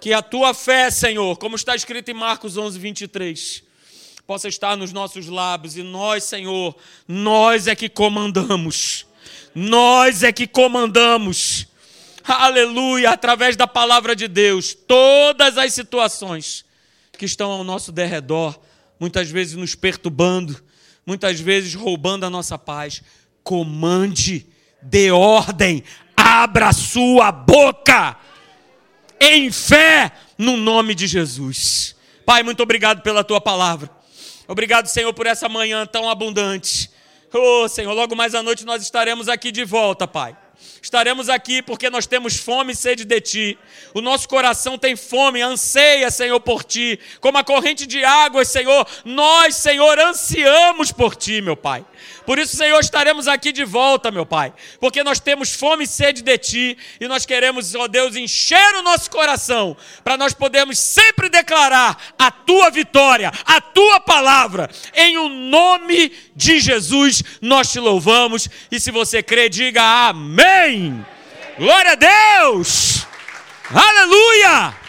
Que 0.00 0.14
a 0.14 0.22
tua 0.22 0.54
fé, 0.54 0.90
Senhor, 0.90 1.36
como 1.36 1.56
está 1.56 1.76
escrito 1.76 2.10
em 2.10 2.14
Marcos 2.14 2.56
11, 2.56 2.78
23, 2.78 3.62
possa 4.26 4.48
estar 4.48 4.78
nos 4.78 4.92
nossos 4.92 5.26
lábios 5.26 5.76
e 5.76 5.82
nós, 5.82 6.24
Senhor, 6.24 6.74
nós 7.06 7.66
é 7.66 7.76
que 7.76 7.90
comandamos. 7.90 9.06
Nós 9.54 10.22
é 10.22 10.32
que 10.32 10.46
comandamos. 10.46 11.67
Aleluia, 12.34 13.10
através 13.10 13.56
da 13.56 13.66
palavra 13.66 14.14
de 14.14 14.28
Deus, 14.28 14.74
todas 14.74 15.56
as 15.56 15.72
situações 15.72 16.64
que 17.16 17.24
estão 17.24 17.50
ao 17.50 17.64
nosso 17.64 17.90
derredor, 17.90 18.58
muitas 19.00 19.30
vezes 19.30 19.54
nos 19.54 19.74
perturbando, 19.74 20.62
muitas 21.06 21.40
vezes 21.40 21.74
roubando 21.74 22.24
a 22.24 22.30
nossa 22.30 22.58
paz, 22.58 23.02
comande, 23.42 24.46
dê 24.82 25.10
ordem, 25.10 25.82
abra 26.16 26.72
sua 26.72 27.32
boca 27.32 28.16
em 29.20 29.50
fé 29.50 30.12
no 30.36 30.56
nome 30.56 30.94
de 30.94 31.06
Jesus. 31.06 31.96
Pai, 32.24 32.42
muito 32.42 32.62
obrigado 32.62 33.02
pela 33.02 33.24
tua 33.24 33.40
palavra. 33.40 33.90
Obrigado, 34.46 34.86
Senhor, 34.86 35.12
por 35.12 35.26
essa 35.26 35.48
manhã 35.48 35.86
tão 35.86 36.08
abundante. 36.08 36.90
Oh, 37.32 37.68
Senhor, 37.68 37.92
logo 37.92 38.14
mais 38.14 38.34
à 38.34 38.42
noite 38.42 38.64
nós 38.64 38.82
estaremos 38.82 39.28
aqui 39.28 39.50
de 39.50 39.64
volta, 39.64 40.06
Pai. 40.06 40.36
Estaremos 40.80 41.28
aqui 41.28 41.60
porque 41.60 41.90
nós 41.90 42.06
temos 42.06 42.36
fome 42.36 42.72
e 42.72 42.76
sede 42.76 43.04
de 43.04 43.20
Ti. 43.20 43.58
O 43.92 44.00
nosso 44.00 44.28
coração 44.28 44.78
tem 44.78 44.96
fome, 44.96 45.42
anseia, 45.42 46.10
Senhor, 46.10 46.40
por 46.40 46.64
Ti. 46.64 46.98
Como 47.20 47.38
a 47.38 47.44
corrente 47.44 47.86
de 47.86 48.04
águas, 48.04 48.48
Senhor, 48.48 48.86
nós, 49.04 49.56
Senhor, 49.56 49.98
ansiamos 49.98 50.92
por 50.92 51.16
Ti, 51.16 51.40
meu 51.40 51.56
Pai. 51.56 51.84
Por 52.24 52.38
isso, 52.38 52.56
Senhor, 52.56 52.78
estaremos 52.80 53.28
aqui 53.28 53.52
de 53.52 53.64
volta, 53.64 54.10
meu 54.10 54.26
Pai, 54.26 54.52
porque 54.80 55.02
nós 55.02 55.20
temos 55.20 55.54
fome 55.54 55.84
e 55.84 55.86
sede 55.86 56.22
de 56.22 56.38
Ti 56.38 56.78
e 57.00 57.08
nós 57.08 57.24
queremos, 57.24 57.74
ó 57.74 57.86
Deus, 57.86 58.16
encher 58.16 58.74
o 58.76 58.82
nosso 58.82 59.10
coração 59.10 59.76
para 60.02 60.16
nós 60.16 60.34
podermos 60.34 60.78
sempre 60.78 61.28
declarar 61.28 62.14
a 62.18 62.30
Tua 62.30 62.70
vitória, 62.70 63.32
a 63.44 63.60
Tua 63.60 64.00
palavra. 64.00 64.70
Em 64.94 65.16
o 65.18 65.28
nome 65.28 66.12
de 66.34 66.60
Jesus, 66.60 67.22
nós 67.40 67.70
te 67.72 67.80
louvamos 67.80 68.48
e 68.70 68.80
se 68.80 68.90
você 68.90 69.22
crê, 69.22 69.48
diga 69.48 69.82
amém. 70.08 71.04
Glória 71.58 71.92
a 71.92 71.94
Deus! 71.94 73.06
Aleluia! 73.70 74.87